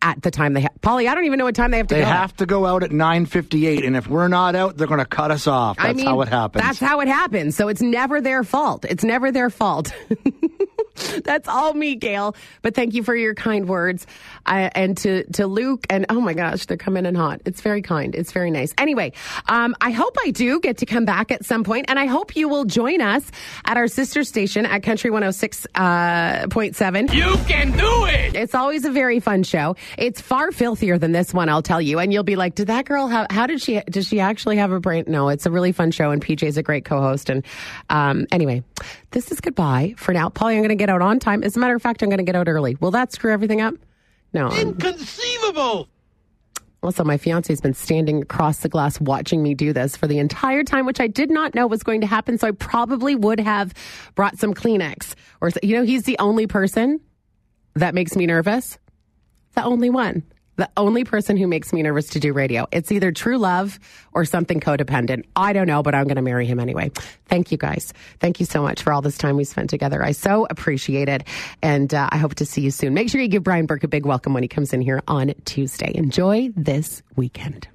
at 0.00 0.22
the 0.22 0.30
time 0.30 0.54
they 0.54 0.62
have. 0.62 0.70
Polly, 0.80 1.06
I 1.08 1.14
don't 1.14 1.24
even 1.26 1.38
know 1.38 1.44
what 1.44 1.54
time 1.54 1.70
they 1.70 1.76
have 1.78 1.88
to 1.88 1.94
They 1.96 2.00
go. 2.00 2.06
have 2.06 2.34
to 2.36 2.46
go 2.46 2.64
out 2.66 2.82
at 2.82 2.90
9:58 2.90 3.84
and 3.86 3.96
if 3.96 4.06
we're 4.08 4.28
not 4.28 4.54
out, 4.56 4.76
they're 4.76 4.86
going 4.86 5.00
to 5.00 5.04
cut 5.06 5.30
us 5.30 5.46
off. 5.46 5.76
That's 5.76 5.88
I 5.90 5.92
mean, 5.92 6.06
how 6.06 6.20
it 6.22 6.28
happens. 6.28 6.64
That's 6.64 6.78
how 6.80 7.00
it 7.00 7.08
happens. 7.08 7.56
So 7.56 7.68
it's 7.68 7.82
never 7.82 8.20
their 8.20 8.42
fault. 8.44 8.84
It's 8.88 9.04
never 9.04 9.30
their 9.32 9.50
fault. 9.50 9.92
That's 11.24 11.48
all 11.48 11.74
me, 11.74 11.94
Gail. 11.94 12.34
But 12.62 12.74
thank 12.74 12.94
you 12.94 13.02
for 13.02 13.14
your 13.14 13.34
kind 13.34 13.68
words. 13.68 14.06
I, 14.46 14.70
and 14.74 14.96
to, 14.98 15.24
to 15.32 15.46
Luke, 15.46 15.86
and 15.90 16.06
oh 16.08 16.20
my 16.20 16.34
gosh, 16.34 16.66
they're 16.66 16.76
coming 16.76 17.06
in 17.06 17.14
hot. 17.14 17.40
It's 17.44 17.60
very 17.60 17.82
kind. 17.82 18.14
It's 18.14 18.32
very 18.32 18.50
nice. 18.50 18.74
Anyway, 18.78 19.12
um, 19.46 19.74
I 19.80 19.90
hope 19.90 20.16
I 20.24 20.30
do 20.30 20.60
get 20.60 20.78
to 20.78 20.86
come 20.86 21.04
back 21.04 21.30
at 21.30 21.44
some 21.44 21.64
point, 21.64 21.86
and 21.88 21.98
I 21.98 22.06
hope 22.06 22.36
you 22.36 22.48
will 22.48 22.64
join 22.64 23.00
us 23.00 23.30
at 23.64 23.76
our 23.76 23.88
sister 23.88 24.24
station 24.24 24.66
at 24.66 24.82
Country 24.82 25.10
106.7. 25.10 27.14
You 27.14 27.36
can 27.46 27.72
do 27.72 28.04
it! 28.06 28.34
It's 28.34 28.54
always 28.54 28.84
a 28.84 28.90
very 28.90 29.20
fun 29.20 29.42
show. 29.42 29.76
It's 29.96 30.20
far 30.20 30.52
filthier 30.52 30.98
than 30.98 31.12
this 31.12 31.34
one, 31.34 31.48
I'll 31.48 31.62
tell 31.62 31.80
you. 31.80 31.98
And 31.98 32.12
you'll 32.12 32.24
be 32.24 32.36
like, 32.36 32.54
did 32.54 32.68
that 32.68 32.84
girl 32.84 33.08
have, 33.08 33.26
how 33.30 33.46
did 33.46 33.60
she, 33.60 33.80
does 33.82 34.06
she 34.06 34.20
actually 34.20 34.56
have 34.56 34.72
a 34.72 34.80
brain? 34.80 35.04
No, 35.06 35.28
it's 35.28 35.46
a 35.46 35.50
really 35.50 35.72
fun 35.72 35.90
show, 35.90 36.10
and 36.10 36.24
PJ's 36.24 36.56
a 36.56 36.62
great 36.62 36.84
co 36.84 37.00
host. 37.00 37.30
And 37.30 37.44
um, 37.90 38.26
anyway, 38.32 38.62
this 39.10 39.32
is 39.32 39.40
goodbye 39.40 39.94
for 39.96 40.12
now. 40.12 40.28
Polly, 40.28 40.54
I'm 40.54 40.60
going 40.60 40.68
to 40.68 40.74
get 40.74 40.90
out 40.90 41.02
on 41.02 41.18
time. 41.18 41.42
As 41.42 41.56
a 41.56 41.60
matter 41.60 41.74
of 41.74 41.82
fact, 41.82 42.02
I'm 42.02 42.08
going 42.08 42.18
to 42.18 42.24
get 42.24 42.36
out 42.36 42.48
early. 42.48 42.76
Will 42.80 42.90
that 42.90 43.12
screw 43.12 43.32
everything 43.32 43.60
up? 43.60 43.74
No. 44.32 44.50
Inconceivable! 44.50 45.88
also, 46.82 47.02
my 47.02 47.16
fiance 47.16 47.52
has 47.52 47.60
been 47.60 47.74
standing 47.74 48.22
across 48.22 48.58
the 48.58 48.68
glass 48.68 49.00
watching 49.00 49.42
me 49.42 49.52
do 49.54 49.72
this 49.72 49.96
for 49.96 50.06
the 50.06 50.18
entire 50.18 50.62
time, 50.62 50.86
which 50.86 51.00
I 51.00 51.08
did 51.08 51.30
not 51.30 51.54
know 51.54 51.66
was 51.66 51.82
going 51.82 52.00
to 52.02 52.06
happen. 52.06 52.38
So 52.38 52.46
I 52.46 52.52
probably 52.52 53.16
would 53.16 53.40
have 53.40 53.74
brought 54.14 54.38
some 54.38 54.54
Kleenex. 54.54 55.14
Or, 55.40 55.50
you 55.62 55.76
know, 55.76 55.82
he's 55.82 56.04
the 56.04 56.16
only 56.20 56.46
person 56.46 57.00
that 57.74 57.94
makes 57.94 58.14
me 58.14 58.26
nervous. 58.26 58.78
The 59.54 59.64
only 59.64 59.90
one. 59.90 60.22
The 60.58 60.68
only 60.76 61.04
person 61.04 61.36
who 61.36 61.46
makes 61.46 61.72
me 61.72 61.82
nervous 61.82 62.08
to 62.10 62.20
do 62.20 62.32
radio. 62.32 62.66
It's 62.72 62.90
either 62.90 63.12
true 63.12 63.38
love 63.38 63.78
or 64.12 64.24
something 64.24 64.58
codependent. 64.58 65.24
I 65.36 65.52
don't 65.52 65.68
know, 65.68 65.84
but 65.84 65.94
I'm 65.94 66.04
going 66.04 66.16
to 66.16 66.22
marry 66.22 66.46
him 66.46 66.58
anyway. 66.58 66.90
Thank 67.26 67.52
you 67.52 67.58
guys. 67.58 67.94
Thank 68.18 68.40
you 68.40 68.46
so 68.46 68.60
much 68.60 68.82
for 68.82 68.92
all 68.92 69.00
this 69.00 69.16
time 69.16 69.36
we 69.36 69.44
spent 69.44 69.70
together. 69.70 70.04
I 70.04 70.10
so 70.10 70.48
appreciate 70.50 71.08
it. 71.08 71.22
And 71.62 71.94
uh, 71.94 72.08
I 72.10 72.18
hope 72.18 72.34
to 72.36 72.44
see 72.44 72.60
you 72.60 72.72
soon. 72.72 72.92
Make 72.92 73.08
sure 73.08 73.20
you 73.20 73.28
give 73.28 73.44
Brian 73.44 73.66
Burke 73.66 73.84
a 73.84 73.88
big 73.88 74.04
welcome 74.04 74.34
when 74.34 74.42
he 74.42 74.48
comes 74.48 74.72
in 74.72 74.80
here 74.80 75.00
on 75.06 75.32
Tuesday. 75.44 75.92
Enjoy 75.94 76.50
this 76.56 77.02
weekend. 77.14 77.68